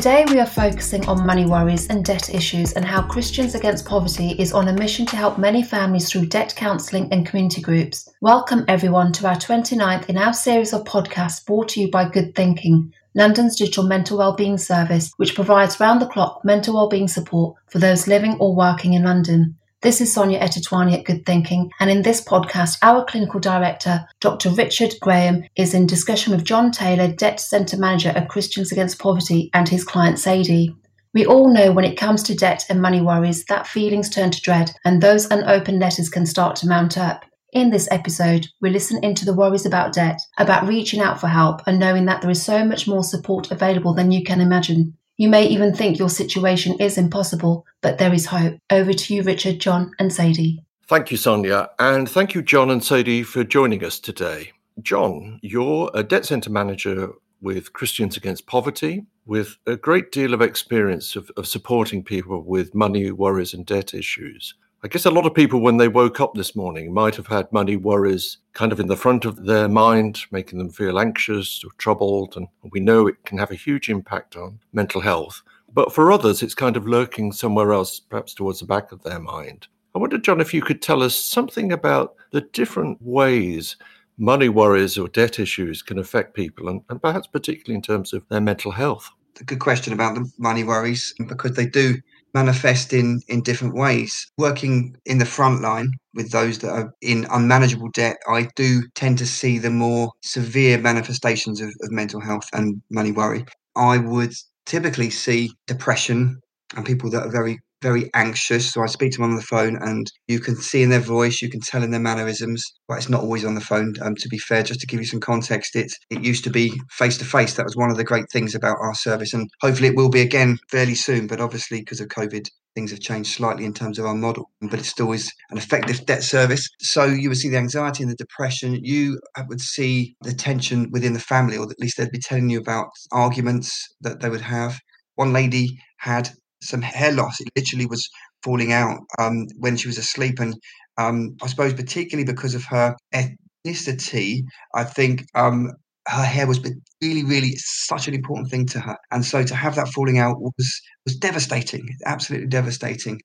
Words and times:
Today, 0.00 0.24
we 0.30 0.40
are 0.40 0.46
focusing 0.46 1.06
on 1.08 1.26
money 1.26 1.44
worries 1.44 1.88
and 1.88 2.02
debt 2.02 2.34
issues 2.34 2.72
and 2.72 2.86
how 2.86 3.02
Christians 3.02 3.54
Against 3.54 3.84
Poverty 3.84 4.30
is 4.38 4.50
on 4.50 4.68
a 4.68 4.72
mission 4.72 5.04
to 5.04 5.14
help 5.14 5.36
many 5.36 5.62
families 5.62 6.10
through 6.10 6.24
debt 6.24 6.54
counselling 6.56 7.12
and 7.12 7.26
community 7.26 7.60
groups. 7.60 8.08
Welcome, 8.22 8.64
everyone, 8.66 9.12
to 9.12 9.28
our 9.28 9.36
29th 9.36 10.08
in 10.08 10.16
our 10.16 10.32
series 10.32 10.72
of 10.72 10.84
podcasts 10.84 11.44
brought 11.44 11.68
to 11.68 11.82
you 11.82 11.90
by 11.90 12.08
Good 12.08 12.34
Thinking, 12.34 12.94
London's 13.14 13.56
digital 13.56 13.84
mental 13.84 14.16
wellbeing 14.16 14.56
service, 14.56 15.12
which 15.18 15.34
provides 15.34 15.78
round 15.78 16.00
the 16.00 16.06
clock 16.06 16.46
mental 16.46 16.76
wellbeing 16.76 17.06
support 17.08 17.58
for 17.66 17.78
those 17.78 18.08
living 18.08 18.38
or 18.40 18.56
working 18.56 18.94
in 18.94 19.04
London. 19.04 19.58
This 19.82 20.02
is 20.02 20.12
Sonia 20.12 20.38
Etetwani 20.40 20.92
at 20.92 21.06
Good 21.06 21.24
Thinking, 21.24 21.70
and 21.80 21.88
in 21.90 22.02
this 22.02 22.22
podcast, 22.22 22.76
our 22.82 23.02
clinical 23.02 23.40
director, 23.40 24.06
Dr. 24.20 24.50
Richard 24.50 24.92
Graham, 25.00 25.44
is 25.56 25.72
in 25.72 25.86
discussion 25.86 26.34
with 26.34 26.44
John 26.44 26.70
Taylor, 26.70 27.10
Debt 27.10 27.40
Centre 27.40 27.78
Manager 27.78 28.10
at 28.10 28.28
Christians 28.28 28.70
Against 28.70 28.98
Poverty, 28.98 29.48
and 29.54 29.66
his 29.66 29.82
client 29.82 30.18
Sadie. 30.18 30.76
We 31.14 31.24
all 31.24 31.50
know 31.50 31.72
when 31.72 31.86
it 31.86 31.96
comes 31.96 32.22
to 32.24 32.36
debt 32.36 32.66
and 32.68 32.82
money 32.82 33.00
worries 33.00 33.46
that 33.46 33.66
feelings 33.66 34.10
turn 34.10 34.30
to 34.32 34.40
dread 34.42 34.70
and 34.84 35.00
those 35.00 35.24
unopened 35.30 35.78
letters 35.78 36.10
can 36.10 36.26
start 36.26 36.56
to 36.56 36.68
mount 36.68 36.98
up. 36.98 37.24
In 37.54 37.70
this 37.70 37.88
episode, 37.90 38.48
we 38.60 38.68
listen 38.68 39.02
into 39.02 39.24
the 39.24 39.34
worries 39.34 39.64
about 39.64 39.94
debt, 39.94 40.20
about 40.36 40.68
reaching 40.68 41.00
out 41.00 41.18
for 41.18 41.28
help 41.28 41.62
and 41.66 41.78
knowing 41.78 42.04
that 42.04 42.20
there 42.20 42.30
is 42.30 42.42
so 42.42 42.66
much 42.66 42.86
more 42.86 43.02
support 43.02 43.50
available 43.50 43.94
than 43.94 44.12
you 44.12 44.24
can 44.24 44.42
imagine. 44.42 44.98
You 45.20 45.28
may 45.28 45.46
even 45.48 45.74
think 45.74 45.98
your 45.98 46.08
situation 46.08 46.80
is 46.80 46.96
impossible, 46.96 47.66
but 47.82 47.98
there 47.98 48.14
is 48.14 48.24
hope. 48.24 48.56
Over 48.70 48.94
to 48.94 49.14
you, 49.14 49.22
Richard, 49.22 49.58
John, 49.58 49.92
and 49.98 50.10
Sadie. 50.10 50.64
Thank 50.88 51.10
you, 51.10 51.18
Sonia. 51.18 51.68
And 51.78 52.08
thank 52.08 52.32
you, 52.32 52.40
John 52.40 52.70
and 52.70 52.82
Sadie, 52.82 53.22
for 53.22 53.44
joining 53.44 53.84
us 53.84 53.98
today. 53.98 54.52
John, 54.80 55.38
you're 55.42 55.90
a 55.92 56.02
debt 56.02 56.24
centre 56.24 56.48
manager 56.48 57.10
with 57.42 57.74
Christians 57.74 58.16
Against 58.16 58.46
Poverty, 58.46 59.04
with 59.26 59.58
a 59.66 59.76
great 59.76 60.10
deal 60.10 60.32
of 60.32 60.40
experience 60.40 61.14
of, 61.16 61.30
of 61.36 61.46
supporting 61.46 62.02
people 62.02 62.42
with 62.42 62.74
money 62.74 63.10
worries 63.10 63.52
and 63.52 63.66
debt 63.66 63.92
issues. 63.92 64.54
I 64.82 64.88
guess 64.88 65.04
a 65.04 65.10
lot 65.10 65.26
of 65.26 65.34
people, 65.34 65.60
when 65.60 65.76
they 65.76 65.88
woke 65.88 66.20
up 66.20 66.32
this 66.32 66.56
morning, 66.56 66.94
might 66.94 67.14
have 67.16 67.26
had 67.26 67.52
money 67.52 67.76
worries 67.76 68.38
kind 68.54 68.72
of 68.72 68.80
in 68.80 68.86
the 68.86 68.96
front 68.96 69.26
of 69.26 69.44
their 69.44 69.68
mind, 69.68 70.20
making 70.30 70.58
them 70.58 70.70
feel 70.70 70.98
anxious 70.98 71.62
or 71.62 71.70
troubled. 71.76 72.34
And 72.34 72.48
we 72.70 72.80
know 72.80 73.06
it 73.06 73.22
can 73.26 73.36
have 73.36 73.50
a 73.50 73.56
huge 73.56 73.90
impact 73.90 74.36
on 74.36 74.58
mental 74.72 75.02
health. 75.02 75.42
But 75.74 75.92
for 75.92 76.10
others, 76.10 76.42
it's 76.42 76.54
kind 76.54 76.78
of 76.78 76.88
lurking 76.88 77.30
somewhere 77.30 77.72
else, 77.72 78.00
perhaps 78.00 78.32
towards 78.32 78.60
the 78.60 78.66
back 78.66 78.90
of 78.90 79.02
their 79.02 79.20
mind. 79.20 79.68
I 79.94 79.98
wonder, 79.98 80.16
John, 80.16 80.40
if 80.40 80.54
you 80.54 80.62
could 80.62 80.80
tell 80.80 81.02
us 81.02 81.14
something 81.14 81.72
about 81.72 82.14
the 82.30 82.40
different 82.40 82.96
ways 83.02 83.76
money 84.16 84.48
worries 84.48 84.96
or 84.96 85.08
debt 85.08 85.38
issues 85.38 85.82
can 85.82 85.98
affect 85.98 86.34
people, 86.34 86.70
and, 86.70 86.80
and 86.88 87.02
perhaps 87.02 87.26
particularly 87.26 87.74
in 87.74 87.82
terms 87.82 88.14
of 88.14 88.26
their 88.28 88.40
mental 88.40 88.70
health. 88.70 89.10
A 89.40 89.44
good 89.44 89.60
question 89.60 89.92
about 89.92 90.14
the 90.14 90.30
money 90.38 90.64
worries 90.64 91.14
because 91.26 91.54
they 91.54 91.66
do 91.66 91.96
manifest 92.34 92.92
in 92.92 93.20
in 93.28 93.42
different 93.42 93.74
ways. 93.74 94.26
Working 94.38 94.96
in 95.06 95.18
the 95.18 95.26
front 95.26 95.62
line 95.62 95.90
with 96.14 96.30
those 96.30 96.58
that 96.60 96.70
are 96.70 96.92
in 97.00 97.26
unmanageable 97.30 97.90
debt, 97.92 98.16
I 98.28 98.48
do 98.56 98.82
tend 98.94 99.18
to 99.18 99.26
see 99.26 99.58
the 99.58 99.70
more 99.70 100.12
severe 100.22 100.78
manifestations 100.78 101.60
of, 101.60 101.68
of 101.68 101.90
mental 101.90 102.20
health 102.20 102.48
and 102.52 102.82
money 102.90 103.12
worry. 103.12 103.44
I 103.76 103.98
would 103.98 104.32
typically 104.66 105.10
see 105.10 105.52
depression 105.66 106.40
and 106.76 106.86
people 106.86 107.10
that 107.10 107.24
are 107.26 107.30
very 107.30 107.58
very 107.82 108.10
anxious. 108.14 108.72
So 108.72 108.82
I 108.82 108.86
speak 108.86 109.12
to 109.12 109.18
them 109.18 109.30
on 109.30 109.36
the 109.36 109.42
phone, 109.42 109.76
and 109.80 110.10
you 110.28 110.40
can 110.40 110.56
see 110.56 110.82
in 110.82 110.90
their 110.90 111.00
voice, 111.00 111.40
you 111.40 111.50
can 111.50 111.60
tell 111.60 111.82
in 111.82 111.90
their 111.90 112.00
mannerisms. 112.00 112.64
But 112.88 112.98
it's 112.98 113.08
not 113.08 113.22
always 113.22 113.44
on 113.44 113.54
the 113.54 113.60
phone. 113.60 113.94
Um, 114.02 114.14
to 114.16 114.28
be 114.28 114.38
fair, 114.38 114.62
just 114.62 114.80
to 114.80 114.86
give 114.86 115.00
you 115.00 115.06
some 115.06 115.20
context, 115.20 115.76
it 115.76 115.92
it 116.10 116.24
used 116.24 116.44
to 116.44 116.50
be 116.50 116.80
face 116.90 117.18
to 117.18 117.24
face. 117.24 117.54
That 117.54 117.66
was 117.66 117.76
one 117.76 117.90
of 117.90 117.96
the 117.96 118.04
great 118.04 118.30
things 118.32 118.54
about 118.54 118.78
our 118.80 118.94
service, 118.94 119.32
and 119.32 119.48
hopefully 119.60 119.88
it 119.88 119.96
will 119.96 120.10
be 120.10 120.20
again 120.20 120.58
fairly 120.70 120.94
soon. 120.94 121.26
But 121.26 121.40
obviously, 121.40 121.80
because 121.80 122.00
of 122.00 122.08
COVID, 122.08 122.46
things 122.74 122.90
have 122.90 123.00
changed 123.00 123.32
slightly 123.32 123.64
in 123.64 123.74
terms 123.74 123.98
of 123.98 124.06
our 124.06 124.14
model, 124.14 124.50
but 124.60 124.78
it 124.78 124.84
still 124.84 125.12
is 125.12 125.30
an 125.50 125.58
effective 125.58 126.04
debt 126.06 126.22
service. 126.22 126.68
So 126.80 127.04
you 127.04 127.28
would 127.28 127.38
see 127.38 127.48
the 127.48 127.56
anxiety 127.56 128.02
and 128.02 128.12
the 128.12 128.16
depression. 128.16 128.78
You 128.82 129.18
would 129.48 129.60
see 129.60 130.14
the 130.22 130.32
tension 130.32 130.88
within 130.92 131.12
the 131.12 131.20
family, 131.20 131.56
or 131.56 131.70
at 131.70 131.80
least 131.80 131.96
they'd 131.96 132.10
be 132.10 132.20
telling 132.20 132.50
you 132.50 132.60
about 132.60 132.88
arguments 133.12 133.88
that 134.00 134.20
they 134.20 134.28
would 134.28 134.40
have. 134.42 134.78
One 135.16 135.32
lady 135.32 135.78
had 135.98 136.30
some 136.62 136.82
hair 136.82 137.12
loss. 137.12 137.40
It 137.40 137.48
literally 137.56 137.86
was 137.86 138.08
falling 138.42 138.72
out 138.72 139.00
um, 139.18 139.46
when 139.58 139.76
she 139.76 139.88
was 139.88 139.98
asleep, 139.98 140.38
and 140.38 140.54
um, 140.98 141.36
I 141.42 141.46
suppose 141.46 141.74
particularly 141.74 142.30
because 142.30 142.54
of 142.54 142.64
her 142.64 142.96
ethnicity, 143.14 144.42
I 144.74 144.84
think 144.84 145.24
um, 145.34 145.70
her 146.08 146.24
hair 146.24 146.46
was 146.46 146.60
really, 147.02 147.24
really 147.24 147.54
such 147.56 148.08
an 148.08 148.14
important 148.14 148.50
thing 148.50 148.66
to 148.66 148.80
her, 148.80 148.96
and 149.10 149.24
so 149.24 149.42
to 149.44 149.54
have 149.54 149.74
that 149.76 149.88
falling 149.88 150.18
out 150.18 150.40
was 150.40 150.80
was 151.04 151.16
devastating, 151.16 151.88
absolutely 152.06 152.48
devastating. 152.48 153.20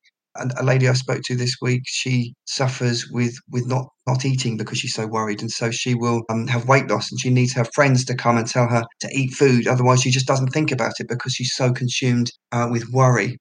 A 0.59 0.63
lady 0.63 0.89
I 0.89 0.93
spoke 0.93 1.21
to 1.25 1.35
this 1.35 1.55
week, 1.61 1.83
she 1.85 2.33
suffers 2.45 3.07
with 3.09 3.35
with 3.51 3.67
not 3.67 3.87
not 4.05 4.25
eating 4.25 4.57
because 4.57 4.77
she's 4.77 4.93
so 4.93 5.07
worried, 5.07 5.41
and 5.41 5.51
so 5.51 5.71
she 5.71 5.95
will 5.95 6.23
um, 6.29 6.47
have 6.47 6.67
weight 6.67 6.89
loss, 6.89 7.09
and 7.11 7.19
she 7.19 7.29
needs 7.29 7.53
her 7.53 7.65
friends 7.73 8.03
to 8.05 8.15
come 8.15 8.37
and 8.37 8.47
tell 8.47 8.67
her 8.67 8.83
to 9.01 9.09
eat 9.13 9.33
food. 9.33 9.67
Otherwise, 9.67 10.01
she 10.01 10.11
just 10.11 10.27
doesn't 10.27 10.49
think 10.49 10.71
about 10.71 10.93
it 10.99 11.07
because 11.07 11.33
she's 11.33 11.55
so 11.55 11.71
consumed 11.71 12.31
uh, 12.51 12.67
with 12.69 12.83
worry. 12.91 13.37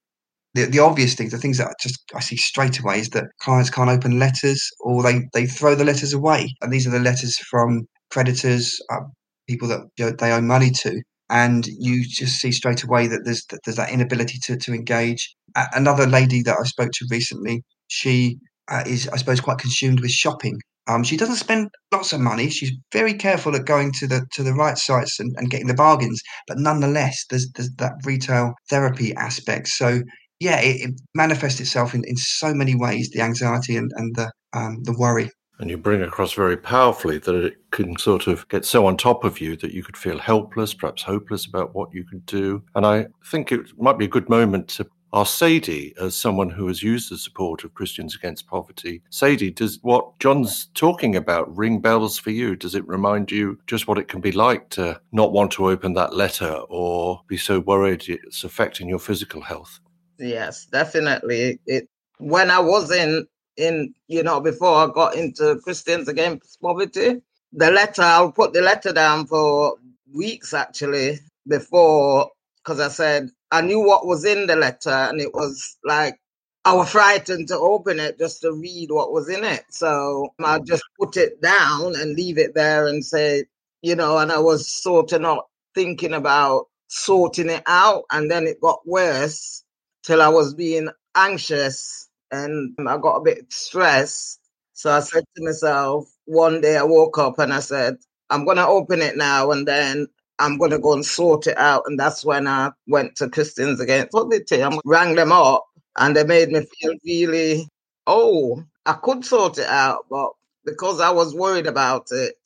The, 0.54 0.66
the 0.66 0.78
obvious 0.78 1.14
things, 1.14 1.32
the 1.32 1.38
things 1.38 1.58
that 1.58 1.68
I 1.68 1.72
just 1.82 2.00
I 2.14 2.20
see 2.20 2.36
straight 2.36 2.78
away, 2.80 3.00
is 3.00 3.10
that 3.10 3.24
clients 3.42 3.70
can't 3.70 3.90
open 3.90 4.18
letters 4.20 4.62
or 4.80 5.02
they 5.02 5.22
they 5.32 5.46
throw 5.46 5.74
the 5.74 5.84
letters 5.84 6.12
away, 6.12 6.54
and 6.62 6.72
these 6.72 6.86
are 6.86 6.90
the 6.90 7.00
letters 7.00 7.38
from 7.50 7.86
creditors, 8.10 8.78
uh, 8.92 9.00
people 9.48 9.68
that 9.68 9.80
you 9.98 10.06
know, 10.06 10.12
they 10.18 10.32
owe 10.32 10.40
money 10.40 10.70
to, 10.70 11.02
and 11.30 11.66
you 11.66 12.04
just 12.08 12.40
see 12.40 12.52
straight 12.52 12.84
away 12.84 13.06
that 13.08 13.22
there's 13.24 13.44
that 13.50 13.60
there's 13.64 13.76
that 13.76 13.90
inability 13.90 14.38
to 14.44 14.56
to 14.56 14.72
engage. 14.72 15.34
Another 15.74 16.06
lady 16.06 16.42
that 16.42 16.56
I 16.58 16.64
spoke 16.64 16.90
to 16.92 17.06
recently, 17.10 17.62
she 17.88 18.38
uh, 18.68 18.84
is 18.86 19.08
I 19.08 19.16
suppose 19.16 19.40
quite 19.40 19.58
consumed 19.58 20.00
with 20.00 20.10
shopping. 20.10 20.58
Um, 20.86 21.02
she 21.02 21.16
doesn't 21.16 21.36
spend 21.36 21.70
lots 21.92 22.12
of 22.12 22.20
money. 22.20 22.50
She's 22.50 22.72
very 22.92 23.14
careful 23.14 23.56
at 23.56 23.64
going 23.64 23.92
to 23.92 24.06
the 24.06 24.26
to 24.32 24.42
the 24.42 24.52
right 24.54 24.76
sites 24.76 25.18
and, 25.18 25.34
and 25.38 25.50
getting 25.50 25.66
the 25.66 25.74
bargains, 25.74 26.20
but 26.46 26.58
nonetheless, 26.58 27.24
there's, 27.30 27.48
there's 27.54 27.70
that 27.76 27.94
retail 28.04 28.52
therapy 28.68 29.14
aspect. 29.14 29.68
So 29.68 30.02
yeah, 30.40 30.60
it, 30.60 30.90
it 30.90 31.00
manifests 31.14 31.60
itself 31.60 31.94
in, 31.94 32.04
in 32.04 32.16
so 32.16 32.52
many 32.52 32.74
ways: 32.74 33.10
the 33.10 33.22
anxiety 33.22 33.76
and, 33.76 33.90
and 33.96 34.14
the 34.14 34.30
um, 34.52 34.82
the 34.82 34.96
worry. 34.98 35.30
And 35.60 35.70
you 35.70 35.78
bring 35.78 36.02
across 36.02 36.32
very 36.32 36.56
powerfully 36.56 37.18
that 37.18 37.34
it 37.34 37.54
can 37.70 37.96
sort 37.96 38.26
of 38.26 38.46
get 38.48 38.64
so 38.64 38.86
on 38.86 38.96
top 38.96 39.22
of 39.22 39.40
you 39.40 39.56
that 39.58 39.72
you 39.72 39.84
could 39.84 39.96
feel 39.96 40.18
helpless, 40.18 40.74
perhaps 40.74 41.02
hopeless 41.02 41.46
about 41.46 41.74
what 41.76 41.90
you 41.92 42.04
could 42.04 42.26
do. 42.26 42.64
And 42.74 42.84
I 42.84 43.06
think 43.30 43.52
it 43.52 43.60
might 43.78 43.96
be 43.96 44.06
a 44.06 44.08
good 44.08 44.28
moment 44.28 44.66
to 44.68 44.86
ask 45.14 45.38
Sadie, 45.38 45.94
as 46.00 46.16
someone 46.16 46.50
who 46.50 46.66
has 46.66 46.82
used 46.82 47.10
the 47.10 47.16
support 47.16 47.62
of 47.62 47.72
Christians 47.72 48.16
Against 48.16 48.46
Poverty. 48.48 49.02
Sadie, 49.10 49.52
does 49.52 49.78
what 49.82 50.18
John's 50.18 50.66
talking 50.74 51.14
about 51.14 51.56
ring 51.56 51.78
bells 51.78 52.18
for 52.18 52.30
you? 52.30 52.56
Does 52.56 52.74
it 52.74 52.86
remind 52.88 53.30
you 53.30 53.58
just 53.68 53.86
what 53.86 53.98
it 53.98 54.08
can 54.08 54.20
be 54.20 54.32
like 54.32 54.68
to 54.70 55.00
not 55.12 55.32
want 55.32 55.52
to 55.52 55.70
open 55.70 55.94
that 55.94 56.14
letter 56.14 56.52
or 56.68 57.22
be 57.28 57.36
so 57.36 57.60
worried 57.60 58.08
it's 58.08 58.42
affecting 58.42 58.88
your 58.88 58.98
physical 58.98 59.40
health? 59.40 59.78
Yes, 60.18 60.66
definitely. 60.66 61.60
It 61.66 61.88
when 62.18 62.50
I 62.50 62.58
was 62.58 62.90
in 62.90 63.26
in, 63.56 63.94
you 64.08 64.22
know, 64.22 64.40
before 64.40 64.76
I 64.76 64.88
got 64.92 65.14
into 65.14 65.60
Christians 65.62 66.08
Against 66.08 66.60
Poverty. 66.60 67.22
The 67.52 67.70
letter, 67.70 68.02
I'll 68.02 68.32
put 68.32 68.52
the 68.52 68.62
letter 68.62 68.92
down 68.92 69.26
for 69.26 69.76
weeks 70.12 70.52
actually 70.52 71.20
before, 71.46 72.30
because 72.62 72.80
I 72.80 72.88
said 72.88 73.30
I 73.54 73.60
knew 73.60 73.78
what 73.78 74.04
was 74.04 74.24
in 74.24 74.48
the 74.48 74.56
letter, 74.56 74.90
and 74.90 75.20
it 75.20 75.32
was 75.32 75.76
like 75.84 76.18
I 76.64 76.72
was 76.74 76.90
frightened 76.90 77.46
to 77.48 77.58
open 77.58 78.00
it 78.00 78.18
just 78.18 78.40
to 78.40 78.52
read 78.52 78.90
what 78.90 79.12
was 79.12 79.28
in 79.28 79.44
it. 79.44 79.64
So 79.70 80.30
I 80.40 80.58
mm. 80.58 80.66
just 80.66 80.82
put 80.98 81.16
it 81.16 81.40
down 81.40 81.94
and 81.94 82.16
leave 82.16 82.36
it 82.36 82.56
there 82.56 82.88
and 82.88 83.04
say, 83.04 83.44
you 83.80 83.94
know, 83.94 84.18
and 84.18 84.32
I 84.32 84.40
was 84.40 84.68
sort 84.68 85.12
of 85.12 85.20
not 85.20 85.46
thinking 85.72 86.14
about 86.14 86.66
sorting 86.88 87.48
it 87.48 87.62
out. 87.66 88.04
And 88.10 88.28
then 88.28 88.48
it 88.48 88.60
got 88.60 88.80
worse 88.88 89.62
till 90.02 90.20
I 90.20 90.28
was 90.28 90.54
being 90.54 90.88
anxious 91.14 92.08
and 92.32 92.74
I 92.88 92.96
got 92.98 93.18
a 93.18 93.24
bit 93.24 93.52
stressed. 93.52 94.40
So 94.72 94.90
I 94.90 94.98
said 94.98 95.22
to 95.36 95.44
myself, 95.44 96.10
one 96.24 96.60
day 96.60 96.76
I 96.76 96.82
woke 96.82 97.18
up 97.18 97.38
and 97.38 97.52
I 97.52 97.60
said, 97.60 97.98
I'm 98.30 98.46
going 98.46 98.56
to 98.56 98.66
open 98.66 99.00
it 99.00 99.16
now 99.16 99.52
and 99.52 99.68
then 99.68 100.08
I'm 100.38 100.58
going 100.58 100.70
to 100.72 100.78
go 100.78 100.92
and 100.92 101.04
sort 101.04 101.46
it 101.46 101.56
out. 101.58 101.84
And 101.86 101.98
that's 101.98 102.24
when 102.24 102.46
I 102.46 102.72
went 102.86 103.16
to 103.16 103.28
Christians 103.28 103.80
Against 103.80 104.12
Poverty. 104.12 104.62
I 104.62 104.78
rang 104.84 105.14
them 105.14 105.32
up 105.32 105.66
and 105.96 106.16
they 106.16 106.24
made 106.24 106.50
me 106.50 106.66
feel 106.80 106.94
really, 107.04 107.68
oh, 108.06 108.64
I 108.86 108.94
could 108.94 109.24
sort 109.24 109.58
it 109.58 109.68
out. 109.68 110.06
But 110.10 110.32
because 110.64 111.00
I 111.00 111.10
was 111.10 111.34
worried 111.34 111.66
about 111.66 112.08
it 112.10 112.36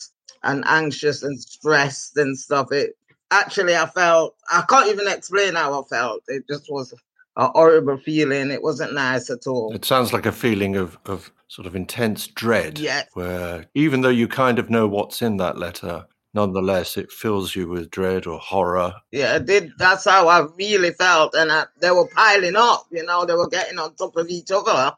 and 0.43 0.65
anxious 0.67 1.23
and 1.23 1.41
stressed 1.41 2.17
and 2.17 2.39
stuff, 2.39 2.73
it 2.73 2.97
actually, 3.31 3.77
I 3.77 3.87
felt, 3.87 4.37
I 4.51 4.65
can't 4.69 4.89
even 4.89 5.09
explain 5.09 5.55
how 5.55 5.83
I 5.83 5.87
felt. 5.87 6.23
It 6.29 6.45
just 6.49 6.71
was 6.71 6.93
a 7.37 7.49
horrible 7.49 7.97
feeling. 7.99 8.51
It 8.51 8.63
wasn't 8.63 8.95
nice 8.95 9.31
at 9.31 9.47
all. 9.47 9.73
It 9.75 9.85
sounds 9.85 10.13
like 10.13 10.27
a 10.27 10.33
feeling 10.33 10.77
of, 10.77 10.99
of 11.07 11.33
sort 11.47 11.67
of 11.67 11.75
intense 11.75 12.27
dread. 12.27 12.79
Yeah. 12.79 13.05
Where 13.15 13.67
even 13.75 14.03
though 14.03 14.09
you 14.09 14.29
kind 14.29 14.59
of 14.59 14.69
know 14.69 14.87
what's 14.87 15.23
in 15.23 15.39
that 15.39 15.57
letter, 15.57 16.07
nonetheless, 16.35 16.97
it 16.97 17.13
fills 17.13 17.55
you 17.57 17.69
with 17.69 17.91
dread 17.91 18.27
or 18.27 18.39
horror. 18.39 18.95
Yeah, 19.11 19.37
it 19.37 19.47
did. 19.47 19.73
That's 19.79 20.05
how 20.05 20.29
I 20.29 20.47
really 20.57 20.93
felt. 20.93 21.35
And 21.35 21.51
they 21.81 21.91
were 21.91 22.09
piling 22.09 22.57
up, 22.57 22.87
you 22.91 23.05
know, 23.05 23.25
they 23.25 23.35
were 23.35 23.49
getting 23.49 23.79
on 23.79 23.95
top 23.95 24.17
of 24.17 24.29
each 24.29 24.51
other. 24.51 24.97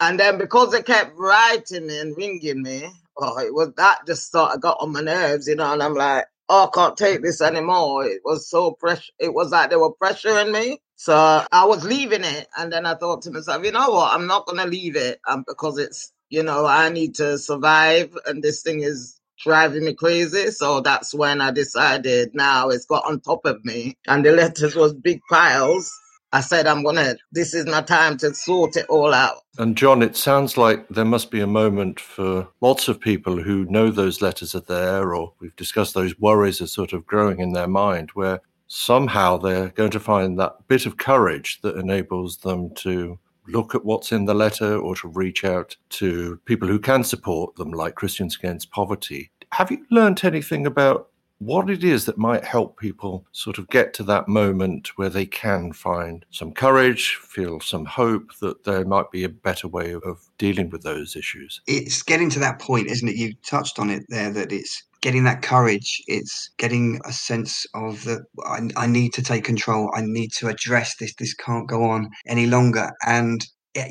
And 0.00 0.20
then 0.20 0.38
because 0.38 0.72
they 0.72 0.82
kept 0.82 1.16
writing 1.16 1.86
me 1.86 1.98
and 2.00 2.16
ringing 2.16 2.62
me, 2.62 2.88
oh, 3.16 3.38
it 3.38 3.54
was 3.54 3.72
that 3.76 4.06
just 4.06 4.30
sort 4.30 4.52
of 4.52 4.60
got 4.60 4.78
on 4.80 4.92
my 4.92 5.00
nerves, 5.00 5.48
you 5.48 5.56
know, 5.56 5.72
and 5.72 5.82
I'm 5.82 5.94
like, 5.94 6.26
oh, 6.48 6.66
I 6.66 6.70
can't 6.74 6.96
take 6.96 7.22
this 7.22 7.40
anymore. 7.40 8.04
It 8.04 8.20
was 8.24 8.48
so 8.48 8.72
pressure. 8.72 9.12
It 9.18 9.32
was 9.32 9.50
like 9.50 9.70
they 9.70 9.76
were 9.76 9.94
pressuring 9.94 10.52
me. 10.52 10.78
So 10.96 11.14
I 11.50 11.64
was 11.64 11.84
leaving 11.84 12.24
it. 12.24 12.46
And 12.56 12.72
then 12.72 12.86
I 12.86 12.94
thought 12.94 13.22
to 13.22 13.30
myself, 13.30 13.64
you 13.64 13.72
know 13.72 13.90
what? 13.90 14.12
I'm 14.12 14.26
not 14.26 14.46
going 14.46 14.62
to 14.62 14.68
leave 14.68 14.96
it 14.96 15.20
um, 15.28 15.44
because 15.46 15.78
it's, 15.78 16.12
you 16.28 16.42
know, 16.42 16.66
I 16.66 16.88
need 16.90 17.14
to 17.16 17.38
survive. 17.38 18.16
And 18.26 18.42
this 18.42 18.62
thing 18.62 18.80
is 18.82 19.20
driving 19.42 19.84
me 19.84 19.94
crazy. 19.94 20.50
So 20.50 20.80
that's 20.80 21.14
when 21.14 21.40
I 21.40 21.50
decided 21.50 22.30
now 22.34 22.68
it's 22.68 22.86
got 22.86 23.04
on 23.06 23.20
top 23.20 23.44
of 23.44 23.64
me. 23.64 23.96
And 24.06 24.24
the 24.24 24.32
letters 24.32 24.74
was 24.74 24.94
big 24.94 25.20
piles. 25.28 25.90
I 26.32 26.40
said, 26.40 26.66
I'm 26.66 26.82
going 26.82 26.96
to, 26.96 27.16
this 27.32 27.54
is 27.54 27.66
my 27.66 27.82
time 27.82 28.18
to 28.18 28.34
sort 28.34 28.76
it 28.76 28.86
all 28.88 29.14
out. 29.14 29.38
And 29.58 29.76
John, 29.76 30.02
it 30.02 30.16
sounds 30.16 30.58
like 30.58 30.86
there 30.88 31.04
must 31.04 31.30
be 31.30 31.40
a 31.40 31.46
moment 31.46 32.00
for 32.00 32.48
lots 32.60 32.88
of 32.88 33.00
people 33.00 33.40
who 33.40 33.64
know 33.66 33.90
those 33.90 34.20
letters 34.20 34.54
are 34.54 34.60
there, 34.60 35.14
or 35.14 35.32
we've 35.40 35.56
discussed 35.56 35.94
those 35.94 36.18
worries 36.18 36.60
are 36.60 36.66
sort 36.66 36.92
of 36.92 37.06
growing 37.06 37.38
in 37.38 37.52
their 37.52 37.68
mind, 37.68 38.10
where 38.10 38.40
somehow 38.66 39.36
they're 39.36 39.68
going 39.68 39.92
to 39.92 40.00
find 40.00 40.38
that 40.38 40.56
bit 40.66 40.84
of 40.84 40.96
courage 40.96 41.60
that 41.62 41.76
enables 41.76 42.38
them 42.38 42.74
to 42.74 43.18
look 43.48 43.74
at 43.74 43.84
what's 43.84 44.12
in 44.12 44.24
the 44.24 44.34
letter 44.34 44.76
or 44.76 44.94
to 44.96 45.08
reach 45.08 45.44
out 45.44 45.76
to 45.90 46.40
people 46.44 46.68
who 46.68 46.78
can 46.78 47.04
support 47.04 47.56
them, 47.56 47.70
like 47.70 47.94
Christians 47.94 48.36
Against 48.36 48.70
Poverty. 48.70 49.30
Have 49.52 49.70
you 49.70 49.84
learnt 49.90 50.24
anything 50.24 50.66
about 50.66 51.10
what 51.38 51.68
it 51.68 51.84
is 51.84 52.06
that 52.06 52.16
might 52.16 52.44
help 52.44 52.78
people 52.78 53.26
sort 53.32 53.58
of 53.58 53.68
get 53.68 53.92
to 53.94 54.02
that 54.04 54.26
moment 54.26 54.96
where 54.96 55.10
they 55.10 55.26
can 55.26 55.72
find 55.72 56.24
some 56.30 56.52
courage, 56.52 57.16
feel 57.16 57.60
some 57.60 57.84
hope 57.84 58.34
that 58.40 58.64
there 58.64 58.84
might 58.84 59.10
be 59.10 59.22
a 59.24 59.28
better 59.28 59.68
way 59.68 59.92
of 59.92 60.28
dealing 60.38 60.70
with 60.70 60.82
those 60.82 61.14
issues. 61.14 61.60
It's 61.66 62.02
getting 62.02 62.30
to 62.30 62.38
that 62.40 62.58
point, 62.58 62.86
isn't 62.88 63.08
it? 63.08 63.16
You 63.16 63.34
touched 63.44 63.78
on 63.78 63.90
it 63.90 64.06
there 64.08 64.30
that 64.30 64.50
it's 64.52 64.82
getting 65.06 65.22
that 65.22 65.40
courage. 65.40 66.02
It's 66.08 66.50
getting 66.58 67.00
a 67.04 67.12
sense 67.12 67.64
of 67.74 68.02
that 68.06 68.22
I, 68.44 68.68
I 68.76 68.86
need 68.88 69.12
to 69.14 69.22
take 69.22 69.44
control. 69.44 69.88
I 69.94 70.00
need 70.02 70.32
to 70.38 70.48
address 70.48 70.96
this. 70.96 71.14
This 71.14 71.32
can't 71.32 71.68
go 71.68 71.84
on 71.84 72.08
any 72.26 72.46
longer. 72.46 72.90
And 73.06 73.40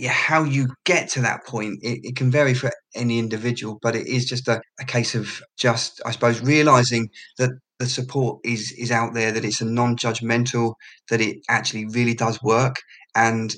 how 0.09 0.43
you 0.43 0.67
get 0.83 1.07
to 1.11 1.21
that 1.21 1.45
point, 1.45 1.79
it, 1.81 1.99
it, 2.03 2.15
can 2.17 2.29
vary 2.29 2.53
for 2.53 2.69
any 2.95 3.17
individual, 3.17 3.79
but 3.81 3.95
it 3.95 4.07
is 4.07 4.25
just 4.25 4.49
a, 4.49 4.59
a 4.77 4.83
case 4.83 5.15
of 5.15 5.41
just, 5.57 6.01
I 6.05 6.11
suppose, 6.11 6.41
realizing 6.41 7.07
that 7.37 7.51
the 7.79 7.85
support 7.85 8.41
is 8.43 8.73
is 8.77 8.91
out 8.91 9.13
there, 9.13 9.31
that 9.31 9.45
it's 9.45 9.61
a 9.61 9.65
non-judgmental, 9.65 10.73
that 11.09 11.21
it 11.21 11.37
actually 11.47 11.85
really 11.85 12.13
does 12.13 12.43
work, 12.43 12.75
and 13.15 13.55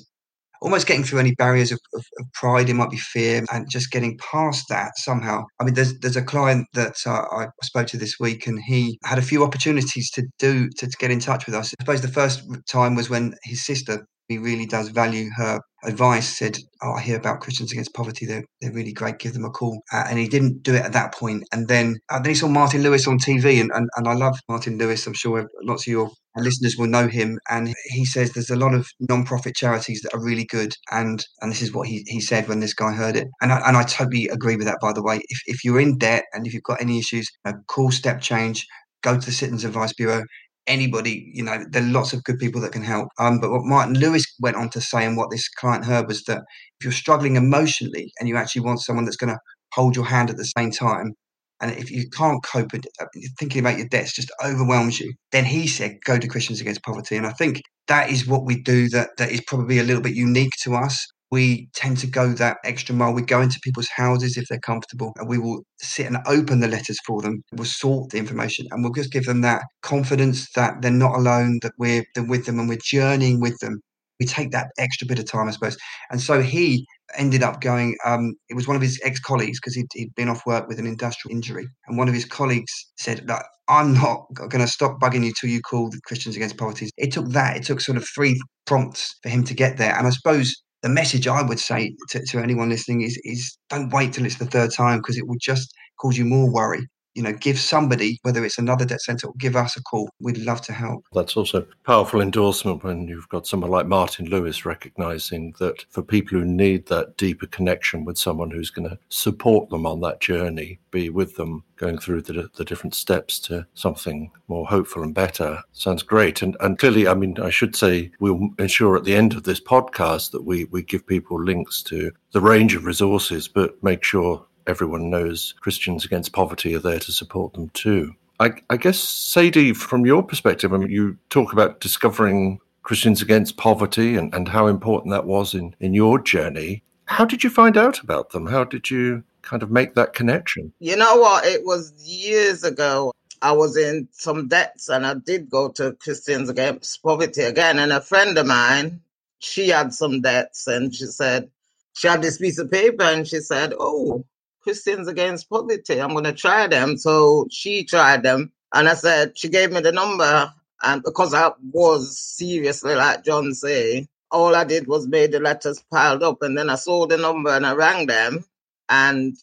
almost 0.60 0.86
getting 0.86 1.04
through 1.04 1.20
any 1.20 1.34
barriers 1.34 1.72
of, 1.72 1.78
of, 1.94 2.04
of 2.18 2.26
pride. 2.34 2.68
It 2.68 2.74
might 2.74 2.90
be 2.90 2.96
fear, 2.96 3.44
and 3.52 3.68
just 3.70 3.90
getting 3.90 4.18
past 4.18 4.66
that 4.68 4.96
somehow. 4.96 5.44
I 5.60 5.64
mean, 5.64 5.74
there's 5.74 5.98
there's 6.00 6.16
a 6.16 6.22
client 6.22 6.66
that 6.74 6.96
uh, 7.06 7.24
I 7.30 7.46
spoke 7.62 7.86
to 7.88 7.96
this 7.96 8.16
week, 8.20 8.46
and 8.46 8.60
he 8.66 8.98
had 9.04 9.18
a 9.18 9.22
few 9.22 9.44
opportunities 9.44 10.10
to 10.12 10.24
do 10.38 10.68
to, 10.78 10.86
to 10.86 10.96
get 10.98 11.10
in 11.10 11.20
touch 11.20 11.46
with 11.46 11.54
us. 11.54 11.74
I 11.78 11.82
suppose 11.82 12.02
the 12.02 12.08
first 12.08 12.42
time 12.70 12.94
was 12.94 13.10
when 13.10 13.34
his 13.44 13.64
sister 13.64 14.06
he 14.28 14.36
really 14.36 14.66
does 14.66 14.90
value 14.90 15.30
her 15.36 15.60
advice, 15.84 16.36
said, 16.38 16.58
Oh, 16.82 16.92
I 16.92 17.00
hear 17.00 17.16
about 17.16 17.40
Christians 17.40 17.72
Against 17.72 17.94
Poverty. 17.94 18.26
They're, 18.26 18.44
they're 18.60 18.72
really 18.72 18.92
great. 18.92 19.18
Give 19.18 19.32
them 19.32 19.44
a 19.44 19.50
call. 19.50 19.82
Uh, 19.92 20.04
and 20.08 20.18
he 20.18 20.28
didn't 20.28 20.62
do 20.62 20.74
it 20.74 20.84
at 20.84 20.92
that 20.92 21.14
point. 21.14 21.44
And 21.52 21.66
then, 21.66 21.96
uh, 22.10 22.20
then 22.20 22.30
he 22.30 22.34
saw 22.34 22.46
Martin 22.46 22.82
Lewis 22.82 23.08
on 23.08 23.18
TV. 23.18 23.60
And, 23.60 23.70
and, 23.72 23.88
and 23.96 24.06
I 24.06 24.12
love 24.12 24.38
Martin 24.48 24.76
Lewis. 24.76 25.06
I'm 25.06 25.14
sure 25.14 25.48
lots 25.62 25.86
of 25.86 25.90
your 25.90 26.10
listeners 26.40 26.76
will 26.76 26.86
know 26.86 27.08
him. 27.08 27.38
And 27.50 27.74
he 27.86 28.04
says 28.04 28.32
there's 28.32 28.50
a 28.50 28.56
lot 28.56 28.74
of 28.74 28.88
non-profit 29.00 29.54
charities 29.54 30.00
that 30.02 30.14
are 30.14 30.24
really 30.24 30.44
good. 30.44 30.74
And 30.90 31.24
and 31.40 31.50
this 31.50 31.62
is 31.62 31.72
what 31.72 31.88
he, 31.88 32.04
he 32.06 32.20
said 32.20 32.48
when 32.48 32.60
this 32.60 32.74
guy 32.74 32.92
heard 32.92 33.16
it. 33.16 33.28
And 33.40 33.52
I, 33.52 33.66
and 33.66 33.76
I 33.76 33.82
totally 33.84 34.28
agree 34.28 34.56
with 34.56 34.66
that, 34.66 34.78
by 34.80 34.92
the 34.92 35.02
way. 35.02 35.20
If, 35.28 35.40
if 35.46 35.64
you're 35.64 35.80
in 35.80 35.98
debt 35.98 36.24
and 36.32 36.46
if 36.46 36.54
you've 36.54 36.62
got 36.62 36.80
any 36.80 36.98
issues, 36.98 37.28
uh, 37.44 37.54
call 37.66 37.90
StepChange 37.90 38.62
go 39.02 39.18
to 39.18 39.24
the 39.24 39.32
Citizens 39.32 39.64
Advice 39.64 39.92
Bureau 39.92 40.24
anybody, 40.68 41.30
you 41.32 41.42
know, 41.42 41.64
there 41.70 41.82
are 41.82 41.86
lots 41.86 42.12
of 42.12 42.22
good 42.22 42.38
people 42.38 42.60
that 42.60 42.72
can 42.72 42.82
help. 42.82 43.08
Um, 43.18 43.40
but 43.40 43.50
what 43.50 43.64
Martin 43.64 43.98
Lewis 43.98 44.24
went 44.38 44.56
on 44.56 44.68
to 44.70 44.80
say, 44.80 45.04
and 45.04 45.16
what 45.16 45.30
this 45.30 45.48
client 45.48 45.84
heard, 45.84 46.06
was 46.06 46.22
that 46.24 46.42
if 46.78 46.84
you're 46.84 46.92
struggling 46.92 47.36
emotionally 47.36 48.12
and 48.20 48.28
you 48.28 48.36
actually 48.36 48.62
want 48.62 48.80
someone 48.80 49.04
that's 49.04 49.16
going 49.16 49.32
to 49.32 49.40
hold 49.72 49.96
your 49.96 50.04
hand 50.04 50.30
at 50.30 50.36
the 50.36 50.44
same 50.44 50.70
time, 50.70 51.14
and 51.60 51.72
if 51.72 51.90
you 51.90 52.08
can't 52.10 52.42
cope 52.44 52.72
with 52.72 52.86
uh, 53.00 53.06
thinking 53.38 53.60
about 53.60 53.78
your 53.78 53.88
debts 53.88 54.12
just 54.12 54.30
overwhelms 54.44 55.00
you, 55.00 55.12
then 55.32 55.44
he 55.44 55.66
said, 55.66 55.98
go 56.04 56.18
to 56.18 56.28
Christians 56.28 56.60
Against 56.60 56.82
Poverty. 56.82 57.16
And 57.16 57.26
I 57.26 57.32
think 57.32 57.60
that 57.88 58.10
is 58.10 58.26
what 58.26 58.44
we 58.44 58.60
do 58.62 58.88
that, 58.90 59.10
that 59.18 59.30
is 59.30 59.42
probably 59.46 59.78
a 59.78 59.84
little 59.84 60.02
bit 60.02 60.14
unique 60.14 60.52
to 60.62 60.74
us 60.74 61.06
we 61.30 61.68
tend 61.74 61.98
to 61.98 62.06
go 62.06 62.32
that 62.32 62.58
extra 62.64 62.94
mile. 62.94 63.12
We 63.12 63.22
go 63.22 63.40
into 63.40 63.60
people's 63.62 63.88
houses 63.94 64.36
if 64.36 64.48
they're 64.48 64.58
comfortable 64.60 65.12
and 65.16 65.28
we 65.28 65.38
will 65.38 65.62
sit 65.80 66.06
and 66.06 66.18
open 66.26 66.60
the 66.60 66.68
letters 66.68 66.98
for 67.06 67.20
them. 67.20 67.42
We'll 67.52 67.66
sort 67.66 68.10
the 68.10 68.18
information 68.18 68.66
and 68.70 68.82
we'll 68.82 68.92
just 68.92 69.12
give 69.12 69.24
them 69.24 69.42
that 69.42 69.62
confidence 69.82 70.50
that 70.52 70.80
they're 70.80 70.90
not 70.90 71.16
alone, 71.16 71.58
that 71.62 71.72
we're 71.78 72.04
with 72.16 72.46
them 72.46 72.58
and 72.58 72.68
we're 72.68 72.78
journeying 72.82 73.40
with 73.40 73.58
them. 73.58 73.80
We 74.20 74.26
take 74.26 74.50
that 74.52 74.68
extra 74.78 75.06
bit 75.06 75.18
of 75.18 75.30
time, 75.30 75.48
I 75.48 75.52
suppose. 75.52 75.76
And 76.10 76.20
so 76.20 76.42
he 76.42 76.86
ended 77.16 77.42
up 77.42 77.60
going, 77.60 77.96
um, 78.04 78.34
it 78.48 78.54
was 78.54 78.66
one 78.66 78.76
of 78.76 78.82
his 78.82 79.00
ex 79.04 79.18
colleagues 79.20 79.58
because 79.58 79.74
he'd, 79.74 79.86
he'd, 79.94 80.14
been 80.14 80.28
off 80.28 80.44
work 80.46 80.68
with 80.68 80.78
an 80.78 80.86
industrial 80.86 81.34
injury. 81.34 81.66
And 81.86 81.96
one 81.96 82.08
of 82.08 82.14
his 82.14 82.24
colleagues 82.24 82.72
said, 82.98 83.26
Look, 83.26 83.42
I'm 83.68 83.94
not 83.94 84.26
going 84.34 84.60
to 84.60 84.66
stop 84.66 84.98
bugging 85.00 85.24
you 85.24 85.32
till 85.38 85.50
you 85.50 85.60
call 85.60 85.90
the 85.90 86.00
Christians 86.04 86.36
Against 86.36 86.56
Poverty. 86.56 86.90
It 86.96 87.12
took 87.12 87.28
that, 87.30 87.56
it 87.56 87.62
took 87.62 87.80
sort 87.80 87.98
of 87.98 88.06
three 88.14 88.40
prompts 88.66 89.14
for 89.22 89.28
him 89.28 89.44
to 89.44 89.54
get 89.54 89.76
there. 89.76 89.96
And 89.96 90.06
I 90.06 90.10
suppose 90.10 90.54
the 90.82 90.88
message 90.88 91.26
I 91.26 91.42
would 91.42 91.58
say 91.58 91.94
to, 92.10 92.24
to 92.30 92.38
anyone 92.38 92.68
listening 92.68 93.02
is 93.02 93.20
is 93.24 93.56
don't 93.68 93.92
wait 93.92 94.12
till 94.12 94.24
it's 94.26 94.36
the 94.38 94.46
third 94.46 94.70
time 94.76 94.98
because 94.98 95.18
it 95.18 95.26
will 95.26 95.38
just 95.40 95.72
cause 96.00 96.16
you 96.16 96.24
more 96.24 96.50
worry. 96.50 96.86
You 97.14 97.22
know, 97.22 97.32
give 97.32 97.58
somebody, 97.58 98.18
whether 98.22 98.44
it's 98.44 98.58
another 98.58 98.84
debt 98.84 99.00
centre, 99.00 99.26
or 99.26 99.34
give 99.38 99.56
us 99.56 99.76
a 99.76 99.82
call. 99.82 100.08
We'd 100.20 100.38
love 100.38 100.60
to 100.62 100.72
help. 100.72 101.04
That's 101.12 101.36
also 101.36 101.66
powerful 101.84 102.20
endorsement 102.20 102.84
when 102.84 103.08
you've 103.08 103.28
got 103.28 103.46
someone 103.46 103.70
like 103.70 103.86
Martin 103.86 104.26
Lewis 104.26 104.64
recognizing 104.64 105.54
that 105.58 105.84
for 105.90 106.02
people 106.02 106.38
who 106.38 106.44
need 106.44 106.86
that 106.86 107.16
deeper 107.16 107.46
connection 107.46 108.04
with 108.04 108.18
someone 108.18 108.50
who's 108.50 108.70
going 108.70 108.88
to 108.88 108.98
support 109.08 109.68
them 109.70 109.86
on 109.86 110.00
that 110.00 110.20
journey, 110.20 110.78
be 110.90 111.10
with 111.10 111.36
them 111.36 111.64
going 111.76 111.98
through 111.98 112.22
the, 112.22 112.48
the 112.56 112.64
different 112.64 112.94
steps 112.94 113.38
to 113.38 113.66
something 113.74 114.30
more 114.48 114.66
hopeful 114.66 115.02
and 115.02 115.14
better. 115.14 115.60
Sounds 115.72 116.02
great. 116.02 116.42
And, 116.42 116.56
and 116.60 116.78
clearly, 116.78 117.08
I 117.08 117.14
mean, 117.14 117.40
I 117.40 117.50
should 117.50 117.76
say 117.76 118.10
we'll 118.20 118.50
ensure 118.58 118.96
at 118.96 119.04
the 119.04 119.14
end 119.14 119.34
of 119.34 119.44
this 119.44 119.60
podcast 119.60 120.32
that 120.32 120.44
we, 120.44 120.64
we 120.66 120.82
give 120.82 121.06
people 121.06 121.42
links 121.42 121.82
to 121.84 122.12
the 122.32 122.40
range 122.40 122.74
of 122.74 122.84
resources, 122.84 123.48
but 123.48 123.82
make 123.82 124.04
sure 124.04 124.44
everyone 124.68 125.10
knows 125.10 125.54
Christians 125.60 126.04
Against 126.04 126.32
Poverty 126.32 126.74
are 126.74 126.80
there 126.80 126.98
to 127.00 127.12
support 127.12 127.54
them 127.54 127.70
too. 127.70 128.14
I, 128.38 128.52
I 128.70 128.76
guess, 128.76 128.98
Sadie, 129.00 129.72
from 129.72 130.06
your 130.06 130.22
perspective, 130.22 130.72
I 130.72 130.76
mean, 130.76 130.90
you 130.90 131.16
talk 131.30 131.52
about 131.52 131.80
discovering 131.80 132.60
Christians 132.84 133.20
Against 133.20 133.56
Poverty 133.56 134.14
and, 134.16 134.32
and 134.32 134.46
how 134.46 134.68
important 134.68 135.12
that 135.12 135.26
was 135.26 135.54
in, 135.54 135.74
in 135.80 135.94
your 135.94 136.20
journey. 136.20 136.82
How 137.06 137.24
did 137.24 137.42
you 137.42 137.50
find 137.50 137.76
out 137.76 138.00
about 138.00 138.30
them? 138.30 138.46
How 138.46 138.62
did 138.62 138.90
you 138.90 139.24
kind 139.42 139.62
of 139.62 139.70
make 139.70 139.94
that 139.94 140.12
connection? 140.12 140.72
You 140.78 140.96
know 140.96 141.16
what? 141.16 141.44
It 141.46 141.64
was 141.64 141.92
years 142.04 142.62
ago. 142.62 143.12
I 143.40 143.52
was 143.52 143.76
in 143.76 144.08
some 144.12 144.48
debts 144.48 144.88
and 144.88 145.06
I 145.06 145.14
did 145.14 145.48
go 145.50 145.68
to 145.70 145.92
Christians 145.92 146.48
Against 146.48 147.02
Poverty 147.02 147.42
again. 147.42 147.78
And 147.78 147.92
a 147.92 148.00
friend 148.00 148.36
of 148.36 148.46
mine, 148.46 149.00
she 149.38 149.68
had 149.68 149.92
some 149.92 150.20
debts 150.20 150.66
and 150.66 150.94
she 150.94 151.06
said, 151.06 151.50
she 151.94 152.08
had 152.08 152.22
this 152.22 152.38
piece 152.38 152.58
of 152.58 152.70
paper 152.70 153.02
and 153.02 153.26
she 153.26 153.40
said, 153.40 153.74
Oh, 153.78 154.24
Christians 154.62 155.08
Against 155.08 155.48
Poverty, 155.50 156.00
I'm 156.00 156.10
going 156.10 156.24
to 156.24 156.32
try 156.32 156.66
them. 156.66 156.98
So 156.98 157.46
she 157.50 157.84
tried 157.84 158.22
them. 158.22 158.52
And 158.74 158.88
I 158.88 158.94
said, 158.94 159.38
she 159.38 159.48
gave 159.48 159.72
me 159.72 159.80
the 159.80 159.92
number. 159.92 160.52
And 160.82 161.02
because 161.02 161.34
I 161.34 161.52
was 161.72 162.18
seriously, 162.18 162.94
like 162.94 163.24
John 163.24 163.54
say, 163.54 164.08
all 164.30 164.54
I 164.54 164.64
did 164.64 164.86
was 164.86 165.06
made 165.08 165.32
the 165.32 165.40
letters 165.40 165.82
piled 165.90 166.22
up. 166.22 166.42
And 166.42 166.56
then 166.58 166.70
I 166.70 166.76
saw 166.76 167.06
the 167.06 167.18
number 167.18 167.50
and 167.50 167.66
I 167.66 167.74
rang 167.74 168.06
them 168.06 168.44
and 168.88 169.36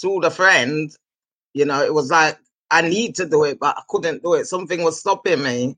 through 0.00 0.20
the 0.20 0.30
friend, 0.30 0.90
you 1.54 1.64
know, 1.64 1.82
it 1.82 1.94
was 1.94 2.10
like 2.10 2.38
I 2.70 2.82
need 2.82 3.16
to 3.16 3.26
do 3.28 3.44
it, 3.44 3.58
but 3.60 3.76
I 3.78 3.82
couldn't 3.88 4.22
do 4.22 4.34
it. 4.34 4.46
Something 4.46 4.82
was 4.82 5.00
stopping 5.00 5.42
me. 5.42 5.76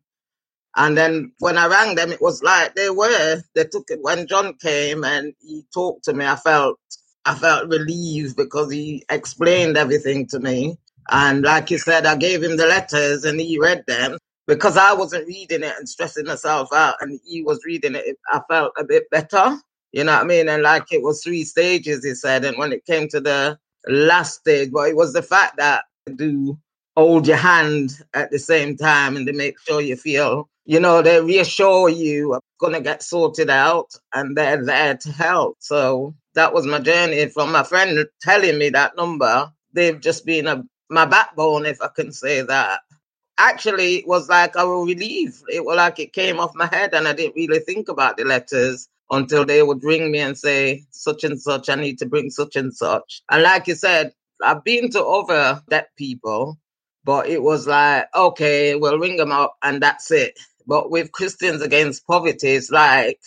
And 0.76 0.96
then 0.96 1.32
when 1.38 1.58
I 1.58 1.66
rang 1.66 1.96
them, 1.96 2.12
it 2.12 2.22
was 2.22 2.42
like 2.42 2.74
they 2.74 2.90
were. 2.90 3.42
They 3.54 3.64
took 3.64 3.90
it 3.90 4.00
when 4.02 4.26
John 4.26 4.54
came 4.54 5.04
and 5.04 5.34
he 5.40 5.64
talked 5.72 6.04
to 6.04 6.14
me. 6.14 6.26
I 6.26 6.36
felt 6.36 6.78
I 7.24 7.34
felt 7.34 7.68
relieved 7.68 8.36
because 8.36 8.72
he 8.72 9.04
explained 9.10 9.76
everything 9.76 10.26
to 10.28 10.40
me. 10.40 10.78
And 11.10 11.42
like 11.42 11.70
you 11.70 11.78
said, 11.78 12.06
I 12.06 12.16
gave 12.16 12.42
him 12.42 12.56
the 12.56 12.66
letters 12.66 13.24
and 13.24 13.40
he 13.40 13.58
read 13.58 13.84
them 13.86 14.18
because 14.46 14.76
I 14.76 14.92
wasn't 14.92 15.26
reading 15.26 15.62
it 15.62 15.74
and 15.78 15.88
stressing 15.88 16.26
myself 16.26 16.72
out 16.72 16.96
and 17.00 17.20
he 17.24 17.42
was 17.42 17.60
reading 17.64 17.94
it. 17.94 18.16
I 18.32 18.40
felt 18.48 18.72
a 18.78 18.84
bit 18.84 19.08
better. 19.10 19.56
You 19.92 20.04
know 20.04 20.12
what 20.12 20.22
I 20.22 20.26
mean? 20.26 20.48
And 20.48 20.62
like 20.62 20.92
it 20.92 21.02
was 21.02 21.22
three 21.22 21.44
stages, 21.44 22.04
he 22.04 22.14
said. 22.14 22.44
And 22.44 22.56
when 22.58 22.72
it 22.72 22.84
came 22.86 23.08
to 23.08 23.20
the 23.20 23.58
last 23.86 24.40
stage, 24.40 24.70
well, 24.72 24.84
it 24.86 24.96
was 24.96 25.12
the 25.12 25.22
fact 25.22 25.58
that 25.58 25.84
do 26.16 26.58
hold 26.96 27.26
your 27.26 27.36
hand 27.36 27.92
at 28.14 28.30
the 28.30 28.38
same 28.38 28.76
time 28.76 29.16
and 29.16 29.26
they 29.26 29.32
make 29.32 29.58
sure 29.60 29.80
you 29.80 29.96
feel, 29.96 30.48
you 30.64 30.80
know, 30.80 31.02
they 31.02 31.20
reassure 31.20 31.88
you 31.88 32.34
I'm 32.34 32.40
gonna 32.60 32.80
get 32.80 33.02
sorted 33.02 33.50
out 33.50 33.90
and 34.14 34.36
they're 34.36 34.64
there 34.64 34.96
to 34.96 35.12
help. 35.12 35.56
So 35.60 36.14
that 36.34 36.54
was 36.54 36.66
my 36.66 36.78
journey 36.80 37.28
from 37.28 37.52
my 37.52 37.62
friend 37.62 38.06
telling 38.20 38.58
me 38.58 38.70
that 38.70 38.96
number. 38.96 39.52
They've 39.72 40.00
just 40.00 40.26
been 40.26 40.46
a 40.46 40.64
my 40.92 41.06
backbone, 41.06 41.64
if 41.66 41.80
I 41.80 41.88
can 41.88 42.12
say 42.12 42.42
that. 42.42 42.80
Actually, 43.38 43.96
it 43.96 44.06
was 44.06 44.28
like 44.28 44.54
a 44.56 44.68
relief. 44.68 45.42
It 45.50 45.64
was 45.64 45.76
like 45.76 45.98
it 45.98 46.12
came 46.12 46.38
off 46.38 46.54
my 46.54 46.66
head 46.66 46.92
and 46.92 47.08
I 47.08 47.14
didn't 47.14 47.34
really 47.34 47.60
think 47.60 47.88
about 47.88 48.18
the 48.18 48.24
letters 48.24 48.88
until 49.10 49.44
they 49.44 49.62
would 49.62 49.82
ring 49.82 50.10
me 50.10 50.18
and 50.18 50.36
say, 50.36 50.84
such 50.90 51.24
and 51.24 51.40
such, 51.40 51.68
I 51.68 51.76
need 51.76 51.98
to 51.98 52.06
bring 52.06 52.30
such 52.30 52.56
and 52.56 52.74
such. 52.74 53.22
And 53.30 53.42
like 53.42 53.66
you 53.66 53.74
said, 53.74 54.12
I've 54.42 54.64
been 54.64 54.90
to 54.90 55.04
other 55.04 55.62
deaf 55.68 55.86
people, 55.96 56.58
but 57.04 57.26
it 57.26 57.42
was 57.42 57.66
like, 57.66 58.06
okay, 58.14 58.74
we'll 58.74 58.98
ring 58.98 59.16
them 59.16 59.32
up 59.32 59.56
and 59.62 59.82
that's 59.82 60.10
it. 60.10 60.38
But 60.66 60.90
with 60.90 61.12
Christians 61.12 61.62
Against 61.62 62.06
Poverty, 62.06 62.50
it's 62.50 62.70
like 62.70 63.20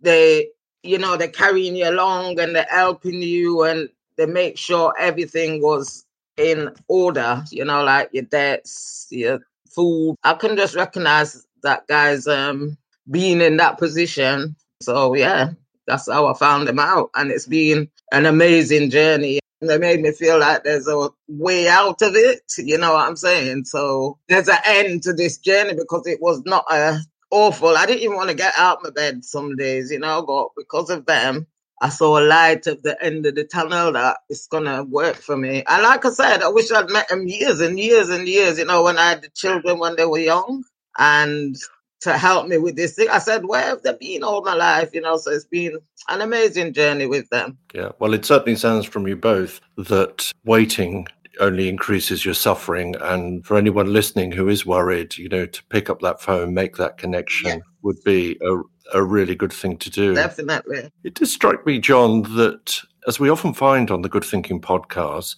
they, 0.00 0.48
you 0.82 0.98
know, 0.98 1.16
they're 1.16 1.28
carrying 1.28 1.76
you 1.76 1.88
along 1.88 2.40
and 2.40 2.54
they're 2.54 2.66
helping 2.68 3.22
you 3.22 3.62
and 3.62 3.88
they 4.16 4.26
make 4.26 4.58
sure 4.58 4.94
everything 4.98 5.62
was 5.62 6.04
in 6.36 6.70
order, 6.88 7.42
you 7.50 7.64
know, 7.64 7.84
like 7.84 8.10
your 8.12 8.24
debts, 8.24 9.06
your 9.10 9.40
food. 9.74 10.16
I 10.22 10.34
can 10.34 10.56
just 10.56 10.74
recognize 10.74 11.46
that 11.62 11.86
guy's 11.86 12.26
um 12.26 12.76
being 13.10 13.40
in 13.40 13.56
that 13.58 13.78
position. 13.78 14.56
So 14.80 15.14
yeah, 15.14 15.50
that's 15.86 16.10
how 16.10 16.26
I 16.26 16.34
found 16.34 16.68
him 16.68 16.78
out. 16.78 17.10
And 17.14 17.30
it's 17.30 17.46
been 17.46 17.88
an 18.12 18.26
amazing 18.26 18.90
journey. 18.90 19.40
And 19.60 19.70
they 19.70 19.78
made 19.78 20.00
me 20.00 20.10
feel 20.10 20.40
like 20.40 20.64
there's 20.64 20.88
a 20.88 21.08
way 21.28 21.68
out 21.68 22.02
of 22.02 22.16
it. 22.16 22.42
You 22.58 22.78
know 22.78 22.94
what 22.94 23.08
I'm 23.08 23.14
saying? 23.16 23.66
So 23.66 24.18
there's 24.28 24.48
an 24.48 24.58
end 24.66 25.04
to 25.04 25.12
this 25.12 25.38
journey 25.38 25.74
because 25.74 26.04
it 26.06 26.20
was 26.20 26.42
not 26.44 26.64
a 26.68 26.98
awful. 27.32 27.76
I 27.76 27.86
didn't 27.86 28.02
even 28.02 28.16
want 28.16 28.28
to 28.28 28.36
get 28.36 28.54
out 28.56 28.86
of 28.86 28.94
bed 28.94 29.24
some 29.24 29.56
days, 29.56 29.90
you 29.90 29.98
know, 29.98 30.22
but 30.22 30.48
because 30.56 30.90
of 30.90 31.06
them, 31.06 31.48
I 31.80 31.88
saw 31.88 32.20
a 32.20 32.22
light 32.22 32.68
at 32.68 32.84
the 32.84 33.02
end 33.04 33.26
of 33.26 33.34
the 33.34 33.42
tunnel 33.42 33.92
that 33.92 34.18
it's 34.28 34.46
gonna 34.46 34.84
work 34.84 35.16
for 35.16 35.36
me. 35.36 35.64
And 35.66 35.82
like 35.82 36.04
I 36.04 36.10
said, 36.10 36.42
I 36.42 36.48
wish 36.48 36.70
I'd 36.70 36.90
met 36.90 37.10
him 37.10 37.26
years 37.26 37.60
and 37.60 37.76
years 37.80 38.08
and 38.08 38.28
years, 38.28 38.58
you 38.58 38.64
know, 38.64 38.84
when 38.84 38.98
I 38.98 39.08
had 39.08 39.22
the 39.22 39.30
children 39.30 39.80
when 39.80 39.96
they 39.96 40.04
were 40.04 40.20
young. 40.20 40.62
And 40.96 41.56
to 42.02 42.18
help 42.18 42.48
me 42.48 42.58
with 42.58 42.76
this 42.76 42.94
thing. 42.94 43.08
I 43.08 43.18
said, 43.18 43.46
where 43.46 43.62
have 43.62 43.82
they 43.82 43.94
been 43.94 44.24
all 44.24 44.42
my 44.42 44.54
life? 44.54 44.90
You 44.92 45.00
know, 45.00 45.16
so 45.16 45.30
it's 45.30 45.44
been 45.44 45.78
an 46.08 46.20
amazing 46.20 46.72
journey 46.72 47.06
with 47.06 47.28
them. 47.30 47.58
Yeah, 47.72 47.92
well, 47.98 48.12
it 48.12 48.24
certainly 48.24 48.56
sounds 48.56 48.86
from 48.86 49.06
you 49.06 49.16
both 49.16 49.60
that 49.76 50.32
waiting 50.44 51.06
only 51.40 51.68
increases 51.68 52.24
your 52.24 52.34
suffering. 52.34 52.94
And 53.00 53.44
for 53.44 53.56
anyone 53.56 53.92
listening 53.92 54.32
who 54.32 54.48
is 54.48 54.66
worried, 54.66 55.16
you 55.16 55.28
know, 55.28 55.46
to 55.46 55.64
pick 55.64 55.88
up 55.88 56.00
that 56.00 56.20
phone, 56.20 56.54
make 56.54 56.76
that 56.76 56.98
connection 56.98 57.48
yeah. 57.48 57.58
would 57.82 58.02
be 58.04 58.38
a, 58.42 58.60
a 58.94 59.02
really 59.02 59.34
good 59.34 59.52
thing 59.52 59.76
to 59.78 59.90
do. 59.90 60.14
Definitely. 60.14 60.90
It 61.04 61.14
does 61.14 61.32
strike 61.32 61.64
me, 61.66 61.78
John, 61.78 62.22
that 62.36 62.80
as 63.06 63.18
we 63.18 63.30
often 63.30 63.54
find 63.54 63.90
on 63.90 64.02
the 64.02 64.08
Good 64.08 64.24
Thinking 64.24 64.60
podcast, 64.60 65.36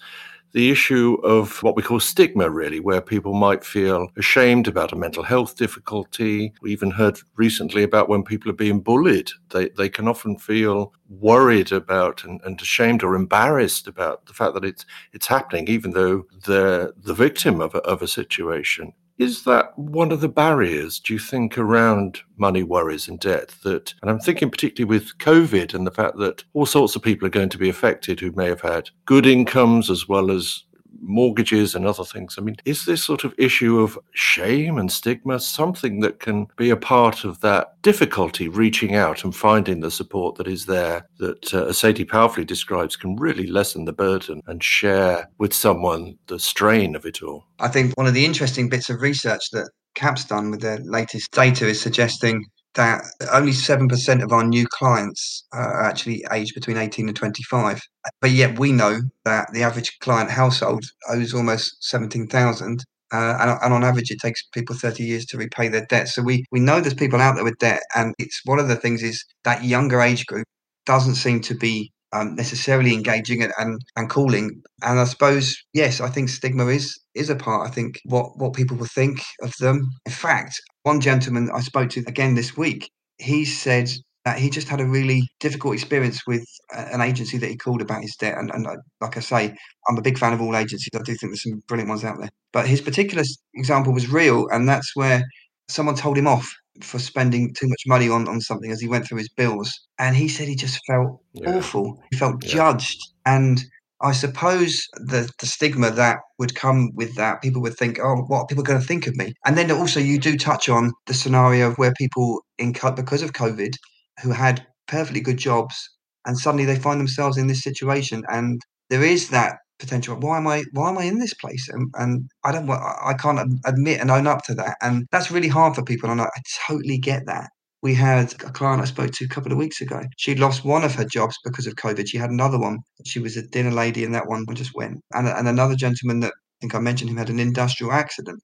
the 0.54 0.70
issue 0.70 1.14
of 1.24 1.60
what 1.64 1.74
we 1.74 1.82
call 1.82 1.98
stigma, 1.98 2.48
really, 2.48 2.78
where 2.78 3.00
people 3.00 3.34
might 3.34 3.64
feel 3.64 4.08
ashamed 4.16 4.68
about 4.68 4.92
a 4.92 4.96
mental 4.96 5.24
health 5.24 5.56
difficulty. 5.56 6.54
We 6.62 6.70
even 6.70 6.92
heard 6.92 7.18
recently 7.34 7.82
about 7.82 8.08
when 8.08 8.22
people 8.22 8.50
are 8.50 8.54
being 8.54 8.80
bullied. 8.80 9.32
They, 9.50 9.70
they 9.70 9.88
can 9.88 10.06
often 10.06 10.38
feel 10.38 10.94
worried 11.08 11.72
about 11.72 12.22
and, 12.22 12.40
and 12.44 12.60
ashamed 12.60 13.02
or 13.02 13.16
embarrassed 13.16 13.88
about 13.88 14.26
the 14.26 14.32
fact 14.32 14.54
that 14.54 14.64
it's, 14.64 14.86
it's 15.12 15.26
happening, 15.26 15.66
even 15.66 15.90
though 15.90 16.24
they're 16.46 16.92
the 16.96 17.14
victim 17.14 17.60
of 17.60 17.74
a, 17.74 17.78
of 17.78 18.00
a 18.00 18.08
situation. 18.08 18.92
Is 19.16 19.44
that 19.44 19.78
one 19.78 20.10
of 20.10 20.20
the 20.20 20.28
barriers, 20.28 20.98
do 20.98 21.12
you 21.12 21.20
think, 21.20 21.56
around 21.56 22.20
money 22.36 22.64
worries 22.64 23.06
and 23.06 23.20
debt? 23.20 23.54
That, 23.62 23.94
and 24.02 24.10
I'm 24.10 24.18
thinking 24.18 24.50
particularly 24.50 24.88
with 24.88 25.18
COVID 25.18 25.72
and 25.72 25.86
the 25.86 25.92
fact 25.92 26.16
that 26.18 26.44
all 26.52 26.66
sorts 26.66 26.96
of 26.96 27.02
people 27.02 27.26
are 27.26 27.30
going 27.30 27.48
to 27.50 27.58
be 27.58 27.68
affected 27.68 28.18
who 28.18 28.32
may 28.32 28.46
have 28.46 28.62
had 28.62 28.90
good 29.04 29.24
incomes 29.24 29.88
as 29.88 30.08
well 30.08 30.32
as 30.32 30.64
mortgages 31.06 31.74
and 31.74 31.86
other 31.86 32.04
things. 32.04 32.36
I 32.38 32.42
mean, 32.42 32.56
is 32.64 32.84
this 32.84 33.04
sort 33.04 33.24
of 33.24 33.34
issue 33.38 33.80
of 33.80 33.98
shame 34.12 34.78
and 34.78 34.90
stigma 34.90 35.40
something 35.40 36.00
that 36.00 36.20
can 36.20 36.46
be 36.56 36.70
a 36.70 36.76
part 36.76 37.24
of 37.24 37.40
that 37.40 37.80
difficulty 37.82 38.48
reaching 38.48 38.94
out 38.94 39.24
and 39.24 39.34
finding 39.34 39.80
the 39.80 39.90
support 39.90 40.36
that 40.36 40.48
is 40.48 40.66
there 40.66 41.08
that, 41.18 41.52
uh, 41.54 41.66
as 41.66 41.78
Sadie 41.78 42.04
powerfully 42.04 42.44
describes, 42.44 42.96
can 42.96 43.16
really 43.16 43.46
lessen 43.46 43.84
the 43.84 43.92
burden 43.92 44.40
and 44.46 44.62
share 44.62 45.28
with 45.38 45.52
someone 45.52 46.18
the 46.26 46.38
strain 46.38 46.94
of 46.94 47.04
it 47.04 47.22
all? 47.22 47.44
I 47.58 47.68
think 47.68 47.94
one 47.96 48.06
of 48.06 48.14
the 48.14 48.24
interesting 48.24 48.68
bits 48.68 48.90
of 48.90 49.00
research 49.00 49.50
that 49.52 49.70
CAP's 49.94 50.24
done 50.24 50.50
with 50.50 50.60
their 50.60 50.78
latest 50.78 51.30
data 51.30 51.66
is 51.66 51.80
suggesting 51.80 52.46
that 52.74 53.04
only 53.32 53.52
7% 53.52 54.22
of 54.22 54.32
our 54.32 54.44
new 54.44 54.66
clients 54.66 55.46
are 55.52 55.82
actually 55.82 56.24
aged 56.32 56.54
between 56.54 56.76
18 56.76 57.08
and 57.08 57.16
25. 57.16 57.80
But 58.20 58.30
yet 58.30 58.58
we 58.58 58.72
know 58.72 59.00
that 59.24 59.52
the 59.52 59.62
average 59.62 59.98
client 60.00 60.30
household 60.30 60.84
owes 61.08 61.34
almost 61.34 61.76
17,000. 61.84 62.84
Uh, 63.12 63.36
and, 63.40 63.58
and, 63.62 63.74
on 63.74 63.84
average, 63.84 64.10
it 64.10 64.18
takes 64.20 64.42
people 64.52 64.74
30 64.74 65.04
years 65.04 65.24
to 65.26 65.38
repay 65.38 65.68
their 65.68 65.86
debt. 65.86 66.08
So 66.08 66.22
we, 66.22 66.44
we 66.50 66.58
know 66.58 66.80
there's 66.80 66.94
people 66.94 67.20
out 67.20 67.36
there 67.36 67.44
with 67.44 67.58
debt. 67.58 67.80
And 67.94 68.14
it's 68.18 68.40
one 68.44 68.58
of 68.58 68.66
the 68.66 68.76
things 68.76 69.02
is 69.02 69.24
that 69.44 69.62
younger 69.62 70.00
age 70.00 70.26
group 70.26 70.46
doesn't 70.84 71.14
seem 71.14 71.40
to 71.42 71.54
be 71.54 71.92
um, 72.14 72.34
necessarily 72.36 72.94
engaging 72.94 73.42
and, 73.42 73.52
and, 73.58 73.80
and 73.96 74.08
calling. 74.08 74.62
And 74.82 75.00
I 75.00 75.04
suppose, 75.04 75.56
yes, 75.72 76.00
I 76.00 76.08
think 76.08 76.28
stigma 76.28 76.66
is 76.66 76.98
is 77.14 77.30
a 77.30 77.36
part. 77.36 77.68
I 77.68 77.70
think 77.70 78.00
what 78.04 78.38
what 78.38 78.54
people 78.54 78.76
will 78.76 78.86
think 78.86 79.20
of 79.42 79.52
them. 79.60 79.90
In 80.06 80.12
fact, 80.12 80.60
one 80.84 81.00
gentleman 81.00 81.50
I 81.52 81.60
spoke 81.60 81.90
to 81.90 82.04
again 82.06 82.34
this 82.34 82.56
week, 82.56 82.90
he 83.18 83.44
said 83.44 83.90
that 84.24 84.38
he 84.38 84.48
just 84.48 84.68
had 84.68 84.80
a 84.80 84.86
really 84.86 85.28
difficult 85.38 85.74
experience 85.74 86.22
with 86.26 86.44
an 86.72 87.02
agency 87.02 87.36
that 87.36 87.50
he 87.50 87.56
called 87.56 87.82
about 87.82 88.00
his 88.00 88.16
debt. 88.16 88.38
And, 88.38 88.50
and 88.54 88.66
like 89.00 89.16
I 89.18 89.20
say, 89.20 89.54
I'm 89.86 89.98
a 89.98 90.02
big 90.02 90.16
fan 90.16 90.32
of 90.32 90.40
all 90.40 90.56
agencies. 90.56 90.88
I 90.94 91.02
do 91.02 91.14
think 91.14 91.32
there's 91.32 91.42
some 91.42 91.62
brilliant 91.68 91.90
ones 91.90 92.04
out 92.04 92.18
there. 92.18 92.30
But 92.52 92.66
his 92.66 92.80
particular 92.80 93.22
example 93.54 93.92
was 93.92 94.08
real, 94.10 94.48
and 94.48 94.66
that's 94.66 94.96
where 94.96 95.22
someone 95.68 95.96
told 95.96 96.16
him 96.16 96.26
off 96.26 96.52
for 96.82 96.98
spending 96.98 97.54
too 97.54 97.68
much 97.68 97.82
money 97.86 98.08
on, 98.08 98.28
on 98.28 98.40
something 98.40 98.70
as 98.70 98.80
he 98.80 98.88
went 98.88 99.06
through 99.06 99.18
his 99.18 99.28
bills. 99.28 99.70
And 99.98 100.16
he 100.16 100.28
said 100.28 100.48
he 100.48 100.56
just 100.56 100.80
felt 100.86 101.20
yeah. 101.32 101.56
awful. 101.56 102.02
He 102.10 102.18
felt 102.18 102.44
yeah. 102.44 102.50
judged. 102.50 103.00
And 103.24 103.62
I 104.00 104.12
suppose 104.12 104.86
the, 104.94 105.30
the 105.38 105.46
stigma 105.46 105.90
that 105.92 106.18
would 106.38 106.54
come 106.54 106.90
with 106.94 107.14
that, 107.14 107.42
people 107.42 107.62
would 107.62 107.76
think, 107.76 107.98
oh, 108.02 108.24
what 108.26 108.40
are 108.40 108.46
people 108.46 108.64
going 108.64 108.80
to 108.80 108.86
think 108.86 109.06
of 109.06 109.16
me? 109.16 109.32
And 109.46 109.56
then 109.56 109.70
also, 109.70 110.00
you 110.00 110.18
do 110.18 110.36
touch 110.36 110.68
on 110.68 110.92
the 111.06 111.14
scenario 111.14 111.68
of 111.68 111.78
where 111.78 111.92
people, 111.96 112.44
in 112.58 112.72
because 112.72 113.22
of 113.22 113.32
COVID, 113.32 113.74
who 114.22 114.30
had 114.30 114.66
perfectly 114.88 115.20
good 115.20 115.38
jobs, 115.38 115.88
and 116.26 116.36
suddenly 116.36 116.64
they 116.64 116.78
find 116.78 117.00
themselves 117.00 117.38
in 117.38 117.46
this 117.46 117.62
situation. 117.62 118.24
And 118.28 118.60
there 118.90 119.04
is 119.04 119.30
that 119.30 119.56
potential. 119.78 120.16
Why 120.16 120.38
am 120.38 120.46
I? 120.46 120.64
Why 120.72 120.90
am 120.90 120.98
I 120.98 121.04
in 121.04 121.18
this 121.18 121.34
place? 121.34 121.68
And, 121.68 121.92
and 121.94 122.30
I 122.44 122.52
don't. 122.52 122.68
I 122.70 123.14
can't 123.18 123.60
admit 123.64 124.00
and 124.00 124.10
own 124.10 124.26
up 124.26 124.44
to 124.44 124.54
that. 124.54 124.76
And 124.82 125.06
that's 125.10 125.30
really 125.30 125.48
hard 125.48 125.74
for 125.74 125.82
people. 125.82 126.10
And 126.10 126.20
I, 126.20 126.24
I 126.24 126.40
totally 126.66 126.98
get 126.98 127.26
that. 127.26 127.50
We 127.82 127.94
had 127.94 128.32
a 128.42 128.50
client 128.50 128.80
I 128.80 128.86
spoke 128.86 129.10
to 129.12 129.24
a 129.26 129.28
couple 129.28 129.52
of 129.52 129.58
weeks 129.58 129.80
ago. 129.82 130.00
She'd 130.16 130.38
lost 130.38 130.64
one 130.64 130.84
of 130.84 130.94
her 130.94 131.04
jobs 131.04 131.36
because 131.44 131.66
of 131.66 131.74
COVID. 131.74 132.08
She 132.08 132.16
had 132.16 132.30
another 132.30 132.58
one. 132.58 132.78
She 133.04 133.18
was 133.18 133.36
a 133.36 133.46
dinner 133.46 133.72
lady, 133.72 134.04
and 134.04 134.14
that 134.14 134.26
one 134.26 134.46
just 134.54 134.74
went. 134.74 135.00
And, 135.12 135.28
and 135.28 135.48
another 135.48 135.74
gentleman 135.74 136.20
that 136.20 136.32
I 136.32 136.56
think 136.60 136.74
I 136.74 136.78
mentioned 136.78 137.10
him 137.10 137.18
had 137.18 137.28
an 137.28 137.38
industrial 137.38 137.92
accident. 137.92 138.40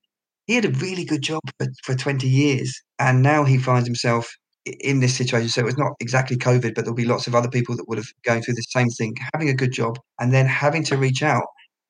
He 0.47 0.57
had 0.57 0.65
a 0.65 0.71
really 0.71 1.05
good 1.05 1.23
job 1.23 1.41
for, 1.59 1.69
for 1.85 1.95
20 1.95 2.29
years, 2.29 2.83
and 2.99 3.23
now 3.23 3.45
he 3.45 3.57
finds 3.57 3.87
himself 3.87 4.29
in 4.65 5.01
this 5.01 5.17
situation. 5.17 5.49
So 5.49 5.63
it 5.63 5.67
was 5.67 5.79
not 5.79 5.93
exactly 6.01 6.37
COVID, 6.37 6.75
but 6.75 6.85
there'll 6.85 6.95
be 6.95 7.05
lots 7.05 7.27
of 7.27 7.35
other 7.35 7.49
people 7.49 7.77
that 7.77 7.89
would 7.89 7.99
have 7.99 8.09
going 8.25 8.43
through 8.43 8.55
the 8.55 8.63
same 8.69 8.89
thing, 8.89 9.15
having 9.33 9.49
a 9.49 9.55
good 9.55 9.73
job, 9.73 9.99
and 10.21 10.33
then 10.33 10.47
having 10.47 10.85
to 10.85 10.97
reach 10.97 11.23
out. 11.23 11.47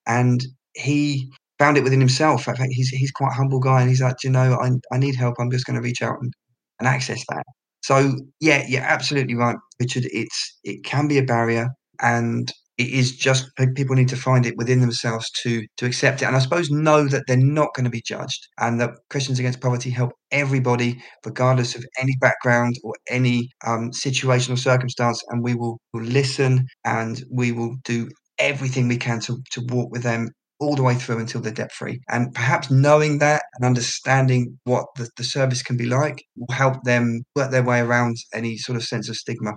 And 0.06 0.44
he 0.74 1.30
found 1.58 1.76
it 1.76 1.84
within 1.84 2.00
himself. 2.00 2.48
In 2.48 2.54
fact, 2.54 2.72
he's 2.72 2.88
he's 2.88 3.10
quite 3.10 3.32
a 3.32 3.34
humble 3.34 3.60
guy, 3.60 3.80
and 3.80 3.88
he's 3.90 4.02
like, 4.02 4.22
you 4.24 4.30
know, 4.30 4.58
I 4.60 4.70
I 4.94 4.98
need 4.98 5.16
help. 5.16 5.36
I'm 5.38 5.50
just 5.50 5.66
going 5.66 5.76
to 5.76 5.82
reach 5.82 6.02
out 6.02 6.16
and, 6.20 6.32
and 6.78 6.88
access 6.88 7.24
that. 7.28 7.44
So 7.82 8.14
yeah, 8.40 8.64
you're 8.68 8.82
absolutely 8.82 9.34
right, 9.34 9.56
Richard. 9.78 10.04
It's 10.12 10.58
it 10.64 10.84
can 10.84 11.08
be 11.08 11.18
a 11.18 11.22
barrier, 11.22 11.70
and 12.00 12.52
it 12.80 12.88
is 12.88 13.14
just 13.14 13.46
people 13.76 13.94
need 13.94 14.08
to 14.08 14.16
find 14.16 14.46
it 14.46 14.56
within 14.56 14.80
themselves 14.80 15.30
to 15.42 15.66
to 15.76 15.84
accept 15.84 16.22
it 16.22 16.24
and 16.24 16.34
i 16.34 16.38
suppose 16.38 16.70
know 16.70 17.06
that 17.06 17.22
they're 17.26 17.36
not 17.36 17.74
going 17.74 17.84
to 17.84 17.90
be 17.90 18.02
judged 18.04 18.48
and 18.58 18.80
that 18.80 18.90
christians 19.10 19.38
against 19.38 19.60
poverty 19.60 19.90
help 19.90 20.12
everybody 20.30 20.98
regardless 21.26 21.74
of 21.74 21.84
any 22.00 22.16
background 22.20 22.74
or 22.82 22.94
any 23.10 23.50
um, 23.66 23.92
situation 23.92 24.54
or 24.54 24.56
circumstance 24.56 25.22
and 25.28 25.44
we 25.44 25.54
will, 25.54 25.78
will 25.92 26.02
listen 26.02 26.64
and 26.84 27.22
we 27.30 27.52
will 27.52 27.76
do 27.84 28.08
everything 28.38 28.88
we 28.88 28.96
can 28.96 29.20
to, 29.20 29.38
to 29.50 29.60
walk 29.68 29.90
with 29.92 30.02
them 30.02 30.30
all 30.60 30.76
the 30.76 30.82
way 30.82 30.94
through 30.94 31.18
until 31.18 31.40
they're 31.40 31.52
debt 31.52 31.72
free. 31.72 32.00
And 32.10 32.34
perhaps 32.34 32.70
knowing 32.70 33.18
that 33.18 33.42
and 33.54 33.64
understanding 33.64 34.58
what 34.64 34.84
the, 34.96 35.08
the 35.16 35.24
service 35.24 35.62
can 35.62 35.76
be 35.76 35.86
like 35.86 36.22
will 36.36 36.54
help 36.54 36.84
them 36.84 37.22
work 37.34 37.50
their 37.50 37.62
way 37.62 37.80
around 37.80 38.16
any 38.34 38.58
sort 38.58 38.76
of 38.76 38.84
sense 38.84 39.08
of 39.08 39.16
stigma 39.16 39.52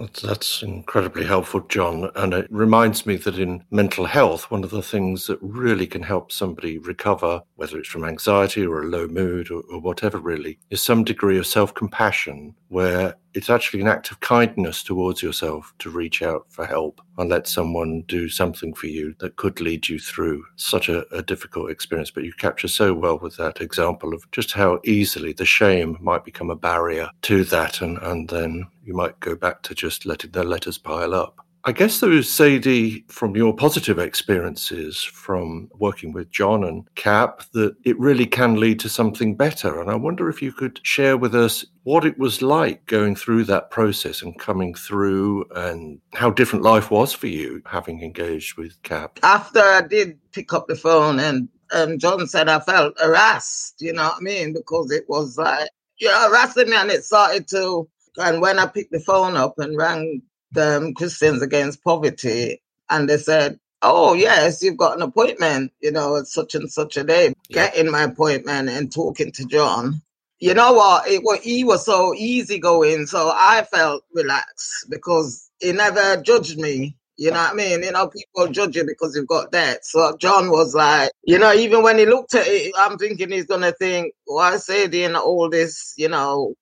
That's, 0.00 0.22
that's, 0.22 0.62
incredibly 0.62 1.26
helpful, 1.26 1.60
John. 1.68 2.10
And 2.16 2.32
it 2.32 2.46
reminds 2.50 3.04
me 3.04 3.16
that 3.16 3.38
in 3.38 3.62
mental 3.70 4.06
health, 4.06 4.50
one 4.50 4.64
of 4.64 4.70
the 4.70 4.82
things 4.82 5.26
that 5.26 5.38
really 5.42 5.86
can 5.86 6.02
help 6.02 6.32
somebody 6.32 6.78
recover, 6.78 7.42
whether 7.56 7.78
it's 7.78 7.88
from 7.88 8.04
anxiety 8.04 8.64
or 8.64 8.82
a 8.82 8.86
low 8.86 9.06
mood 9.06 9.50
or, 9.50 9.62
or 9.70 9.80
whatever, 9.80 10.18
really, 10.18 10.58
is 10.70 10.80
some 10.80 11.04
degree 11.04 11.38
of 11.38 11.46
self 11.46 11.74
compassion 11.74 12.54
where 12.68 13.16
it's 13.34 13.50
actually 13.50 13.80
an 13.80 13.88
act 13.88 14.10
of 14.10 14.20
kindness 14.20 14.82
towards 14.82 15.22
yourself 15.22 15.72
to 15.78 15.90
reach 15.90 16.22
out 16.22 16.46
for 16.48 16.66
help 16.66 17.00
and 17.18 17.30
let 17.30 17.46
someone 17.46 18.02
do 18.08 18.28
something 18.28 18.74
for 18.74 18.86
you 18.86 19.14
that 19.20 19.36
could 19.36 19.60
lead 19.60 19.88
you 19.88 19.98
through 19.98 20.44
such 20.56 20.88
a, 20.88 21.06
a, 21.14 21.22
difficult 21.22 21.70
experience. 21.70 22.10
But 22.10 22.24
you 22.24 22.32
capture 22.32 22.68
so 22.68 22.92
well 22.92 23.18
with 23.18 23.36
that 23.36 23.60
example 23.60 24.14
of 24.14 24.28
just 24.32 24.52
how 24.52 24.80
easily 24.84 25.32
the 25.32 25.44
shame 25.44 25.96
might 26.00 26.24
become 26.24 26.50
a 26.50 26.56
barrier 26.56 27.10
to 27.22 27.44
that. 27.44 27.80
And, 27.80 27.98
and 27.98 28.28
then 28.28 28.66
you 28.84 28.94
might 28.94 29.20
go 29.20 29.36
back 29.36 29.62
to 29.62 29.74
just 29.74 30.06
letting 30.06 30.32
the 30.32 30.42
letters 30.42 30.78
pile 30.78 31.14
up. 31.14 31.44
I 31.64 31.72
guess 31.72 32.00
though, 32.00 32.20
Sadie, 32.22 33.04
from 33.08 33.36
your 33.36 33.54
positive 33.54 33.98
experiences 33.98 35.02
from 35.02 35.68
working 35.78 36.12
with 36.12 36.30
John 36.30 36.64
and 36.64 36.92
Cap, 36.94 37.42
that 37.52 37.76
it 37.84 37.98
really 37.98 38.26
can 38.26 38.58
lead 38.58 38.80
to 38.80 38.88
something 38.88 39.36
better. 39.36 39.80
And 39.80 39.90
I 39.90 39.94
wonder 39.96 40.28
if 40.28 40.40
you 40.40 40.52
could 40.52 40.80
share 40.82 41.16
with 41.16 41.34
us 41.34 41.66
what 41.82 42.06
it 42.06 42.18
was 42.18 42.40
like 42.40 42.86
going 42.86 43.14
through 43.14 43.44
that 43.44 43.70
process 43.70 44.22
and 44.22 44.38
coming 44.38 44.74
through 44.74 45.44
and 45.54 46.00
how 46.14 46.30
different 46.30 46.64
life 46.64 46.90
was 46.90 47.12
for 47.12 47.26
you 47.26 47.62
having 47.66 48.02
engaged 48.02 48.56
with 48.56 48.82
Cap. 48.82 49.18
After 49.22 49.60
I 49.60 49.82
did 49.82 50.18
pick 50.32 50.52
up 50.52 50.66
the 50.66 50.76
phone 50.76 51.18
and 51.20 51.48
um, 51.72 51.98
John 51.98 52.26
said 52.26 52.48
I 52.48 52.60
felt 52.60 52.98
harassed, 52.98 53.76
you 53.80 53.92
know 53.92 54.04
what 54.04 54.16
I 54.18 54.20
mean? 54.20 54.54
Because 54.54 54.90
it 54.90 55.04
was 55.08 55.36
like, 55.36 55.68
yeah, 55.98 56.26
harassing 56.26 56.70
me 56.70 56.76
and 56.76 56.90
it 56.90 57.04
started 57.04 57.46
to 57.48 57.88
and 58.16 58.40
when 58.40 58.58
I 58.58 58.66
picked 58.66 58.92
the 58.92 59.00
phone 59.00 59.36
up 59.36 59.58
and 59.58 59.76
rang 59.76 60.22
um, 60.56 60.94
Christians 60.94 61.42
Against 61.42 61.82
Poverty, 61.84 62.62
and 62.88 63.08
they 63.08 63.18
said, 63.18 63.58
"Oh 63.82 64.14
yes, 64.14 64.62
you've 64.62 64.76
got 64.76 64.96
an 64.96 65.02
appointment. 65.02 65.72
You 65.80 65.92
know, 65.92 66.16
at 66.16 66.26
such 66.26 66.54
and 66.54 66.70
such 66.70 66.96
a 66.96 67.04
day. 67.04 67.34
Yeah. 67.48 67.66
Getting 67.66 67.90
my 67.90 68.04
appointment 68.04 68.68
and 68.68 68.92
talking 68.92 69.32
to 69.32 69.44
John." 69.46 70.02
You 70.38 70.54
know 70.54 70.72
what? 70.72 71.06
It 71.06 71.22
was 71.22 71.40
he 71.42 71.64
was 71.64 71.84
so 71.84 72.14
easygoing, 72.14 73.06
so 73.06 73.30
I 73.34 73.66
felt 73.70 74.04
relaxed 74.14 74.86
because 74.88 75.50
he 75.60 75.72
never 75.72 76.20
judged 76.22 76.58
me. 76.58 76.96
You 77.18 77.30
know 77.30 77.36
what 77.36 77.50
I 77.50 77.54
mean? 77.54 77.82
You 77.82 77.92
know, 77.92 78.08
people 78.08 78.48
judge 78.48 78.76
you 78.76 78.84
because 78.86 79.14
you've 79.14 79.28
got 79.28 79.52
that. 79.52 79.84
So 79.84 80.16
John 80.16 80.48
was 80.50 80.74
like, 80.74 81.12
you 81.22 81.38
know, 81.38 81.52
even 81.52 81.82
when 81.82 81.98
he 81.98 82.06
looked 82.06 82.34
at 82.34 82.46
it, 82.46 82.72
I'm 82.78 82.96
thinking 82.96 83.30
he's 83.30 83.44
gonna 83.44 83.72
think, 83.72 84.14
why 84.24 84.56
say 84.56 84.86
in 84.86 85.14
all 85.14 85.50
this, 85.50 85.92
you 85.98 86.08
know, 86.08 86.54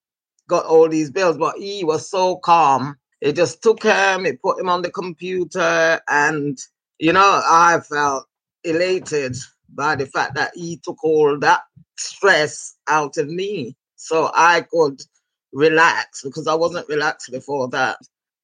got 0.48 0.66
all 0.66 0.88
these 0.88 1.12
bills, 1.12 1.38
but 1.38 1.56
he 1.58 1.84
was 1.84 2.10
so 2.10 2.36
calm 2.38 2.97
it 3.20 3.36
just 3.36 3.62
took 3.62 3.82
him, 3.82 4.26
it 4.26 4.42
put 4.42 4.60
him 4.60 4.68
on 4.68 4.82
the 4.82 4.90
computer, 4.90 6.00
and 6.08 6.58
you 6.98 7.12
know, 7.12 7.40
I 7.44 7.80
felt 7.80 8.26
elated 8.64 9.36
by 9.72 9.96
the 9.96 10.06
fact 10.06 10.34
that 10.34 10.52
he 10.54 10.80
took 10.82 11.02
all 11.04 11.38
that 11.38 11.62
stress 11.96 12.74
out 12.88 13.16
of 13.16 13.28
me. 13.28 13.76
So 13.96 14.30
I 14.34 14.62
could 14.62 15.00
relax 15.52 16.22
because 16.22 16.46
I 16.46 16.54
wasn't 16.54 16.88
relaxed 16.88 17.30
before 17.30 17.68
that. 17.70 17.98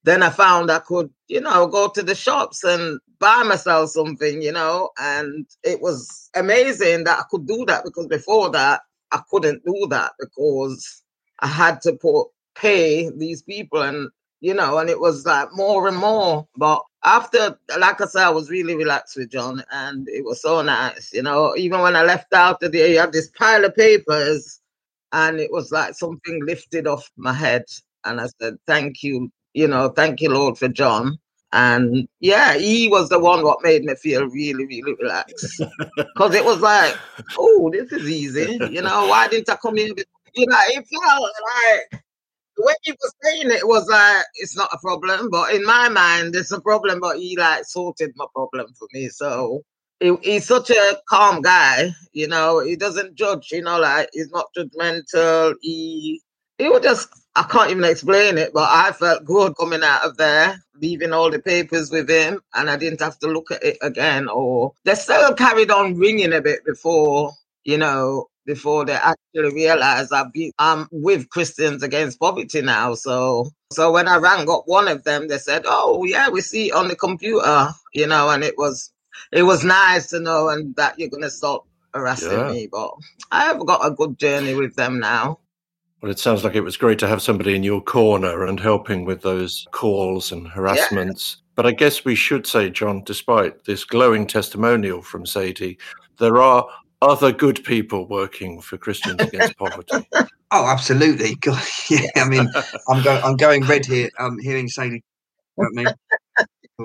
Then 0.04 0.22
I 0.22 0.30
found 0.30 0.70
I 0.70 0.80
could, 0.80 1.10
you 1.28 1.40
know, 1.40 1.66
go 1.66 1.88
to 1.88 2.02
the 2.02 2.14
shops 2.14 2.62
and 2.62 3.00
buy 3.18 3.42
myself 3.42 3.90
something, 3.90 4.42
you 4.42 4.52
know, 4.52 4.90
and 4.98 5.46
it 5.62 5.80
was 5.80 6.28
amazing 6.34 7.04
that 7.04 7.20
I 7.20 7.22
could 7.30 7.46
do 7.46 7.64
that 7.66 7.84
because 7.84 8.06
before 8.06 8.50
that 8.50 8.82
I 9.12 9.22
couldn't 9.30 9.64
do 9.64 9.86
that 9.90 10.12
because 10.18 11.02
I 11.40 11.46
had 11.46 11.80
to 11.82 11.94
put 11.94 12.28
pay 12.54 13.10
these 13.16 13.42
people 13.42 13.80
and 13.82 14.10
you 14.44 14.52
know, 14.52 14.76
and 14.76 14.90
it 14.90 15.00
was 15.00 15.24
like 15.24 15.48
more 15.54 15.88
and 15.88 15.96
more. 15.96 16.46
But 16.54 16.82
after, 17.02 17.58
like 17.78 18.02
I 18.02 18.04
said, 18.04 18.24
I 18.24 18.28
was 18.28 18.50
really 18.50 18.76
relaxed 18.76 19.16
with 19.16 19.30
John 19.30 19.64
and 19.72 20.06
it 20.06 20.22
was 20.22 20.42
so 20.42 20.60
nice, 20.60 21.14
you 21.14 21.22
know. 21.22 21.56
Even 21.56 21.80
when 21.80 21.96
I 21.96 22.02
left 22.02 22.30
out 22.34 22.62
of 22.62 22.72
there, 22.72 22.86
you 22.88 22.98
had 22.98 23.14
this 23.14 23.30
pile 23.38 23.64
of 23.64 23.74
papers 23.74 24.60
and 25.12 25.40
it 25.40 25.50
was 25.50 25.72
like 25.72 25.94
something 25.94 26.44
lifted 26.44 26.86
off 26.86 27.10
my 27.16 27.32
head. 27.32 27.64
And 28.04 28.20
I 28.20 28.26
said, 28.38 28.58
thank 28.66 29.02
you, 29.02 29.32
you 29.54 29.66
know, 29.66 29.88
thank 29.88 30.20
you, 30.20 30.28
Lord, 30.28 30.58
for 30.58 30.68
John. 30.68 31.18
And 31.54 32.06
yeah, 32.20 32.52
he 32.58 32.88
was 32.88 33.08
the 33.08 33.18
one 33.18 33.44
what 33.44 33.62
made 33.62 33.84
me 33.84 33.94
feel 33.94 34.26
really, 34.28 34.66
really 34.66 34.94
relaxed. 35.00 35.62
Because 35.96 36.34
it 36.34 36.44
was 36.44 36.60
like, 36.60 36.94
oh, 37.38 37.70
this 37.72 37.90
is 37.92 38.10
easy. 38.10 38.58
You 38.70 38.82
know, 38.82 39.06
why 39.06 39.26
didn't 39.26 39.48
I 39.48 39.56
come 39.56 39.76
here? 39.76 39.94
You 40.34 40.46
know, 40.46 40.58
it 40.68 40.86
felt 40.86 41.32
like 41.92 42.04
the 42.56 42.64
way 42.64 42.74
he 42.82 42.92
was 42.92 43.14
saying 43.22 43.50
it 43.50 43.66
was 43.66 43.88
like 43.88 44.24
it's 44.36 44.56
not 44.56 44.70
a 44.72 44.78
problem, 44.78 45.30
but 45.30 45.54
in 45.54 45.64
my 45.64 45.88
mind 45.88 46.34
it's 46.34 46.52
a 46.52 46.60
problem. 46.60 47.00
But 47.00 47.18
he 47.18 47.36
like 47.36 47.64
sorted 47.64 48.12
my 48.16 48.26
problem 48.34 48.72
for 48.78 48.88
me. 48.92 49.08
So 49.08 49.62
he, 50.00 50.16
he's 50.22 50.46
such 50.46 50.70
a 50.70 50.98
calm 51.08 51.42
guy, 51.42 51.90
you 52.12 52.28
know. 52.28 52.60
He 52.60 52.76
doesn't 52.76 53.14
judge, 53.14 53.50
you 53.52 53.62
know, 53.62 53.78
like 53.80 54.08
he's 54.12 54.30
not 54.30 54.46
judgmental. 54.56 55.54
He 55.60 56.22
he 56.58 56.68
would 56.68 56.82
just 56.82 57.08
I 57.36 57.42
can't 57.44 57.70
even 57.70 57.84
explain 57.84 58.38
it, 58.38 58.52
but 58.54 58.68
I 58.70 58.92
felt 58.92 59.24
good 59.24 59.56
coming 59.58 59.82
out 59.82 60.06
of 60.06 60.16
there, 60.16 60.62
leaving 60.80 61.12
all 61.12 61.30
the 61.30 61.40
papers 61.40 61.90
with 61.90 62.08
him, 62.08 62.40
and 62.54 62.70
I 62.70 62.76
didn't 62.76 63.00
have 63.00 63.18
to 63.20 63.26
look 63.26 63.50
at 63.50 63.64
it 63.64 63.78
again. 63.82 64.28
Or 64.28 64.72
they 64.84 64.94
still 64.94 65.34
carried 65.34 65.72
on 65.72 65.98
ringing 65.98 66.32
a 66.32 66.40
bit 66.40 66.64
before, 66.64 67.32
you 67.64 67.78
know, 67.78 68.28
before 68.46 68.84
they 68.84 68.94
actually 68.94 69.54
realized 69.54 70.12
I've 70.12 70.32
been, 70.32 70.52
I'm 70.58 70.88
with 70.90 71.28
Christians 71.30 71.82
Against 71.82 72.20
Poverty 72.20 72.62
now. 72.62 72.94
So, 72.94 73.50
so 73.72 73.92
when 73.92 74.08
I 74.08 74.16
rang 74.16 74.48
up 74.48 74.64
one 74.66 74.88
of 74.88 75.04
them, 75.04 75.28
they 75.28 75.38
said, 75.38 75.62
"Oh 75.66 76.04
yeah, 76.04 76.28
we 76.28 76.40
see 76.40 76.68
it 76.68 76.74
on 76.74 76.88
the 76.88 76.96
computer," 76.96 77.68
you 77.92 78.06
know, 78.06 78.30
and 78.30 78.44
it 78.44 78.56
was, 78.58 78.92
it 79.32 79.44
was 79.44 79.64
nice 79.64 80.08
to 80.08 80.20
know 80.20 80.48
and 80.48 80.74
that 80.76 80.98
you're 80.98 81.08
gonna 81.08 81.30
stop 81.30 81.66
harassing 81.94 82.32
yeah. 82.32 82.50
me. 82.50 82.68
But 82.70 82.92
I 83.30 83.44
have 83.44 83.64
got 83.66 83.86
a 83.86 83.90
good 83.90 84.18
journey 84.18 84.54
with 84.54 84.76
them 84.76 85.00
now. 85.00 85.38
Well, 86.04 86.12
it 86.12 86.18
sounds 86.18 86.44
like 86.44 86.54
it 86.54 86.60
was 86.60 86.76
great 86.76 86.98
to 86.98 87.08
have 87.08 87.22
somebody 87.22 87.56
in 87.56 87.62
your 87.62 87.80
corner 87.80 88.44
and 88.44 88.60
helping 88.60 89.06
with 89.06 89.22
those 89.22 89.66
calls 89.70 90.32
and 90.32 90.46
harassments. 90.46 91.38
Yeah. 91.38 91.44
But 91.54 91.66
I 91.66 91.72
guess 91.72 92.04
we 92.04 92.14
should 92.14 92.46
say, 92.46 92.68
John, 92.68 93.02
despite 93.04 93.64
this 93.64 93.84
glowing 93.84 94.26
testimonial 94.26 95.00
from 95.00 95.24
Sadie, 95.24 95.78
there 96.18 96.42
are 96.42 96.66
other 97.04 97.32
good 97.32 97.62
people 97.64 98.06
working 98.08 98.60
for 98.60 98.76
Christians 98.78 99.20
Against 99.20 99.56
Poverty. 99.58 100.08
Oh, 100.50 100.66
absolutely. 100.66 101.34
God, 101.40 101.62
yeah, 101.90 102.08
I 102.16 102.28
mean, 102.28 102.48
I'm 102.88 103.02
going, 103.02 103.22
I'm 103.22 103.36
going 103.36 103.64
red 103.64 103.86
here. 103.86 104.10
I'm 104.18 104.38
hearing 104.38 104.68
Sadie. 104.68 105.02
I 105.60 105.66
mean, 105.72 105.86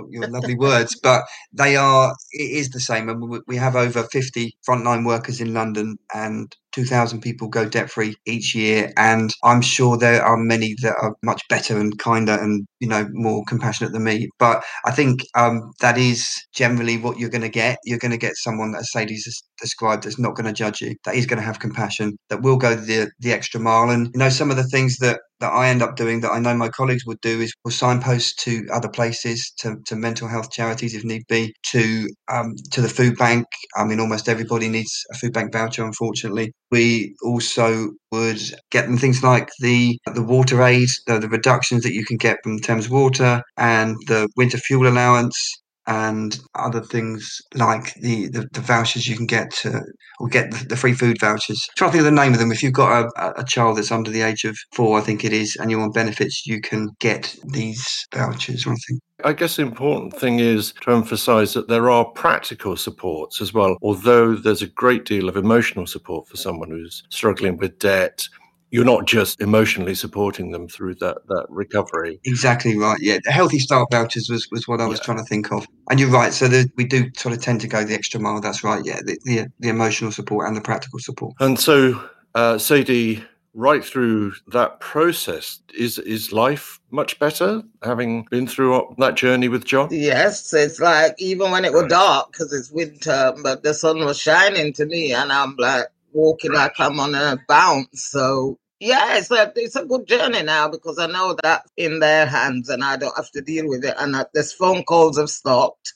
your 0.09 0.27
lovely 0.27 0.55
words, 0.55 0.99
but 1.01 1.23
they 1.53 1.75
are. 1.75 2.15
It 2.31 2.51
is 2.51 2.69
the 2.69 2.79
same, 2.79 3.09
and 3.09 3.41
we 3.47 3.55
have 3.55 3.75
over 3.75 4.03
50 4.03 4.55
frontline 4.67 5.05
workers 5.05 5.41
in 5.41 5.53
London, 5.53 5.97
and 6.13 6.55
2,000 6.71 7.21
people 7.21 7.47
go 7.47 7.67
debt 7.67 7.89
free 7.89 8.15
each 8.25 8.55
year. 8.55 8.91
And 8.97 9.31
I'm 9.43 9.61
sure 9.61 9.97
there 9.97 10.23
are 10.23 10.37
many 10.37 10.75
that 10.81 10.95
are 11.01 11.15
much 11.23 11.41
better 11.49 11.77
and 11.77 11.97
kinder 11.99 12.33
and, 12.33 12.65
you 12.79 12.87
know, 12.87 13.07
more 13.11 13.43
compassionate 13.47 13.93
than 13.93 14.03
me. 14.03 14.29
But 14.39 14.63
I 14.85 14.91
think 14.91 15.21
um, 15.35 15.71
that 15.81 15.97
is 15.97 16.29
generally 16.53 16.97
what 16.97 17.19
you're 17.19 17.29
going 17.29 17.41
to 17.41 17.49
get. 17.49 17.79
You're 17.83 17.99
going 17.99 18.11
to 18.11 18.17
get 18.17 18.35
someone, 18.35 18.75
as 18.75 18.91
Sadie's 18.91 19.43
described, 19.59 20.03
that's 20.03 20.19
not 20.19 20.35
going 20.35 20.47
to 20.47 20.53
judge 20.53 20.81
you, 20.81 20.95
that 21.05 21.15
is 21.15 21.25
going 21.25 21.39
to 21.39 21.45
have 21.45 21.59
compassion, 21.59 22.17
that 22.29 22.41
will 22.41 22.57
go 22.57 22.75
the, 22.75 23.11
the 23.19 23.33
extra 23.33 23.59
mile. 23.59 23.89
And, 23.89 24.09
you 24.13 24.19
know, 24.19 24.29
some 24.29 24.51
of 24.51 24.57
the 24.57 24.63
things 24.63 24.97
that 24.97 25.19
that 25.39 25.53
I 25.53 25.69
end 25.69 25.81
up 25.81 25.95
doing 25.95 26.21
that 26.21 26.31
I 26.31 26.39
know 26.39 26.53
my 26.55 26.69
colleagues 26.69 27.05
would 27.05 27.21
do 27.21 27.39
is 27.41 27.53
will 27.63 27.71
signpost 27.71 28.39
to 28.39 28.67
other 28.73 28.89
places, 28.89 29.51
to, 29.59 29.77
to 29.85 29.95
mental 29.95 30.27
health 30.27 30.51
charities 30.51 30.93
if 30.93 31.03
need 31.03 31.23
be, 31.27 31.53
to 31.71 32.09
um, 32.31 32.55
to 32.71 32.81
the 32.81 32.89
food 32.89 33.17
bank. 33.17 33.45
I 33.75 33.85
mean, 33.85 33.99
almost 33.99 34.27
everybody 34.27 34.67
needs 34.67 34.91
a 35.11 35.17
food 35.17 35.33
bank 35.33 35.53
voucher, 35.53 35.83
unfortunately. 35.85 36.53
We 36.71 37.15
also 37.23 37.91
would 38.11 38.41
get 38.71 38.85
them 38.87 38.97
things 38.97 39.23
like 39.23 39.49
the 39.59 39.99
the 40.13 40.23
water 40.23 40.61
aid, 40.63 40.89
the, 41.07 41.19
the 41.19 41.29
reductions 41.29 41.83
that 41.83 41.93
you 41.93 42.05
can 42.05 42.17
get 42.17 42.37
from 42.43 42.59
Thames 42.59 42.89
Water, 42.89 43.41
and 43.57 43.95
the 44.07 44.29
winter 44.37 44.57
fuel 44.57 44.87
allowance, 44.87 45.58
and 45.89 46.39
other 46.53 46.81
things 46.81 47.41
like 47.55 47.95
the, 47.95 48.27
the, 48.29 48.47
the, 48.53 48.61
vouchers 48.61 49.07
you 49.07 49.17
can 49.17 49.25
get 49.25 49.51
to, 49.51 49.81
or 50.19 50.27
get 50.27 50.51
the, 50.51 50.65
the 50.67 50.77
free 50.77 50.93
food 50.93 51.19
vouchers. 51.19 51.67
I'm 51.69 51.73
trying 51.77 51.89
to 51.89 51.97
think 51.97 52.07
of 52.07 52.15
the 52.15 52.21
name 52.21 52.33
of 52.33 52.39
them. 52.39 52.51
If 52.51 52.61
you've 52.61 52.73
got 52.73 53.09
a, 53.17 53.41
a 53.41 53.43
child 53.43 53.77
that's 53.77 53.91
under 53.91 54.11
the 54.11 54.21
age 54.21 54.43
of 54.43 54.55
four, 54.71 54.99
I 54.99 55.01
think 55.01 55.25
it 55.25 55.33
is, 55.33 55.55
and 55.55 55.71
you're 55.71 55.81
on 55.81 55.91
benefits, 55.91 56.45
you 56.45 56.61
can 56.61 56.89
get 56.99 57.35
these 57.53 57.83
vouchers. 58.13 58.67
I 58.67 58.75
think. 58.87 59.01
I 59.25 59.33
guess 59.33 59.55
the 59.55 59.63
important 59.63 60.15
thing 60.15 60.39
is 60.39 60.73
to 60.81 60.91
emphasize 60.91 61.53
that 61.53 61.67
there 61.67 61.89
are 61.89 62.05
practical 62.05 62.77
supports 62.77 63.41
as 63.41 63.51
well. 63.51 63.75
Although 63.81 64.35
there's 64.35 64.61
a 64.61 64.67
great 64.67 65.05
deal 65.05 65.27
of 65.27 65.35
emotional 65.35 65.87
support 65.87 66.27
for 66.27 66.37
someone 66.37 66.69
who's 66.69 67.03
struggling 67.09 67.57
with 67.57 67.79
debt, 67.79 68.27
you're 68.71 68.85
not 68.85 69.05
just 69.05 69.41
emotionally 69.41 69.95
supporting 69.95 70.51
them 70.51 70.67
through 70.67 70.95
that 70.95 71.17
that 71.27 71.45
recovery. 71.49 72.19
Exactly 72.23 72.77
right. 72.77 72.99
Yeah, 73.01 73.19
the 73.23 73.31
healthy 73.31 73.59
start 73.59 73.89
vouchers 73.91 74.29
was, 74.29 74.47
was 74.51 74.67
what 74.67 74.81
I 74.81 74.85
was 74.85 74.99
yeah. 74.99 75.05
trying 75.05 75.17
to 75.17 75.23
think 75.23 75.51
of. 75.51 75.67
And 75.89 75.99
you're 75.99 76.09
right. 76.09 76.33
So 76.33 76.47
the, 76.47 76.69
we 76.75 76.83
do 76.83 77.09
sort 77.15 77.33
of 77.33 77.41
tend 77.41 77.61
to 77.61 77.67
go 77.67 77.83
the 77.83 77.93
extra 77.93 78.19
mile. 78.19 78.41
That's 78.41 78.63
right. 78.63 78.83
Yeah, 78.85 78.99
the, 79.03 79.17
the, 79.23 79.47
the 79.59 79.69
emotional 79.69 80.11
support 80.11 80.47
and 80.47 80.55
the 80.55 80.61
practical 80.61 80.99
support. 80.99 81.35
And 81.39 81.59
so, 81.59 82.01
uh, 82.35 82.57
Sadie 82.57 83.23
right 83.55 83.83
through 83.83 84.33
that 84.47 84.79
process, 84.79 85.59
is 85.77 85.97
is 85.99 86.31
life 86.31 86.79
much 86.91 87.19
better 87.19 87.61
having 87.83 88.25
been 88.29 88.47
through 88.47 88.95
that 88.97 89.15
journey 89.15 89.49
with 89.49 89.65
John? 89.65 89.89
Yes, 89.91 90.53
it's 90.53 90.79
like 90.79 91.15
even 91.17 91.51
when 91.51 91.65
it 91.65 91.73
was 91.73 91.87
dark 91.87 92.31
because 92.31 92.53
it's 92.53 92.71
winter, 92.71 93.33
but 93.43 93.63
the 93.63 93.73
sun 93.73 93.99
was 93.99 94.19
shining 94.19 94.73
to 94.73 94.85
me, 94.85 95.13
and 95.13 95.31
I'm 95.31 95.55
like 95.57 95.87
walking 96.13 96.53
like 96.53 96.73
I'm 96.79 96.99
on 96.99 97.15
a 97.15 97.37
bounce. 97.47 98.07
So 98.11 98.57
yeah, 98.79 99.17
it's 99.17 99.31
a 99.31 99.51
it's 99.55 99.75
a 99.75 99.85
good 99.85 100.07
journey 100.07 100.43
now 100.43 100.69
because 100.69 100.99
I 100.99 101.07
know 101.07 101.35
that 101.43 101.63
in 101.77 101.99
their 101.99 102.25
hands 102.25 102.69
and 102.69 102.83
I 102.83 102.97
don't 102.97 103.15
have 103.15 103.31
to 103.31 103.41
deal 103.41 103.67
with 103.67 103.85
it. 103.85 103.95
And 103.97 104.15
uh, 104.15 104.25
this 104.33 104.53
phone 104.53 104.83
calls 104.83 105.17
have 105.17 105.29
stopped. 105.29 105.93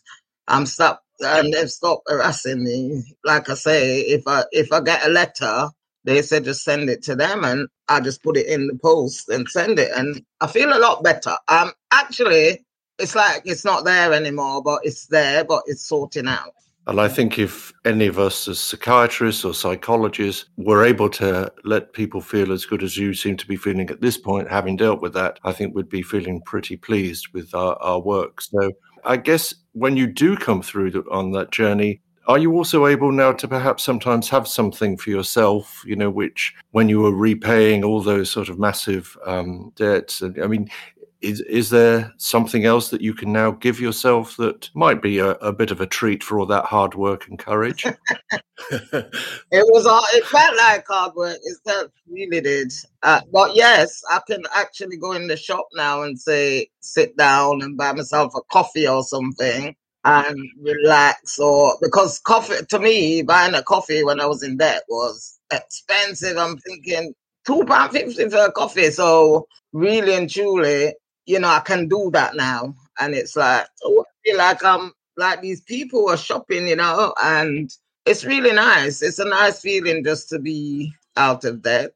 I'm 0.47 0.65
stopped 0.65 1.03
and 1.21 1.53
they've 1.53 1.69
stopped 1.69 2.09
harassing 2.09 2.63
me. 2.63 3.03
Like 3.23 3.49
I 3.49 3.55
say, 3.55 4.01
if 4.01 4.23
I 4.27 4.43
if 4.51 4.71
I 4.73 4.81
get 4.81 5.05
a 5.05 5.09
letter, 5.09 5.69
they 6.03 6.21
said 6.21 6.45
just 6.45 6.63
send 6.63 6.89
it 6.89 7.03
to 7.03 7.15
them 7.15 7.43
and 7.45 7.67
I 7.87 8.01
just 8.01 8.23
put 8.23 8.37
it 8.37 8.47
in 8.47 8.67
the 8.67 8.77
post 8.81 9.29
and 9.29 9.47
send 9.49 9.79
it 9.79 9.91
and 9.95 10.21
I 10.41 10.47
feel 10.47 10.75
a 10.75 10.79
lot 10.79 11.03
better. 11.03 11.35
Um 11.47 11.71
actually 11.91 12.65
it's 12.99 13.15
like 13.15 13.43
it's 13.45 13.65
not 13.65 13.85
there 13.85 14.13
anymore, 14.13 14.61
but 14.63 14.81
it's 14.83 15.07
there, 15.07 15.43
but 15.45 15.63
it's 15.67 15.87
sorting 15.87 16.27
out. 16.27 16.53
And 16.87 16.99
I 16.99 17.07
think 17.07 17.39
if 17.39 17.71
any 17.85 18.07
of 18.07 18.19
us 18.19 18.47
as 18.47 18.59
psychiatrists 18.59 19.45
or 19.45 19.53
psychologists 19.53 20.45
were 20.57 20.83
able 20.83 21.09
to 21.11 21.51
let 21.63 21.93
people 21.93 22.19
feel 22.19 22.51
as 22.51 22.65
good 22.65 22.83
as 22.83 22.97
you 22.97 23.13
seem 23.13 23.37
to 23.37 23.47
be 23.47 23.55
feeling 23.55 23.89
at 23.89 24.01
this 24.01 24.17
point, 24.17 24.49
having 24.49 24.75
dealt 24.75 25.01
with 25.01 25.13
that, 25.13 25.39
I 25.43 25.53
think 25.53 25.73
we'd 25.73 25.89
be 25.89 26.01
feeling 26.01 26.41
pretty 26.41 26.75
pleased 26.75 27.29
with 27.33 27.55
our, 27.55 27.75
our 27.81 27.99
work. 27.99 28.41
So 28.41 28.71
I 29.05 29.17
guess 29.17 29.53
when 29.71 29.95
you 29.95 30.07
do 30.07 30.35
come 30.35 30.61
through 30.61 30.91
the, 30.91 31.03
on 31.09 31.31
that 31.31 31.51
journey, 31.51 32.01
are 32.25 32.37
you 32.37 32.53
also 32.53 32.87
able 32.87 33.11
now 33.11 33.33
to 33.33 33.47
perhaps 33.49 33.83
sometimes 33.83 34.29
have 34.29 34.47
something 34.47 34.95
for 34.95 35.09
yourself, 35.09 35.83
you 35.85 35.95
know, 35.95 36.09
which 36.09 36.53
when 36.71 36.87
you 36.87 37.01
were 37.01 37.13
repaying 37.13 37.83
all 37.83 38.01
those 38.01 38.31
sort 38.31 38.47
of 38.47 38.57
massive 38.57 39.17
um, 39.25 39.73
debts, 39.75 40.21
and 40.21 40.41
I 40.41 40.47
mean, 40.47 40.69
is 41.23 41.41
is 41.41 41.69
there 41.69 42.13
something 42.17 42.65
else 42.65 42.89
that 42.89 43.01
you 43.01 43.13
can 43.13 43.31
now 43.31 43.51
give 43.51 43.79
yourself 43.79 44.35
that 44.37 44.69
might 44.75 45.01
be 45.01 45.19
a, 45.19 45.31
a 45.35 45.53
bit 45.53 45.71
of 45.71 45.79
a 45.79 45.87
treat 45.87 46.23
for 46.23 46.39
all 46.39 46.45
that 46.47 46.65
hard 46.65 46.95
work 46.95 47.27
and 47.27 47.39
courage? 47.39 47.85
it 48.71 49.11
was 49.51 49.85
all. 49.85 50.03
It 50.13 50.25
felt 50.25 50.57
like 50.57 50.85
hard 50.87 51.15
work. 51.15 51.37
It 51.43 51.57
felt 51.65 51.91
really 52.07 52.41
did. 52.41 52.71
Uh, 53.01 53.21
but 53.31 53.55
yes, 53.55 54.01
I 54.09 54.19
can 54.27 54.43
actually 54.55 54.97
go 54.97 55.13
in 55.13 55.27
the 55.27 55.37
shop 55.37 55.67
now 55.73 56.03
and 56.03 56.19
say, 56.19 56.67
sit 56.81 57.17
down 57.17 57.61
and 57.61 57.77
buy 57.77 57.93
myself 57.93 58.33
a 58.35 58.41
coffee 58.51 58.87
or 58.87 59.03
something 59.03 59.75
and 60.03 60.37
relax. 60.61 61.39
Or 61.39 61.77
because 61.81 62.19
coffee 62.19 62.65
to 62.69 62.79
me, 62.79 63.21
buying 63.21 63.55
a 63.55 63.63
coffee 63.63 64.03
when 64.03 64.19
I 64.19 64.25
was 64.25 64.43
in 64.43 64.57
debt 64.57 64.83
was 64.89 65.39
expensive. 65.51 66.37
I'm 66.37 66.57
thinking 66.57 67.13
two 67.45 67.63
pound 67.65 67.91
fifty 67.91 68.29
for 68.29 68.45
a 68.45 68.51
coffee. 68.51 68.91
So 68.91 69.47
really 69.71 70.15
and 70.15 70.29
truly, 70.29 70.93
you 71.25 71.39
know, 71.39 71.47
I 71.47 71.59
can 71.59 71.87
do 71.87 72.09
that 72.13 72.35
now. 72.35 72.75
And 72.99 73.13
it's 73.13 73.35
like, 73.35 73.67
oh, 73.83 74.05
I 74.07 74.11
feel 74.23 74.37
like 74.37 74.63
I'm 74.63 74.91
like 75.17 75.41
these 75.41 75.61
people 75.61 76.09
are 76.09 76.17
shopping, 76.17 76.67
you 76.67 76.75
know, 76.75 77.13
and 77.21 77.71
it's 78.05 78.25
really 78.25 78.53
nice. 78.53 79.01
It's 79.01 79.19
a 79.19 79.25
nice 79.25 79.61
feeling 79.61 80.03
just 80.03 80.29
to 80.29 80.39
be 80.39 80.93
out 81.15 81.45
of 81.45 81.61
debt 81.61 81.93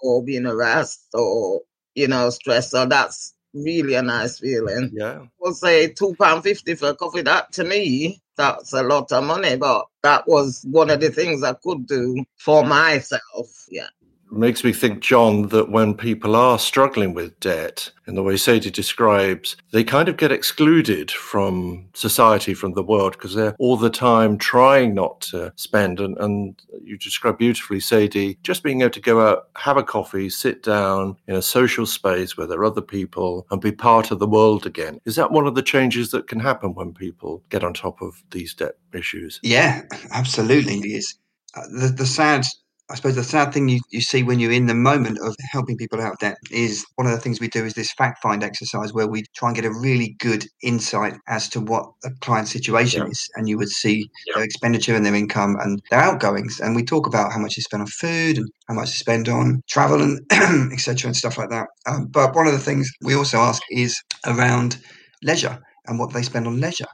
or 0.00 0.22
being 0.22 0.44
harassed 0.44 1.06
or, 1.14 1.62
you 1.94 2.08
know, 2.08 2.30
stressed. 2.30 2.70
So 2.70 2.86
that's 2.86 3.34
really 3.54 3.94
a 3.94 4.02
nice 4.02 4.38
feeling. 4.38 4.90
Yeah. 4.92 5.26
We'll 5.40 5.54
say 5.54 5.88
two 5.88 6.14
pound 6.20 6.42
fifty 6.42 6.74
for 6.74 6.90
a 6.90 6.94
coffee. 6.94 7.22
That 7.22 7.52
to 7.54 7.64
me, 7.64 8.20
that's 8.36 8.72
a 8.72 8.82
lot 8.82 9.10
of 9.12 9.24
money, 9.24 9.56
but 9.56 9.86
that 10.02 10.28
was 10.28 10.64
one 10.70 10.90
of 10.90 11.00
the 11.00 11.10
things 11.10 11.42
I 11.42 11.54
could 11.54 11.86
do 11.86 12.24
for 12.36 12.64
myself. 12.64 13.66
Yeah 13.70 13.88
makes 14.30 14.64
me 14.64 14.72
think, 14.72 15.00
John, 15.00 15.48
that 15.48 15.70
when 15.70 15.94
people 15.94 16.36
are 16.36 16.58
struggling 16.58 17.14
with 17.14 17.38
debt, 17.40 17.90
in 18.06 18.14
the 18.14 18.22
way 18.22 18.36
Sadie 18.36 18.70
describes, 18.70 19.56
they 19.70 19.84
kind 19.84 20.08
of 20.08 20.16
get 20.16 20.32
excluded 20.32 21.10
from 21.10 21.88
society, 21.94 22.54
from 22.54 22.72
the 22.72 22.82
world, 22.82 23.12
because 23.12 23.34
they're 23.34 23.54
all 23.58 23.76
the 23.76 23.90
time 23.90 24.38
trying 24.38 24.94
not 24.94 25.20
to 25.22 25.52
spend. 25.56 26.00
And, 26.00 26.16
and 26.18 26.60
you 26.82 26.96
describe 26.96 27.38
beautifully, 27.38 27.80
Sadie, 27.80 28.38
just 28.42 28.62
being 28.62 28.80
able 28.80 28.90
to 28.90 29.00
go 29.00 29.26
out, 29.26 29.48
have 29.56 29.76
a 29.76 29.82
coffee, 29.82 30.30
sit 30.30 30.62
down 30.62 31.16
in 31.26 31.34
a 31.34 31.42
social 31.42 31.86
space 31.86 32.36
where 32.36 32.46
there 32.46 32.58
are 32.60 32.64
other 32.64 32.80
people 32.80 33.46
and 33.50 33.60
be 33.60 33.72
part 33.72 34.10
of 34.10 34.18
the 34.18 34.26
world 34.26 34.66
again. 34.66 35.00
Is 35.04 35.16
that 35.16 35.32
one 35.32 35.46
of 35.46 35.54
the 35.54 35.62
changes 35.62 36.10
that 36.10 36.28
can 36.28 36.40
happen 36.40 36.74
when 36.74 36.94
people 36.94 37.42
get 37.50 37.64
on 37.64 37.74
top 37.74 38.00
of 38.00 38.22
these 38.30 38.54
debt 38.54 38.76
issues? 38.94 39.40
Yeah, 39.42 39.82
absolutely. 40.12 40.78
It 40.78 40.86
is. 40.86 41.14
Uh, 41.54 41.62
the, 41.70 41.88
the 41.88 42.06
sad 42.06 42.44
I 42.90 42.94
suppose 42.94 43.16
the 43.16 43.24
sad 43.24 43.52
thing 43.52 43.68
you, 43.68 43.80
you 43.90 44.00
see 44.00 44.22
when 44.22 44.40
you're 44.40 44.52
in 44.52 44.66
the 44.66 44.74
moment 44.74 45.18
of 45.22 45.36
helping 45.50 45.76
people 45.76 46.00
out 46.00 46.14
of 46.14 46.18
debt 46.20 46.38
is 46.50 46.86
one 46.94 47.06
of 47.06 47.12
the 47.12 47.18
things 47.18 47.38
we 47.38 47.48
do 47.48 47.66
is 47.66 47.74
this 47.74 47.92
fact 47.92 48.22
find 48.22 48.42
exercise 48.42 48.94
where 48.94 49.06
we 49.06 49.24
try 49.36 49.50
and 49.50 49.56
get 49.56 49.66
a 49.66 49.70
really 49.70 50.16
good 50.20 50.46
insight 50.62 51.14
as 51.28 51.50
to 51.50 51.60
what 51.60 51.84
a 52.04 52.10
client's 52.20 52.50
situation 52.50 53.02
yeah. 53.02 53.10
is. 53.10 53.28
And 53.36 53.46
you 53.46 53.58
would 53.58 53.68
see 53.68 54.08
yeah. 54.26 54.36
their 54.36 54.44
expenditure 54.44 54.94
and 54.94 55.04
their 55.04 55.14
income 55.14 55.56
and 55.60 55.82
their 55.90 56.00
outgoings. 56.00 56.60
And 56.60 56.74
we 56.74 56.82
talk 56.82 57.06
about 57.06 57.30
how 57.30 57.38
much 57.38 57.56
they 57.56 57.62
spend 57.62 57.82
on 57.82 57.88
food 57.88 58.38
and 58.38 58.48
how 58.68 58.74
much 58.74 58.88
they 58.88 58.96
spend 58.96 59.28
on 59.28 59.62
travel 59.68 60.00
and 60.00 60.20
etc. 60.72 61.08
and 61.08 61.16
stuff 61.16 61.36
like 61.36 61.50
that. 61.50 61.66
Um, 61.86 62.06
but 62.06 62.34
one 62.34 62.46
of 62.46 62.54
the 62.54 62.58
things 62.58 62.90
we 63.02 63.14
also 63.14 63.38
ask 63.38 63.62
is 63.70 64.00
around 64.26 64.78
leisure 65.22 65.58
and 65.86 65.98
what 65.98 66.14
they 66.14 66.22
spend 66.22 66.46
on 66.46 66.58
leisure. 66.58 66.86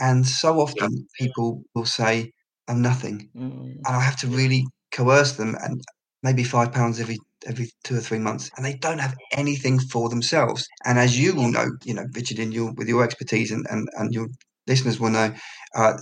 And 0.00 0.26
so 0.26 0.60
often 0.60 1.06
people 1.18 1.62
will 1.74 1.84
say, 1.84 2.32
I'm 2.68 2.80
nothing. 2.80 3.28
Mm. 3.36 3.76
And 3.84 3.86
I 3.86 4.00
have 4.00 4.16
to 4.20 4.28
really 4.28 4.64
coerce 4.92 5.32
them 5.32 5.56
and 5.62 5.80
maybe 6.22 6.44
five 6.44 6.72
pounds 6.72 7.00
every 7.00 7.18
every 7.46 7.70
two 7.82 7.96
or 7.96 8.00
three 8.00 8.18
months 8.18 8.50
and 8.56 8.64
they 8.64 8.74
don't 8.74 9.00
have 9.00 9.16
anything 9.32 9.78
for 9.78 10.08
themselves. 10.08 10.66
And 10.84 10.98
as 10.98 11.18
you 11.18 11.34
will 11.34 11.50
know 11.50 11.66
you 11.84 11.94
know 11.94 12.06
richard 12.14 12.38
in 12.38 12.52
your 12.52 12.72
with 12.72 12.88
your 12.88 13.02
expertise 13.02 13.50
and 13.50 13.66
and, 13.70 13.88
and 13.94 14.14
your 14.14 14.28
listeners 14.66 15.00
will 15.00 15.10
know 15.10 15.34
uh, 15.74 15.94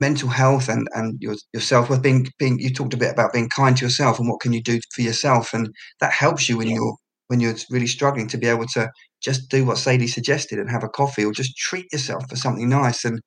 mental 0.00 0.28
health 0.28 0.68
and 0.68 0.88
and 0.94 1.20
your 1.20 1.36
yourself 1.52 1.90
with 1.90 2.02
being 2.02 2.26
being 2.38 2.58
you 2.58 2.72
talked 2.72 2.94
a 2.94 2.96
bit 2.96 3.12
about 3.12 3.32
being 3.32 3.48
kind 3.48 3.76
to 3.76 3.84
yourself 3.84 4.18
and 4.18 4.28
what 4.28 4.40
can 4.40 4.52
you 4.52 4.62
do 4.62 4.80
for 4.94 5.02
yourself 5.02 5.54
and 5.54 5.68
that 6.00 6.12
helps 6.12 6.48
you 6.48 6.56
when 6.58 6.68
you're 6.68 6.96
when 7.30 7.38
you're 7.38 7.54
really 7.70 7.86
struggling 7.86 8.26
to 8.26 8.36
be 8.36 8.48
able 8.48 8.66
to 8.66 8.90
just 9.22 9.48
do 9.48 9.64
what 9.64 9.78
Sadie 9.78 10.08
suggested 10.08 10.58
and 10.58 10.68
have 10.68 10.82
a 10.82 10.88
coffee 10.88 11.24
or 11.24 11.32
just 11.32 11.56
treat 11.56 11.86
yourself 11.92 12.28
for 12.28 12.34
something 12.34 12.68
nice. 12.68 13.04
And 13.04 13.20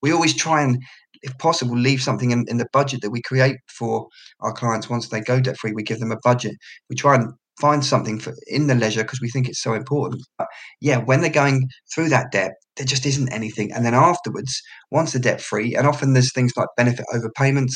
we 0.00 0.12
always 0.12 0.36
try 0.36 0.62
and 0.62 0.80
if 1.22 1.36
possible, 1.38 1.76
leave 1.76 2.02
something 2.02 2.30
in, 2.30 2.44
in 2.48 2.58
the 2.58 2.68
budget 2.72 3.00
that 3.02 3.10
we 3.10 3.22
create 3.22 3.56
for 3.66 4.08
our 4.40 4.52
clients 4.52 4.88
once 4.88 5.08
they 5.08 5.20
go 5.20 5.40
debt 5.40 5.58
free. 5.58 5.72
We 5.74 5.82
give 5.82 6.00
them 6.00 6.12
a 6.12 6.18
budget. 6.22 6.54
We 6.88 6.96
try 6.96 7.14
and 7.14 7.32
find 7.60 7.84
something 7.84 8.18
for 8.20 8.34
in 8.46 8.66
the 8.68 8.74
leisure 8.74 9.02
because 9.02 9.20
we 9.20 9.30
think 9.30 9.48
it's 9.48 9.62
so 9.62 9.74
important. 9.74 10.22
But 10.38 10.48
yeah, 10.80 10.98
when 10.98 11.20
they're 11.20 11.30
going 11.30 11.68
through 11.92 12.08
that 12.10 12.30
debt, 12.32 12.52
there 12.76 12.86
just 12.86 13.06
isn't 13.06 13.32
anything. 13.32 13.72
And 13.72 13.84
then 13.84 13.94
afterwards, 13.94 14.62
once 14.90 15.12
they're 15.12 15.20
debt 15.20 15.40
free, 15.40 15.74
and 15.74 15.86
often 15.86 16.12
there's 16.12 16.32
things 16.32 16.52
like 16.56 16.68
benefit 16.76 17.06
overpayments 17.12 17.74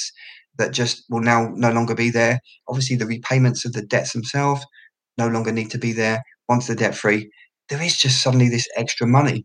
that 0.59 0.73
just 0.73 1.05
will 1.11 1.21
now 1.21 1.51
no 1.55 1.73
longer 1.73 1.95
be 1.95 2.11
there. 2.11 2.39
Obviously, 2.69 2.97
the 2.97 3.07
repayments 3.07 3.65
of 3.65 3.73
the 3.73 3.83
debts 3.83 4.13
themselves 4.13 4.65
no 5.19 5.29
longer 5.29 5.53
need 5.53 5.71
to 5.71 5.79
be 5.79 5.93
there 5.93 6.23
once 6.49 6.67
they're 6.67 6.77
debt 6.77 6.95
free. 6.95 7.31
There 7.69 7.83
is 7.83 7.97
just 7.97 8.23
suddenly 8.23 8.49
this 8.49 8.67
extra 8.77 9.07
money 9.07 9.45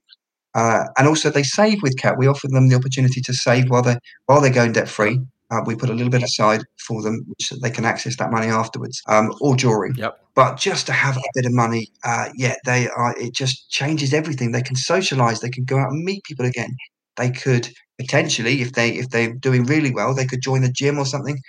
uh, 0.56 0.86
and 0.98 1.08
also, 1.08 1.30
they 1.30 1.44
save 1.44 1.82
with 1.84 1.98
CAP. 1.98 2.18
We 2.18 2.28
offer 2.28 2.48
them 2.48 2.70
the 2.70 2.76
opportunity 2.76 3.22
to 3.22 3.34
save 3.34 3.70
while 3.70 3.82
they're 3.82 4.00
while 4.26 4.42
they're 4.42 4.52
going 4.52 4.74
debt 4.74 4.90
free. 4.90 5.20
Uh, 5.50 5.62
we 5.66 5.76
put 5.76 5.90
a 5.90 5.94
little 5.94 6.12
bit 6.12 6.24
aside 6.24 6.62
for 6.86 7.02
them, 7.02 7.24
which 7.28 7.52
they 7.62 7.70
can 7.70 7.86
access 7.86 8.18
that 8.18 8.32
money 8.32 8.48
afterwards, 8.48 9.02
um, 9.08 9.32
or 9.40 9.56
during. 9.56 9.96
Yep. 9.96 10.20
But 10.36 10.58
just 10.58 10.86
to 10.88 10.92
have 10.92 11.16
a 11.16 11.22
bit 11.34 11.46
of 11.46 11.54
money, 11.54 11.88
uh, 12.04 12.30
yeah, 12.36 12.56
they 12.66 12.90
are. 12.90 13.16
It 13.18 13.34
just 13.34 13.70
changes 13.70 14.14
everything. 14.14 14.52
They 14.52 14.62
can 14.62 14.76
socialize. 14.76 15.40
They 15.40 15.50
can 15.50 15.64
go 15.64 15.78
out 15.78 15.92
and 15.92 16.04
meet 16.04 16.24
people 16.24 16.46
again. 16.46 16.76
They 17.16 17.32
could 17.32 17.70
potentially, 17.98 18.62
if 18.62 18.74
they 18.74 18.90
if 18.90 19.10
they're 19.10 19.34
doing 19.34 19.66
really 19.66 19.92
well, 19.94 20.14
they 20.14 20.26
could 20.26 20.42
join 20.42 20.62
the 20.62 20.72
gym 20.72 20.98
or 20.98 21.06
something, 21.06 21.40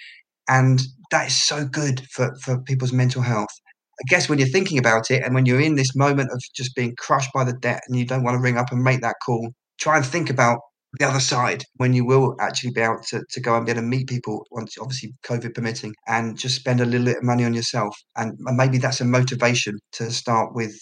and 0.49 0.81
that 1.11 1.29
is 1.29 1.43
so 1.43 1.65
good 1.65 2.07
for 2.11 2.35
for 2.43 2.59
people's 2.61 2.93
mental 2.93 3.23
health. 3.23 3.51
I 4.01 4.05
guess 4.09 4.29
when 4.29 4.39
you're 4.39 4.49
thinking 4.49 4.79
about 4.79 5.11
it 5.11 5.23
and 5.25 5.35
when 5.35 5.47
you're 5.47 5.61
in 5.61 5.75
this 5.75 5.97
moment 5.97 6.31
of 6.33 6.41
just 6.55 6.75
being 6.77 6.95
crushed 6.97 7.31
by 7.35 7.45
the 7.45 7.53
debt 7.53 7.83
and 7.89 7.99
you 7.99 8.07
don't 8.07 8.23
want 8.23 8.37
to 8.37 8.41
ring 8.41 8.57
up 8.57 8.71
and 8.71 8.83
make 8.83 9.01
that 9.01 9.17
call, 9.25 9.51
try 9.79 9.97
and 9.97 10.07
think 10.07 10.31
about 10.31 10.61
the 10.99 11.07
other 11.07 11.21
side 11.21 11.65
when 11.77 11.93
you 11.93 12.05
will 12.05 12.35
actually 12.41 12.71
be 12.71 12.81
able 12.81 13.01
to, 13.09 13.23
to 13.31 13.41
go 13.41 13.57
and 13.57 13.67
be 13.67 13.73
able 13.73 13.83
to 13.83 13.87
meet 13.87 14.09
people 14.09 14.47
once 14.51 14.77
obviously 14.81 15.13
COVID 15.25 15.55
permitting 15.55 15.95
and 16.07 16.39
just 16.39 16.57
spend 16.57 16.81
a 16.81 16.85
little 16.85 17.07
bit 17.07 17.19
of 17.19 17.23
money 17.25 17.45
on 17.45 17.55
yourself. 17.55 17.97
And 18.17 18.33
maybe 18.39 18.79
that's 18.79 19.01
a 19.01 19.05
motivation 19.05 19.79
to 19.93 20.11
start 20.11 20.55
with 20.55 20.75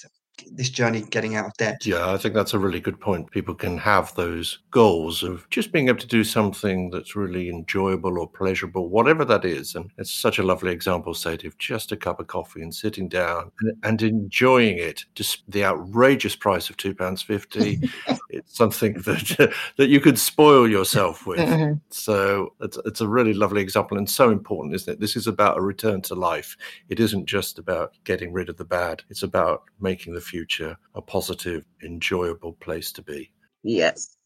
this 0.51 0.70
journey 0.70 1.03
getting 1.03 1.37
out 1.37 1.46
of 1.46 1.55
debt. 1.55 1.85
Yeah, 1.85 2.12
I 2.12 2.16
think 2.16 2.35
that's 2.35 2.55
a 2.55 2.59
really 2.59 2.81
good 2.81 3.01
point. 3.01 3.31
People 3.31 3.55
can 3.55 3.79
have 3.79 4.14
those 4.14 4.59
goals 4.70 5.22
of 5.22 5.49
just 5.51 5.72
being 5.72 5.88
able 5.88 5.99
to 5.99 6.07
do 6.07 6.25
something 6.25 6.90
that's 6.90 7.16
really 7.16 7.49
enjoyable 7.49 8.18
or 8.18 8.29
pleasurable, 8.29 8.88
whatever 8.88 9.25
that 9.25 9.44
is. 9.44 9.75
And 9.75 9.90
it's 9.99 10.12
such 10.12 10.38
a 10.38 10.42
lovely 10.42 10.72
example, 10.72 11.14
Sadie, 11.14 11.49
of 11.49 11.59
just 11.59 11.92
a 11.92 11.96
cup 11.96 12.20
of 12.20 12.27
coffee 12.27 12.62
and 12.62 12.75
sitting 12.75 13.09
down 13.09 13.51
and, 13.61 13.77
and 13.83 14.03
enjoying 14.03 14.79
it. 14.79 15.05
Just 15.14 15.42
the 15.51 15.64
outrageous 15.64 16.37
price 16.37 16.70
of 16.70 16.77
two 16.77 16.94
pounds 16.94 17.22
fifty. 17.22 17.88
it's 18.31 18.57
something 18.57 18.94
that 19.03 19.55
that 19.77 19.88
you 19.88 20.01
could 20.01 20.18
spoil 20.18 20.68
yourself 20.68 21.27
with. 21.27 21.81
So 21.90 22.55
it's 22.61 22.79
it's 22.85 23.01
a 23.01 23.09
really 23.09 23.35
lovely 23.35 23.62
example 23.62 23.99
and 23.99 24.09
so 24.09 24.31
important, 24.31 24.75
isn't 24.75 24.94
it? 24.94 25.01
This 25.01 25.16
is 25.16 25.27
about 25.27 25.59
a 25.59 25.62
return 25.62 26.03
to 26.03 26.14
life. 26.14 26.57
It 26.88 27.01
isn't 27.01 27.27
just 27.27 27.59
about 27.59 27.94
getting 28.05 28.33
rid 28.33 28.49
of 28.49 28.57
the 28.57 28.64
bad. 28.64 29.03
It's 29.09 29.22
about 29.22 29.64
making 29.81 30.14
the 30.14 30.20
future 30.26 30.76
a 30.94 31.02
positive, 31.02 31.64
enjoyable 31.82 32.54
place 32.54 32.92
to 32.92 33.02
be. 33.02 33.30
Yes. 33.62 34.16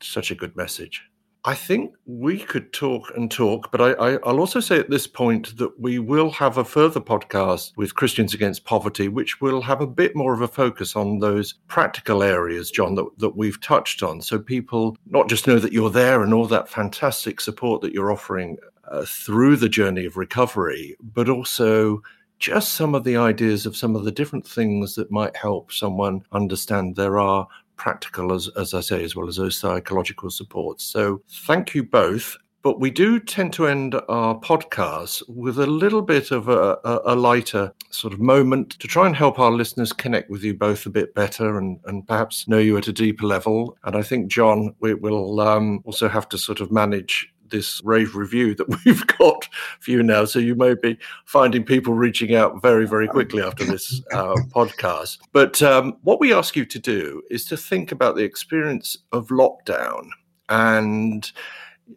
Such 0.00 0.30
a 0.30 0.34
good 0.34 0.56
message. 0.56 1.02
I 1.44 1.54
think 1.54 1.94
we 2.04 2.38
could 2.38 2.70
talk 2.74 3.10
and 3.16 3.30
talk, 3.30 3.72
but 3.72 3.80
I, 3.80 4.16
will 4.16 4.40
also 4.40 4.60
say 4.60 4.78
at 4.78 4.90
this 4.90 5.06
point 5.06 5.56
that 5.56 5.80
we 5.80 5.98
will 5.98 6.30
have 6.32 6.58
a 6.58 6.64
further 6.64 7.00
podcast 7.00 7.72
with 7.78 7.94
Christians 7.94 8.34
Against 8.34 8.66
Poverty, 8.66 9.08
which 9.08 9.40
will 9.40 9.62
have 9.62 9.80
a 9.80 9.86
bit 9.86 10.14
more 10.14 10.34
of 10.34 10.42
a 10.42 10.48
focus 10.48 10.96
on 10.96 11.20
those 11.20 11.54
practical 11.66 12.22
areas, 12.22 12.70
John, 12.70 12.94
that, 12.96 13.06
that 13.18 13.36
we've 13.36 13.60
touched 13.62 14.02
on. 14.02 14.20
So 14.20 14.38
people 14.38 14.98
not 15.06 15.30
just 15.30 15.46
know 15.46 15.58
that 15.58 15.72
you're 15.72 15.88
there 15.88 16.22
and 16.22 16.34
all 16.34 16.46
that 16.46 16.68
fantastic 16.68 17.40
support 17.40 17.80
that 17.80 17.94
you're 17.94 18.12
offering 18.12 18.58
uh, 18.90 19.06
through 19.06 19.56
the 19.56 19.68
journey 19.68 20.04
of 20.04 20.18
recovery, 20.18 20.94
but 21.00 21.30
also 21.30 22.02
just 22.40 22.72
some 22.72 22.94
of 22.94 23.04
the 23.04 23.16
ideas 23.16 23.66
of 23.66 23.76
some 23.76 23.94
of 23.94 24.04
the 24.04 24.10
different 24.10 24.46
things 24.46 24.94
that 24.94 25.10
might 25.10 25.36
help 25.36 25.70
someone 25.70 26.24
understand 26.32 26.96
there 26.96 27.20
are 27.20 27.46
practical, 27.76 28.32
as, 28.32 28.48
as 28.56 28.74
I 28.74 28.80
say, 28.80 29.04
as 29.04 29.14
well 29.14 29.28
as 29.28 29.36
those 29.36 29.56
psychological 29.56 30.30
supports. 30.30 30.84
So 30.84 31.22
thank 31.46 31.74
you 31.74 31.84
both. 31.84 32.36
But 32.62 32.78
we 32.78 32.90
do 32.90 33.18
tend 33.18 33.54
to 33.54 33.66
end 33.66 33.94
our 34.10 34.38
podcast 34.38 35.22
with 35.30 35.58
a 35.58 35.66
little 35.66 36.02
bit 36.02 36.30
of 36.30 36.48
a, 36.48 36.78
a, 36.84 37.00
a, 37.06 37.16
lighter 37.16 37.72
sort 37.88 38.12
of 38.12 38.20
moment 38.20 38.72
to 38.80 38.86
try 38.86 39.06
and 39.06 39.16
help 39.16 39.38
our 39.38 39.50
listeners 39.50 39.94
connect 39.94 40.28
with 40.28 40.44
you 40.44 40.52
both 40.52 40.84
a 40.84 40.90
bit 40.90 41.14
better 41.14 41.56
and, 41.56 41.80
and 41.86 42.06
perhaps 42.06 42.46
know 42.48 42.58
you 42.58 42.76
at 42.76 42.86
a 42.86 42.92
deeper 42.92 43.24
level. 43.24 43.78
And 43.84 43.96
I 43.96 44.02
think, 44.02 44.30
John, 44.30 44.74
we 44.80 44.92
will 44.92 45.40
um, 45.40 45.80
also 45.86 46.06
have 46.06 46.28
to 46.30 46.38
sort 46.38 46.60
of 46.60 46.70
manage 46.70 47.32
this 47.50 47.80
rave 47.84 48.14
review 48.14 48.54
that 48.54 48.68
we've 48.84 49.06
got 49.18 49.48
for 49.80 49.90
you 49.90 50.02
now. 50.02 50.24
So 50.24 50.38
you 50.38 50.54
may 50.54 50.74
be 50.74 50.98
finding 51.24 51.64
people 51.64 51.94
reaching 51.94 52.34
out 52.34 52.62
very, 52.62 52.86
very 52.86 53.08
quickly 53.08 53.42
after 53.42 53.64
this 53.64 54.02
uh, 54.12 54.34
podcast. 54.54 55.18
But 55.32 55.62
um, 55.62 55.96
what 56.02 56.20
we 56.20 56.32
ask 56.32 56.56
you 56.56 56.64
to 56.64 56.78
do 56.78 57.22
is 57.30 57.44
to 57.46 57.56
think 57.56 57.92
about 57.92 58.16
the 58.16 58.24
experience 58.24 58.96
of 59.12 59.28
lockdown 59.28 60.08
and 60.48 61.30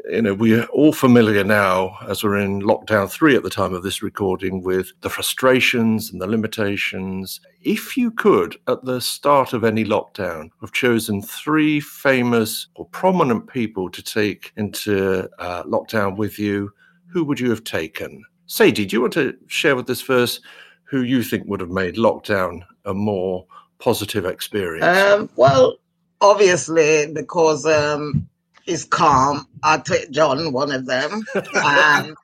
you 0.10 0.22
know, 0.22 0.34
we're 0.34 0.66
all 0.66 0.94
familiar 0.94 1.44
now, 1.44 1.98
as 2.08 2.24
we're 2.24 2.38
in 2.38 2.62
lockdown 2.62 3.10
three 3.10 3.36
at 3.36 3.44
the 3.44 3.50
time 3.50 3.74
of 3.74 3.84
this 3.84 4.02
recording, 4.02 4.62
with 4.62 4.92
the 5.02 5.10
frustrations 5.10 6.12
and 6.12 6.22
the 6.22 6.28
limitations. 6.28 7.40
If 7.62 7.96
you 7.98 8.12
could, 8.12 8.58
at 8.68 8.84
the 8.84 9.00
start 9.02 9.54
of 9.54 9.64
any 9.64 9.86
lockdown, 9.86 10.50
have 10.62 10.72
chosen 10.72 11.22
three 11.22 11.80
famous 11.80 12.68
or 12.76 12.86
prominent 12.88 13.48
people 13.48 13.90
to 13.90 14.02
take 14.02 14.52
into 14.58 15.30
uh, 15.40 15.64
lockdown 15.64 16.18
with 16.18 16.38
you, 16.40 16.72
who 17.08 17.24
would 17.24 17.40
you 17.40 17.50
have 17.50 17.64
taken? 17.64 18.24
Sadie, 18.48 18.86
do 18.86 18.96
you 18.96 19.02
want 19.02 19.14
to 19.14 19.36
share 19.48 19.76
with 19.76 19.90
us 19.90 20.02
first 20.02 20.42
who 20.84 21.02
you 21.02 21.24
think 21.24 21.48
would 21.48 21.62
have 21.62 21.70
made 21.70 21.96
lockdown 21.96 22.62
a 22.86 22.94
more 22.94 23.46
positive 23.80 24.26
experience? 24.26 24.86
Um, 24.86 25.30
well, 25.36 25.78
obviously, 26.22 27.12
because 27.14 27.66
um, 27.66 28.28
is 28.66 28.86
calm. 28.86 29.48
I'll 29.64 29.82
take 29.82 30.12
John, 30.12 30.52
one 30.54 30.72
of 30.72 30.86
them. 30.86 31.24
And 31.54 32.16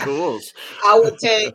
cool. 0.00 0.40
I 0.86 0.98
would 0.98 1.18
take 1.18 1.54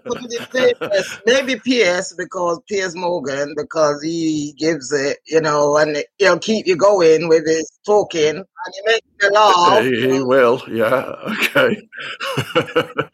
maybe 1.25 1.59
Piers 1.59 2.13
because 2.17 2.59
Piers 2.67 2.95
Morgan 2.95 3.53
because 3.57 4.01
he 4.01 4.53
gives 4.57 4.91
it, 4.91 5.17
you 5.27 5.41
know, 5.41 5.77
and 5.77 6.03
he'll 6.17 6.39
keep 6.39 6.67
you 6.67 6.75
going 6.75 7.27
with 7.27 7.45
his 7.47 7.69
talking 7.85 8.37
and 8.37 8.45
he 8.73 8.81
makes 8.85 9.07
you 9.21 9.29
laugh. 9.31 9.83
He, 9.83 10.11
he 10.13 10.21
will, 10.21 10.61
yeah. 10.69 11.15
Okay. 11.43 11.87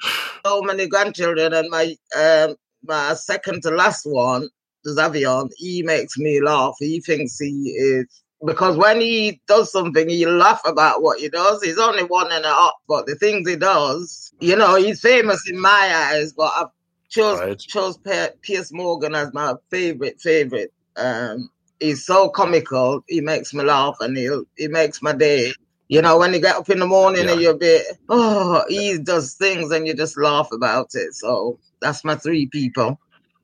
so 0.45 0.61
many 0.61 0.87
grandchildren 0.87 1.53
and 1.53 1.69
my 1.69 1.95
um, 2.17 2.55
my 2.85 3.13
second 3.13 3.63
to 3.63 3.71
last 3.71 4.05
one, 4.05 4.49
Xavier, 4.87 5.43
he 5.57 5.83
makes 5.83 6.17
me 6.17 6.41
laugh. 6.41 6.75
He 6.79 6.99
thinks 6.99 7.39
he 7.39 7.69
is 7.77 8.22
because 8.45 8.77
when 8.77 8.99
he 8.99 9.41
does 9.47 9.71
something, 9.71 10.09
you 10.09 10.29
laugh 10.29 10.61
about 10.65 11.01
what 11.01 11.19
he 11.19 11.29
does. 11.29 11.63
He's 11.63 11.77
only 11.77 12.03
one 12.03 12.31
and 12.31 12.45
a 12.45 12.49
half, 12.49 12.73
but 12.87 13.05
the 13.05 13.15
things 13.15 13.47
he 13.47 13.55
does, 13.55 14.33
you 14.39 14.55
know, 14.55 14.75
he's 14.75 15.01
famous 15.01 15.49
in 15.49 15.59
my 15.59 16.09
eyes. 16.11 16.33
But 16.33 16.51
I 16.55 16.65
chose 17.09 17.39
right. 17.39 17.59
chose 17.59 17.97
Piers 18.41 18.73
Morgan 18.73 19.15
as 19.15 19.33
my 19.33 19.55
favorite 19.69 20.19
favorite. 20.19 20.73
Um, 20.97 21.49
he's 21.79 22.05
so 22.05 22.29
comical. 22.29 23.03
He 23.07 23.21
makes 23.21 23.53
me 23.53 23.63
laugh, 23.63 23.97
and 23.99 24.17
he 24.17 24.29
he 24.57 24.67
makes 24.67 25.01
my 25.01 25.13
day. 25.13 25.53
You 25.87 26.01
know, 26.01 26.17
when 26.17 26.33
you 26.33 26.39
get 26.39 26.55
up 26.55 26.69
in 26.69 26.79
the 26.79 26.87
morning 26.87 27.25
yeah. 27.25 27.33
and 27.33 27.41
you're 27.41 27.53
a 27.53 27.57
bit, 27.57 27.85
oh, 28.09 28.63
he 28.67 28.97
does 28.97 29.35
things 29.35 29.69
and 29.71 29.85
you 29.85 29.93
just 29.93 30.17
laugh 30.17 30.49
about 30.51 30.95
it. 30.95 31.13
So 31.13 31.59
that's 31.81 32.03
my 32.03 32.15
three 32.15 32.47
people. 32.47 32.99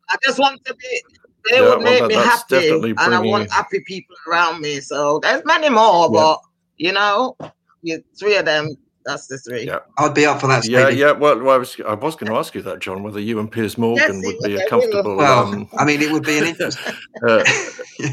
I 0.09 0.17
just 0.23 0.39
want 0.39 0.65
to 0.65 0.73
be 0.73 1.03
they 1.49 1.57
yeah, 1.57 1.69
would 1.69 1.81
make 1.81 1.99
well, 1.99 2.09
me 2.09 2.15
happy, 2.15 2.69
and 2.69 3.15
I 3.15 3.19
want 3.19 3.51
happy 3.51 3.81
people 3.81 4.15
around 4.27 4.61
me. 4.61 4.79
So 4.79 5.19
there's 5.19 5.43
many 5.45 5.69
more, 5.69 6.09
yeah. 6.11 6.19
but 6.19 6.39
you 6.77 6.91
know, 6.93 7.37
you, 7.81 8.03
three 8.17 8.35
of 8.37 8.45
them 8.45 8.75
that's 9.05 9.27
the 9.27 9.37
three. 9.37 9.65
Yeah, 9.65 9.79
I'd 9.97 10.13
be 10.13 10.25
up 10.25 10.41
for 10.41 10.47
that. 10.47 10.67
Yeah, 10.67 10.89
yeah. 10.89 11.11
Well, 11.11 11.39
well, 11.39 11.55
I 11.55 11.57
was 11.57 11.75
I 11.87 11.93
was 11.93 12.15
going 12.15 12.31
to 12.31 12.37
ask 12.37 12.53
you 12.53 12.61
that, 12.63 12.79
John, 12.79 13.03
whether 13.03 13.19
you 13.19 13.39
and 13.39 13.51
Piers 13.51 13.77
Morgan 13.77 14.21
yes, 14.21 14.25
would 14.25 14.39
be 14.43 14.55
a 14.55 14.67
comfortable. 14.67 15.15
Well, 15.15 15.53
um, 15.53 15.69
I 15.77 15.85
mean, 15.85 16.01
it 16.01 16.11
would 16.11 16.23
be 16.23 16.37
an 16.37 16.45
interest. 16.45 16.79
uh, 17.27 17.43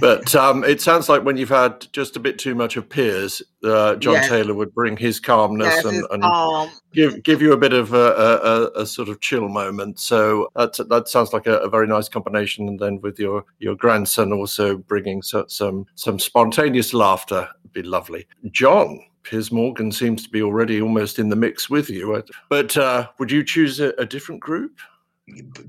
but 0.01 0.35
um, 0.35 0.65
it 0.65 0.81
sounds 0.81 1.09
like 1.09 1.25
when 1.25 1.37
you've 1.37 1.49
had 1.49 1.87
just 1.93 2.17
a 2.17 2.21
bit 2.21 2.39
too 2.39 2.55
much 2.55 2.77
of 2.77 2.89
Piers, 2.89 3.43
uh, 3.63 3.97
John 3.97 4.15
yes. 4.15 4.29
Taylor 4.29 4.55
would 4.55 4.75
bring 4.75 4.97
his 4.97 5.21
calmness 5.21 5.67
yes, 5.67 5.85
and, 5.85 6.07
and 6.11 6.23
calm. 6.23 6.71
give 6.93 7.23
give 7.23 7.41
you 7.41 7.53
a 7.53 7.57
bit 7.57 7.73
of 7.73 7.93
a, 7.93 8.71
a, 8.77 8.83
a, 8.83 8.87
sort 8.87 9.09
of 9.09 9.21
chill 9.21 9.49
moment. 9.49 10.01
So 10.01 10.51
that 10.57 10.77
that 10.89 11.09
sounds 11.09 11.33
like 11.33 11.47
a, 11.47 11.59
a, 11.59 11.69
very 11.69 11.87
nice 11.87 12.09
combination. 12.09 12.69
And 12.69 12.81
then 12.81 13.01
with 13.01 13.19
your 13.19 13.45
your 13.59 13.77
grandson 13.77 14.33
also 14.33 14.77
bringing 14.77 15.23
so, 15.23 15.45
some 15.49 15.87
some 15.95 16.19
spontaneous 16.19 16.93
laughter, 16.93 17.49
would 17.63 17.73
be 17.73 17.83
lovely. 17.83 18.27
John, 18.51 19.01
Piers 19.29 19.51
Morgan 19.51 19.93
seems 19.93 20.23
to 20.23 20.31
be 20.31 20.43
already 20.43 20.81
almost 20.81 21.19
in 21.19 21.29
the 21.29 21.37
mix 21.37 21.69
with 21.69 21.91
you. 21.91 22.23
But 22.49 22.77
uh, 22.77 23.09
would 23.19 23.31
you 23.31 23.45
choose 23.45 23.81
a, 23.81 23.89
a, 23.99 24.07
different 24.07 24.41
group? 24.41 24.79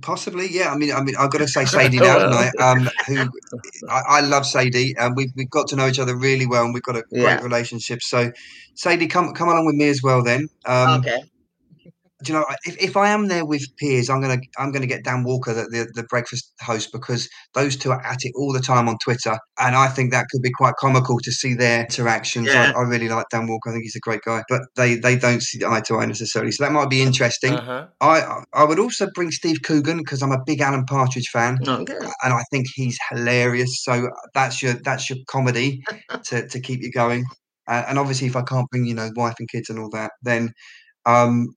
Possibly, 0.02 0.48
yeah. 0.50 0.72
I 0.72 0.78
mean, 0.78 0.94
I 0.94 1.02
mean, 1.02 1.16
I've 1.18 1.32
got 1.32 1.40
to 1.40 1.48
say 1.48 1.66
Sadie 1.66 1.98
now, 1.98 2.20
tonight. 2.20 2.52
Um, 2.60 2.90
who 3.08 3.30
I, 3.90 4.02
I, 4.08 4.22
love 4.22 4.46
Sadie, 4.46 4.96
and 4.98 5.16
we've 5.16 5.32
we've 5.36 5.50
got 5.50 5.68
to 5.70 5.76
know 5.76 5.88
each 5.88 6.00
other 6.00 6.16
really 6.16 6.46
well, 6.46 6.66
and 6.66 6.74
we've 6.74 6.84
got 6.84 6.98
a 6.98 7.04
great 7.10 7.22
yeah. 7.22 7.42
relationship. 7.42 8.04
So, 8.04 8.32
Sadie, 8.76 9.08
come 9.08 9.34
come 9.34 9.50
along 9.50 9.66
with 9.66 9.76
me 9.76 9.90
as 9.90 10.04
well, 10.04 10.24
then. 10.24 10.48
Um, 10.66 11.00
okay 11.00 11.24
do 12.24 12.34
you 12.34 12.40
know 12.40 12.46
if, 12.66 12.82
if 12.82 12.98
I 12.98 13.10
am 13.10 13.28
there 13.28 13.46
with 13.46 13.64
Piers, 13.78 14.10
I'm 14.10 14.22
gonna 14.22 14.40
I'm 14.58 14.72
gonna 14.72 14.88
get 14.88 15.04
Dan 15.04 15.24
Walker, 15.24 15.54
the, 15.54 15.64
the, 15.64 15.88
the 15.94 16.04
breakfast 16.04 16.52
host, 16.62 16.92
because 16.92 17.30
those 17.54 17.78
two 17.78 17.92
are 17.92 18.04
at 18.04 18.20
it 18.24 18.32
all 18.36 18.52
the 18.52 18.60
time 18.60 18.90
on 18.90 18.98
Twitter, 19.04 19.38
and 19.60 19.76
I 19.76 19.88
think 19.88 20.12
that 20.12 20.26
could 20.32 20.42
be 20.42 20.52
quite 20.52 20.76
comical 20.80 21.20
to 21.20 21.32
see 21.32 21.54
their 21.54 21.82
interactions. 21.82 22.48
Yeah. 22.48 22.74
I, 22.76 22.80
I, 22.80 22.84
really 22.84 23.08
like 23.08 23.28
Dan 23.30 23.46
Walker; 23.46 23.70
I 23.70 23.74
think 23.74 23.84
he's 23.84 23.96
a 23.96 24.00
great 24.00 24.22
guy, 24.26 24.44
but 24.50 24.62
they 24.76 24.96
they 24.96 25.16
don't 25.16 25.44
see 25.44 25.64
eye 25.64 25.82
to 25.82 25.98
eye 25.98 26.06
necessarily, 26.06 26.52
so 26.52 26.64
that 26.64 26.72
might 26.72 26.90
be 26.90 27.04
interesting. 27.04 27.54
Uh-huh. 27.54 27.88
I 28.02 28.42
I 28.54 28.64
would 28.64 28.80
also 28.80 29.08
bring 29.14 29.30
Steve 29.30 29.62
Coogan 29.62 29.98
because 29.98 30.24
I'm 30.24 30.32
a 30.32 30.44
big 30.44 30.60
Alan 30.60 30.86
Partridge 30.86 31.30
fan, 31.30 31.60
okay. 31.68 31.94
and 32.24 32.34
I 32.34 32.42
think 32.50 32.66
he's 32.74 32.98
hilarious. 33.12 33.84
So 33.84 34.10
that's 34.34 34.64
your 34.64 34.74
that's 34.74 35.08
your 35.08 35.20
comedy 35.28 35.84
to 36.26 36.48
to 36.48 36.60
keep 36.60 36.82
you 36.82 36.92
going. 36.92 37.26
Uh, 37.68 37.84
and 37.88 38.00
obviously, 38.00 38.26
if 38.26 38.36
I 38.36 38.42
can't 38.42 38.68
bring 38.72 38.86
you 38.86 38.96
know 38.96 39.12
wife 39.16 39.36
and 39.38 39.48
kids 39.50 39.70
and 39.70 39.78
all 39.78 39.90
that, 39.92 40.14
then 40.24 40.52
um, 41.06 41.48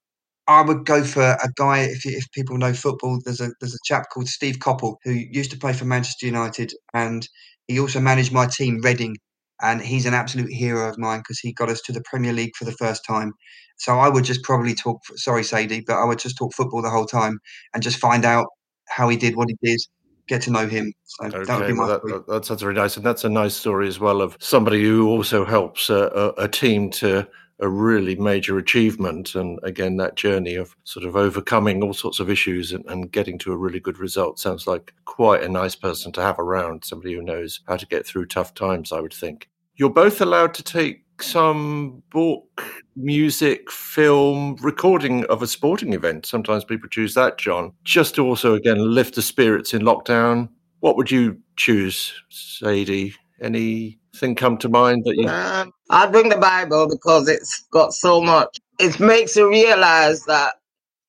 I 0.46 0.62
would 0.62 0.85
go 0.85 1.05
for 1.05 1.22
a 1.22 1.48
guy. 1.57 1.81
If, 1.81 2.05
if 2.05 2.31
people 2.33 2.59
know 2.59 2.72
football, 2.72 3.20
there's 3.24 3.40
a 3.40 3.50
there's 3.61 3.74
a 3.74 3.85
chap 3.85 4.07
called 4.12 4.29
Steve 4.29 4.57
Coppell 4.57 4.96
who 5.05 5.12
used 5.12 5.50
to 5.53 5.59
play 5.59 5.72
for 5.72 5.85
Manchester 5.85 6.26
United, 6.26 6.72
and 6.92 7.29
he 7.68 7.79
also 7.79 8.00
managed 8.00 8.33
my 8.33 8.46
team, 8.46 8.81
Reading, 8.83 9.16
and 9.62 9.81
he's 9.81 10.07
an 10.07 10.14
absolute 10.14 10.53
hero 10.53 10.88
of 10.88 10.98
mine 10.98 11.20
because 11.20 11.38
he 11.38 11.53
got 11.53 11.68
us 11.68 11.81
to 11.83 11.92
the 11.92 12.03
Premier 12.05 12.33
League 12.33 12.57
for 12.57 12.64
the 12.64 12.72
first 12.72 13.05
time. 13.07 13.33
So 13.76 13.98
I 13.98 14.09
would 14.09 14.24
just 14.24 14.42
probably 14.42 14.74
talk. 14.74 15.00
Sorry, 15.14 15.44
Sadie, 15.44 15.83
but 15.87 15.96
I 15.96 16.05
would 16.05 16.18
just 16.18 16.37
talk 16.37 16.53
football 16.55 16.83
the 16.83 16.90
whole 16.90 17.07
time 17.07 17.38
and 17.72 17.83
just 17.83 17.98
find 17.98 18.24
out 18.24 18.46
how 18.88 19.09
he 19.09 19.16
did 19.16 19.37
what 19.37 19.48
he 19.48 19.57
did. 19.62 19.81
Get 20.26 20.42
to 20.42 20.50
know 20.50 20.68
him. 20.68 20.92
So 21.05 21.26
okay, 21.26 21.44
that 21.44 21.59
would 21.59 21.66
be 21.66 21.72
my 21.72 21.87
well, 21.87 22.00
that, 22.05 22.26
that, 22.29 22.44
sounds 22.44 22.62
very 22.62 22.74
nice, 22.74 22.96
and 22.96 23.05
that's 23.05 23.24
a 23.24 23.29
nice 23.29 23.55
story 23.55 23.88
as 23.88 23.98
well 23.98 24.20
of 24.20 24.37
somebody 24.38 24.83
who 24.83 25.09
also 25.09 25.44
helps 25.44 25.90
a, 25.90 26.35
a, 26.38 26.44
a 26.44 26.48
team 26.48 26.90
to 26.90 27.26
a 27.61 27.68
really 27.68 28.16
major 28.16 28.59
achievement. 28.59 29.35
And 29.35 29.59
again, 29.62 29.96
that 29.99 30.16
journey 30.16 30.55
of 30.55 30.77
sort 30.85 31.05
of 31.05 31.16
overcoming 31.16 31.83
all 31.83 31.92
sorts 31.92 32.20
of 32.20 32.31
issues 32.31 32.73
and, 32.73 32.85
and 32.87 33.12
getting 33.12 33.38
to 33.38 33.53
a 33.53 33.57
really 33.57 33.81
good 33.81 33.99
result 33.99 34.38
sounds 34.38 34.66
like 34.66 34.94
quite 35.05 35.42
a 35.42 35.49
nice 35.49 35.75
person 35.75 36.12
to 36.12 36.23
have 36.23 36.38
around, 36.38 36.85
somebody 36.85 37.14
who 37.14 37.23
knows 37.23 37.61
how 37.68 37.77
to 37.77 37.87
get 37.87 38.07
through 38.07 38.27
tough 38.27 38.55
times, 38.55 38.92
I 38.92 39.01
would 39.01 39.14
think. 39.14 39.49
You're 39.77 39.90
both 39.90 40.20
allowed 40.20 40.55
to 40.55 40.62
take 40.62 41.05
some 41.23 42.03
book, 42.11 42.62
music, 42.96 43.70
film, 43.70 44.57
recording 44.62 45.25
of 45.27 45.42
a 45.42 45.46
sporting 45.46 45.92
event. 45.92 46.27
Sometimes 46.27 46.64
people 46.64 46.88
choose 46.88 47.14
that, 47.14 47.38
John, 47.38 47.73
just 47.85 48.14
to 48.14 48.27
also, 48.27 48.55
again, 48.55 48.79
lift 48.79 49.14
the 49.14 49.23
spirits 49.23 49.75
in 49.75 49.83
lockdown. 49.83 50.49
What 50.81 50.96
would 50.96 51.11
you 51.11 51.38
choose, 51.57 52.14
Sadie? 52.31 53.14
Anything 53.40 54.35
come 54.35 54.59
to 54.59 54.68
mind 54.68 55.05
that 55.05 55.16
you? 55.16 55.26
Um, 55.29 55.72
I'd 55.88 56.12
bring 56.12 56.29
the 56.29 56.37
Bible 56.37 56.88
because 56.88 57.29
it's 57.29 57.62
got 57.70 57.92
so 57.92 58.20
much. 58.20 58.61
It 58.79 59.00
makes 59.00 59.37
you 59.37 59.48
realize 59.48 60.24
that 60.24 60.55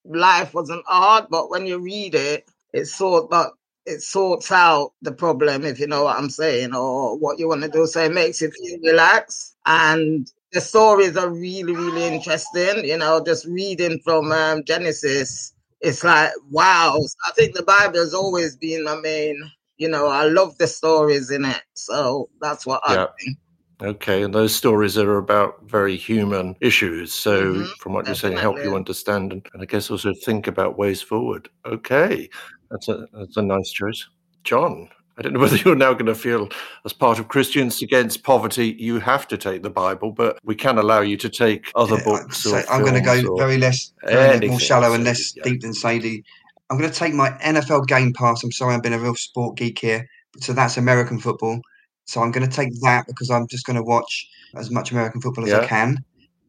life 0.05 0.53
wasn't 0.53 0.85
hard, 0.87 1.25
but 1.29 1.49
when 1.49 1.65
you 1.65 1.79
read 1.79 2.15
it, 2.15 2.49
it 2.73 2.85
sort 2.85 3.29
but 3.29 3.51
it 3.85 4.01
sorts 4.01 4.51
out 4.51 4.93
the 5.01 5.11
problem, 5.11 5.65
if 5.65 5.79
you 5.79 5.87
know 5.87 6.03
what 6.03 6.17
I'm 6.17 6.29
saying, 6.29 6.75
or 6.75 7.17
what 7.17 7.39
you 7.39 7.47
want 7.47 7.63
to 7.63 7.69
do. 7.69 7.85
So 7.87 8.03
it 8.03 8.13
makes 8.13 8.41
you 8.41 8.51
feel 8.51 8.79
relaxed. 8.83 9.55
And 9.65 10.31
the 10.51 10.61
stories 10.61 11.17
are 11.17 11.29
really, 11.29 11.75
really 11.75 12.03
interesting. 12.03 12.85
You 12.85 12.97
know, 12.97 13.23
just 13.23 13.45
reading 13.45 13.99
from 14.03 14.31
um, 14.31 14.63
Genesis, 14.65 15.53
it's 15.81 16.03
like, 16.03 16.31
wow. 16.49 16.95
I 17.27 17.31
think 17.31 17.55
the 17.55 17.63
Bible 17.63 17.99
has 17.99 18.13
always 18.13 18.55
been 18.55 18.83
my 18.83 18.95
main 18.95 19.51
you 19.81 19.89
know, 19.89 20.05
I 20.05 20.25
love 20.25 20.59
the 20.59 20.67
stories 20.67 21.31
in 21.31 21.43
it. 21.43 21.63
So 21.73 22.29
that's 22.39 22.67
what 22.67 22.81
yeah. 22.87 23.05
I 23.05 23.07
think. 23.19 23.37
Okay, 23.81 24.21
and 24.21 24.31
those 24.31 24.53
stories 24.53 24.95
are 24.95 25.17
about 25.17 25.55
very 25.63 25.97
human 25.97 26.55
issues. 26.61 27.11
So, 27.11 27.55
mm-hmm, 27.55 27.63
from 27.79 27.93
what 27.93 28.05
definitely. 28.05 28.29
you're 28.29 28.37
saying, 28.37 28.55
help 28.55 28.63
you 28.63 28.75
understand 28.75 29.33
and, 29.33 29.47
and 29.53 29.63
I 29.63 29.65
guess 29.65 29.89
also 29.89 30.13
think 30.13 30.45
about 30.45 30.77
ways 30.77 31.01
forward. 31.01 31.49
Okay, 31.65 32.29
that's 32.69 32.87
a 32.89 33.07
that's 33.11 33.37
a 33.37 33.41
nice 33.41 33.71
choice, 33.71 34.07
John. 34.43 34.87
I 35.17 35.23
don't 35.23 35.33
know 35.33 35.39
whether 35.45 35.57
you're 35.57 35.75
now 35.75 35.93
going 35.93 36.05
to 36.05 36.15
feel, 36.15 36.49
as 36.85 36.93
part 36.93 37.17
of 37.17 37.27
Christians 37.27 37.81
Against 37.81 38.23
Poverty, 38.23 38.75
you 38.77 38.99
have 38.99 39.27
to 39.29 39.37
take 39.37 39.63
the 39.63 39.71
Bible, 39.71 40.11
but 40.11 40.37
we 40.43 40.53
can 40.53 40.77
allow 40.77 41.01
you 41.01 41.17
to 41.17 41.29
take 41.29 41.71
other 41.73 41.97
yeah, 41.97 42.03
books. 42.03 42.37
So 42.37 42.61
I'm 42.69 42.81
going 42.81 42.93
to 42.93 43.01
go 43.01 43.35
very 43.35 43.57
less, 43.57 43.93
very 44.03 44.47
more 44.47 44.59
shallow 44.59 44.93
and 44.93 45.03
less 45.03 45.35
yeah. 45.35 45.43
deep 45.43 45.61
than 45.61 45.73
Sadie. 45.73 46.23
I'm 46.71 46.77
going 46.77 46.89
to 46.89 46.97
take 46.97 47.13
my 47.13 47.31
NFL 47.43 47.85
Game 47.87 48.13
Pass. 48.13 48.43
I'm 48.43 48.51
sorry, 48.51 48.73
I've 48.73 48.81
been 48.81 48.93
a 48.93 48.99
real 48.99 49.13
sport 49.13 49.57
geek 49.57 49.77
here. 49.79 50.07
So 50.39 50.53
that's 50.53 50.77
American 50.77 51.19
football. 51.19 51.59
So 52.05 52.21
I'm 52.21 52.31
going 52.31 52.49
to 52.49 52.55
take 52.55 52.69
that 52.81 53.05
because 53.07 53.29
I'm 53.29 53.45
just 53.47 53.65
going 53.65 53.75
to 53.75 53.83
watch 53.83 54.29
as 54.55 54.71
much 54.71 54.91
American 54.91 55.19
football 55.19 55.43
as 55.43 55.51
yeah. 55.51 55.59
I 55.59 55.67
can, 55.67 55.97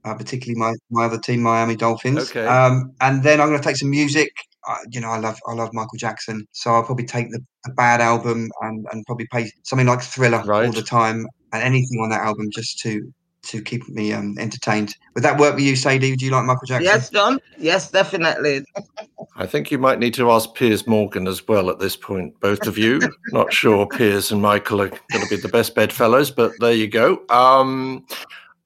uh, 0.04 0.14
particularly 0.14 0.58
my, 0.58 0.74
my 0.90 1.06
other 1.06 1.18
team, 1.18 1.42
Miami 1.42 1.74
Dolphins. 1.74 2.30
Okay. 2.30 2.46
Um, 2.46 2.92
and 3.00 3.24
then 3.24 3.40
I'm 3.40 3.48
going 3.48 3.60
to 3.60 3.66
take 3.66 3.76
some 3.76 3.90
music. 3.90 4.30
Uh, 4.68 4.76
you 4.92 5.00
know, 5.00 5.08
I 5.08 5.18
love 5.18 5.40
I 5.48 5.54
love 5.54 5.70
Michael 5.72 5.98
Jackson, 5.98 6.46
so 6.52 6.72
I'll 6.72 6.84
probably 6.84 7.04
take 7.04 7.32
the 7.32 7.40
bad 7.74 8.00
album 8.00 8.48
and, 8.60 8.86
and 8.92 9.04
probably 9.06 9.26
play 9.26 9.50
something 9.64 9.88
like 9.88 10.02
Thriller 10.02 10.40
right. 10.44 10.66
all 10.66 10.72
the 10.72 10.82
time 10.82 11.26
and 11.52 11.64
anything 11.64 11.98
on 12.00 12.10
that 12.10 12.20
album 12.20 12.48
just 12.52 12.78
to 12.82 13.12
to 13.42 13.60
keep 13.60 13.88
me 13.88 14.12
um, 14.12 14.36
entertained. 14.38 14.94
Would 15.14 15.24
that 15.24 15.38
work 15.38 15.56
with 15.56 15.64
you, 15.64 15.74
Sadie? 15.74 16.16
Do 16.16 16.24
you 16.24 16.30
like 16.30 16.44
Michael 16.44 16.66
Jackson? 16.66 16.84
Yes, 16.84 17.10
John. 17.10 17.40
Yes, 17.58 17.90
definitely. 17.90 18.64
I 19.42 19.46
think 19.46 19.72
you 19.72 19.78
might 19.78 19.98
need 19.98 20.14
to 20.14 20.30
ask 20.30 20.54
Piers 20.54 20.86
Morgan 20.86 21.26
as 21.26 21.48
well 21.48 21.68
at 21.68 21.80
this 21.80 21.96
point, 21.96 22.38
both 22.38 22.68
of 22.68 22.78
you. 22.78 23.00
Not 23.32 23.52
sure 23.52 23.88
Piers 23.88 24.30
and 24.30 24.40
Michael 24.40 24.80
are 24.82 24.88
going 24.88 25.24
to 25.24 25.28
be 25.28 25.34
the 25.34 25.48
best 25.48 25.74
bedfellows, 25.74 26.30
but 26.30 26.52
there 26.60 26.72
you 26.72 26.86
go. 26.86 27.24
Um, 27.28 28.06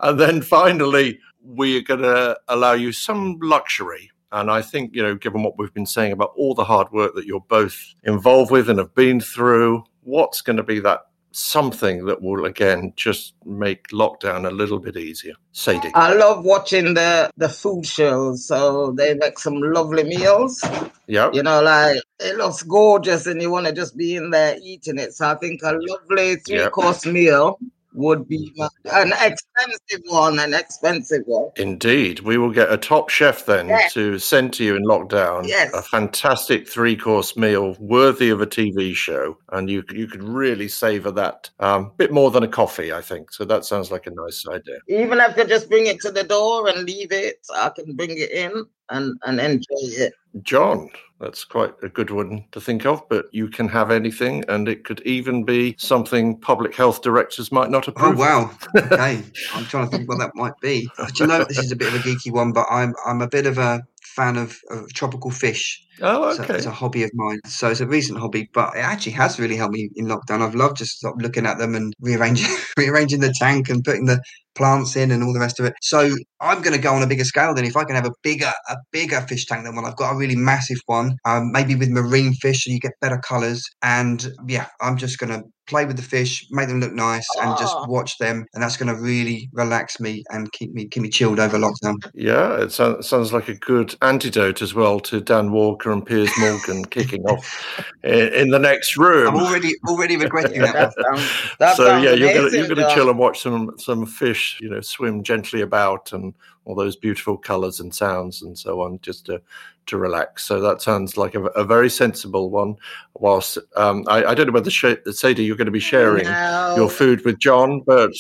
and 0.01 0.21
then 0.21 0.43
finally, 0.43 1.19
we 1.43 1.79
are 1.79 1.83
going 1.83 2.03
to 2.03 2.39
allow 2.49 2.75
you 2.75 2.93
some 2.93 3.39
luxury. 3.41 4.11
And 4.33 4.51
I 4.51 4.61
think, 4.61 4.95
you 4.95 5.03
know, 5.03 5.15
given 5.15 5.43
what 5.43 5.59
we've 5.59 5.73
been 5.73 5.87
saying 5.87 6.13
about 6.13 6.35
all 6.37 6.53
the 6.53 6.65
hard 6.65 6.93
work 6.93 7.15
that 7.15 7.25
you're 7.25 7.41
both 7.41 7.95
involved 8.05 8.51
with 8.51 8.69
and 8.69 8.79
have 8.79 8.95
been 8.95 9.19
through, 9.19 9.83
what's 10.03 10.43
going 10.43 10.59
to 10.59 10.63
be 10.63 10.79
that 10.81 11.07
something 11.37 12.07
that 12.07 12.23
will 12.23 12.47
again 12.47 12.95
just 12.97 13.35
make 13.45 13.89
lockdown 13.89 14.49
a 14.49 14.51
little 14.51 14.79
bit 14.79 14.97
easier. 14.97 15.35
Sadie. 15.53 15.91
I 15.95 16.15
love 16.15 16.45
watching 16.45 16.95
the 16.95 17.31
the 17.37 17.49
food 17.49 17.85
shows. 17.85 18.47
So 18.47 18.93
they 18.93 19.15
make 19.15 19.39
some 19.39 19.61
lovely 19.61 20.05
meals. 20.05 20.65
Yeah. 21.07 21.31
You 21.33 21.43
know, 21.43 21.63
like 21.63 22.01
it 22.21 22.37
looks 22.37 22.63
gorgeous 22.63 23.27
and 23.27 23.43
you 23.43 23.51
want 23.51 23.67
to 23.67 23.73
just 23.73 23.97
be 23.97 24.17
in 24.17 24.31
there 24.31 24.57
eating 24.63 24.99
it. 24.99 25.13
So 25.13 25.29
I 25.29 25.35
think 25.35 25.61
a 25.63 25.79
lovely 25.79 26.37
three 26.37 26.57
yep. 26.57 26.73
course 26.73 27.05
meal 27.05 27.59
would 27.97 28.29
be 28.29 28.53
an 28.93 29.13
expensive 29.13 30.03
one, 30.09 30.39
an 30.39 30.55
expensive 30.55 31.23
one. 31.27 31.51
Indeed. 31.57 32.21
We 32.21 32.39
will 32.39 32.51
get 32.51 32.73
a 32.73 32.77
top 32.77 33.09
chef 33.09 33.47
then 33.47 33.69
yes. 33.69 33.93
to 33.95 34.19
send 34.19 34.53
to 34.55 34.65
you 34.65 34.77
in 34.77 34.85
lockdown. 34.85 35.47
Yes. 35.47 35.73
A 35.75 35.83
fantastic 35.83 36.69
three 36.69 36.97
course 36.97 37.37
meal 37.37 37.77
worthy 37.79 38.31
of 38.31 38.41
a 38.41 38.47
TV 38.47 38.95
show. 38.95 39.39
And 39.53 39.71
you 39.71 39.83
you 39.91 40.07
could 40.07 40.23
really 40.23 40.69
savor 40.69 41.11
that. 41.13 41.51
A 41.61 41.69
um, 41.69 41.93
bit 41.97 42.13
more 42.13 42.31
than 42.31 42.43
a 42.43 42.49
coffee, 42.49 42.93
I 42.93 43.01
think. 43.01 43.33
So 43.33 43.45
that 43.45 43.65
sounds 43.65 43.91
like 43.91 44.07
a 44.07 44.11
nice 44.11 44.45
idea. 44.49 44.79
Even 44.89 45.19
if 45.21 45.39
I 45.39 45.45
just 45.45 45.69
bring 45.69 45.87
it 45.87 46.01
to 46.01 46.11
the 46.11 46.25
door 46.25 46.69
and 46.69 46.85
leave 46.85 47.13
it, 47.13 47.37
I 47.55 47.71
can 47.71 47.97
bring 47.97 48.11
it 48.11 48.31
in 48.31 48.65
and, 48.91 49.19
and 49.25 49.41
enjoy 49.41 49.63
it. 49.81 50.13
John, 50.43 50.91
that's 51.21 51.45
quite 51.45 51.73
a 51.83 51.89
good 51.89 52.11
one 52.11 52.45
to 52.53 52.61
think 52.61 52.85
of, 52.85 53.09
but 53.09 53.27
you 53.33 53.49
can 53.49 53.69
have 53.69 53.91
anything, 53.91 54.45
and 54.49 54.69
it 54.69 54.85
could 54.85 55.01
even 55.01 55.45
be 55.45 55.75
something 55.79 56.39
public 56.39 56.75
health 56.75 57.03
directors 57.03 57.51
might 57.51 57.71
not 57.71 57.89
oh, 57.89 57.93
approve. 57.93 58.19
Oh 58.19 58.21
wow! 58.21 58.51
okay, 58.77 59.23
I'm 59.55 59.65
trying 59.65 59.89
to 59.89 59.97
think 59.97 60.09
what 60.09 60.19
that 60.19 60.33
might 60.35 60.59
be. 60.61 60.89
But 60.99 61.19
you 61.19 61.27
know, 61.27 61.45
this 61.45 61.59
is 61.59 61.73
a 61.73 61.77
bit 61.77 61.89
of 61.89 61.95
a 61.95 61.99
geeky 61.99 62.33
one, 62.33 62.53
but 62.53 62.67
I'm 62.71 62.95
I'm 63.07 63.23
a 63.23 63.29
bit 63.29 63.47
of 63.47 63.59
a 63.59 63.87
fan 64.03 64.37
of, 64.37 64.59
of 64.71 64.93
tropical 64.93 65.31
fish. 65.31 65.86
Oh, 66.01 66.31
okay. 66.35 66.47
So 66.47 66.55
it's 66.55 66.67
a 66.67 66.71
hobby 66.71 67.03
of 67.05 67.11
mine. 67.15 67.41
So 67.47 67.71
it's 67.71 67.81
a 67.81 67.87
recent 67.87 68.19
hobby, 68.19 68.49
but 68.53 68.77
it 68.77 68.81
actually 68.81 69.13
has 69.13 69.39
really 69.39 69.57
helped 69.57 69.75
me 69.75 69.91
in 69.97 70.07
lockdown. 70.07 70.43
I've 70.43 70.55
loved 70.55 70.77
just 70.77 71.05
looking 71.19 71.47
at 71.47 71.59
them 71.59 71.75
and 71.75 71.93
rearranging 72.01 72.55
rearranging 72.77 73.21
the 73.21 73.35
tank 73.39 73.69
and 73.69 73.85
putting 73.85 74.07
the 74.07 74.21
plants 74.57 74.97
in 74.97 75.11
and 75.11 75.23
all 75.23 75.33
the 75.33 75.41
rest 75.41 75.61
of 75.61 75.67
it. 75.67 75.75
So 75.83 76.17
I'm 76.41 76.63
going 76.63 76.75
to 76.75 76.83
go 76.83 76.93
on 76.93 77.03
a 77.03 77.07
bigger 77.07 77.25
scale 77.25 77.55
then. 77.55 77.65
If 77.65 77.77
I 77.77 77.85
can 77.85 77.95
have 77.95 78.07
a 78.07 78.13
bigger 78.23 78.53
a 78.69 78.77
bigger 78.91 79.21
fish 79.21 79.47
tank 79.47 79.65
than 79.65 79.77
one, 79.77 79.85
I've 79.85 79.97
got 79.97 80.13
a 80.13 80.17
really 80.17 80.37
massive 80.37 80.79
one, 80.87 81.17
um, 81.25 81.53
maybe 81.53 81.75
with 81.75 81.91
marine 81.91 82.35
fish, 82.35 82.65
so 82.65 82.73
you 82.73 82.81
get 82.81 82.93
better 83.01 83.19
colours. 83.19 83.65
And 83.83 84.27
yeah, 84.49 84.67
I'm 84.81 84.97
just 84.97 85.19
going 85.19 85.31
to 85.31 85.45
play 85.67 85.85
with 85.85 85.97
the 85.97 86.03
fish, 86.03 86.47
make 86.51 86.69
them 86.69 86.81
look 86.81 86.93
nice, 86.93 87.27
oh. 87.37 87.43
and 87.43 87.59
just 87.59 87.75
ah. 87.77 87.87
watch 87.89 88.19
them. 88.19 88.45
And 88.55 88.63
that's 88.63 88.77
going 88.77 88.95
to 88.95 89.01
really 89.01 89.49
relax 89.53 90.01
me 90.01 90.25
and 90.31 90.51
keep 90.53 90.73
me 90.73 90.89
keep 90.89 91.03
me 91.03 91.11
chilled 91.11 91.39
over 91.39 91.59
lockdown. 91.59 91.97
Yeah, 92.15 92.61
it 92.61 92.73
sounds, 92.73 93.09
sounds 93.09 93.33
like 93.33 93.49
a 93.49 93.55
good 93.55 93.95
antidote 94.03 94.63
as 94.63 94.75
well 94.75 95.01
to 95.01 95.21
Dan 95.21 95.53
Walker 95.53 95.86
and 95.93 96.05
Piers 96.05 96.31
Morgan 96.39 96.85
kicking 96.85 97.25
off 97.27 97.85
in, 98.03 98.33
in, 98.33 98.51
the 98.51 98.59
next 98.59 98.97
room. 98.97 99.29
I'm 99.29 99.43
already 99.43 99.73
already 99.89 100.17
regretting 100.17 100.61
that. 100.63 100.95
that, 100.97 101.55
that 101.59 101.77
so 101.77 101.97
yeah, 101.99 102.13
you're 102.13 102.35
gonna 102.35 102.57
you're 102.57 102.69
gonna 102.69 102.95
chill 102.95 103.11
and 103.11 103.19
watch 103.19 103.41
some 103.41 103.73
some 103.79 104.07
fish, 104.07 104.59
you 104.61 104.69
know, 104.69 104.81
swim 104.81 105.23
gently 105.23 105.61
about 105.61 106.13
and 106.13 106.35
all 106.65 106.75
those 106.75 106.97
beautiful 106.97 107.37
colours 107.37 107.81
and 107.81 107.95
sounds 107.95 108.43
and 108.43 108.59
so 108.59 108.83
on, 108.83 108.99
just 109.01 109.27
to 109.27 109.41
to 109.87 109.97
relax. 109.97 110.45
So 110.45 110.61
that 110.61 110.83
sounds 110.83 111.17
like 111.17 111.35
a, 111.35 111.45
a 111.45 111.65
very 111.65 111.89
sensible 111.89 112.51
one. 112.51 112.77
Whilst 113.15 113.59
um, 113.77 114.05
I, 114.09 114.25
I, 114.25 114.35
don't 114.35 114.49
know 114.49 114.53
whether 114.53 114.71
Sadie 114.71 115.45
you're 115.45 115.57
going 115.57 115.67
to 115.67 115.71
be 115.71 115.81
sharing 115.81 116.25
no. 116.25 116.75
your 116.77 116.91
food 116.91 117.25
with 117.25 117.39
John, 117.39 117.81
but 117.87 118.13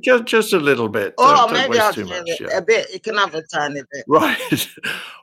just 0.00 0.24
just 0.24 0.52
a 0.52 0.58
little 0.58 0.88
bit. 0.88 1.14
Oh, 1.18 1.46
don't, 1.46 1.52
maybe 1.52 1.78
I'll 1.78 1.92
too 1.92 2.04
much, 2.06 2.28
yeah. 2.40 2.56
a 2.56 2.62
bit. 2.62 2.92
You 2.92 3.00
can 3.00 3.16
have 3.16 3.34
a 3.34 3.42
tiny 3.42 3.82
bit. 3.92 4.04
Right. 4.08 4.68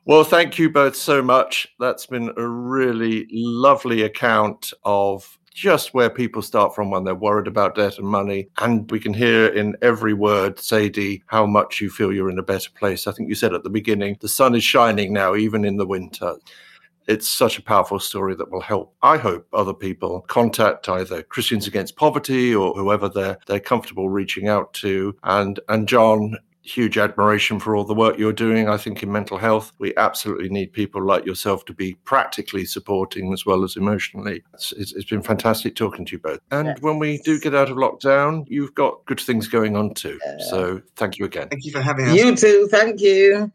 Well, 0.06 0.24
thank 0.24 0.58
you 0.58 0.70
both 0.70 0.96
so 0.96 1.22
much. 1.22 1.68
That's 1.80 2.06
been 2.06 2.32
a 2.36 2.48
really 2.48 3.28
lovely 3.32 4.02
account 4.02 4.74
of 4.84 5.38
just 5.54 5.94
where 5.94 6.10
people 6.10 6.42
start 6.42 6.74
from 6.74 6.90
when 6.90 7.04
they're 7.04 7.14
worried 7.14 7.48
about 7.48 7.76
debt 7.76 7.98
and 7.98 8.08
money. 8.08 8.48
And 8.60 8.90
we 8.90 9.00
can 9.00 9.14
hear 9.14 9.48
in 9.48 9.76
every 9.82 10.14
word, 10.14 10.58
Sadie, 10.58 11.22
how 11.28 11.46
much 11.46 11.82
you 11.82 11.90
feel 11.90 12.14
you're 12.14 12.30
in 12.30 12.40
a 12.40 12.44
better 12.44 12.72
place. 12.72 13.08
I 13.08 13.12
think 13.12 13.30
you 13.30 13.36
said 13.36 13.54
at 13.54 13.64
the 13.64 13.70
beginning, 13.70 14.18
the 14.22 14.30
sun 14.30 14.56
is 14.56 14.64
shining 14.64 15.12
now, 15.14 15.36
even 15.36 15.66
in 15.66 15.78
the 15.78 15.86
winter 15.86 16.36
it's 17.10 17.28
such 17.28 17.58
a 17.58 17.64
powerful 17.64 18.00
story 18.00 18.36
that 18.36 18.52
will 18.52 18.62
help, 18.62 18.96
I 19.02 19.18
hope, 19.18 19.48
other 19.52 19.74
people 19.74 20.22
contact 20.28 20.88
either 20.88 21.24
Christians 21.24 21.66
Against 21.68 21.96
Poverty 21.96 22.54
or 22.54 22.74
whoever 22.74 23.10
they're 23.10 23.38
they're 23.48 23.60
comfortable 23.60 24.10
reaching 24.10 24.48
out 24.48 24.74
to. 24.76 25.16
And 25.24 25.60
and 25.68 25.88
John, 25.88 26.38
huge 26.62 27.00
admiration 27.00 27.60
for 27.60 27.76
all 27.76 27.84
the 27.84 27.96
work 27.96 28.20
you're 28.20 28.32
doing. 28.32 28.70
I 28.70 28.78
think 28.78 29.02
in 29.02 29.12
mental 29.12 29.40
health, 29.40 29.72
we 29.80 29.96
absolutely 29.98 30.50
need 30.50 30.72
people 30.72 31.04
like 31.04 31.26
yourself 31.26 31.66
to 31.66 31.74
be 31.74 31.96
practically 32.06 32.66
supporting 32.66 33.34
as 33.34 33.44
well 33.44 33.64
as 33.64 33.76
emotionally. 33.76 34.44
It's, 34.54 34.72
it's 34.74 35.10
been 35.10 35.24
fantastic 35.24 35.76
talking 35.76 36.06
to 36.06 36.12
you 36.12 36.20
both. 36.20 36.40
And 36.52 36.68
yes. 36.68 36.82
when 36.82 37.00
we 37.00 37.18
do 37.26 37.40
get 37.40 37.56
out 37.56 37.72
of 37.72 37.78
lockdown, 37.78 38.46
you've 38.48 38.76
got 38.76 39.04
good 39.06 39.20
things 39.20 39.48
going 39.48 39.76
on 39.76 39.96
too. 39.96 40.20
Yeah. 40.24 40.38
So 40.50 40.82
thank 40.96 41.18
you 41.18 41.26
again. 41.26 41.50
Thank 41.50 41.66
you 41.66 41.72
for 41.72 41.82
having 41.82 42.08
us. 42.08 42.16
You 42.16 42.36
too. 42.36 42.68
Thank 42.70 43.02
you. 43.02 43.52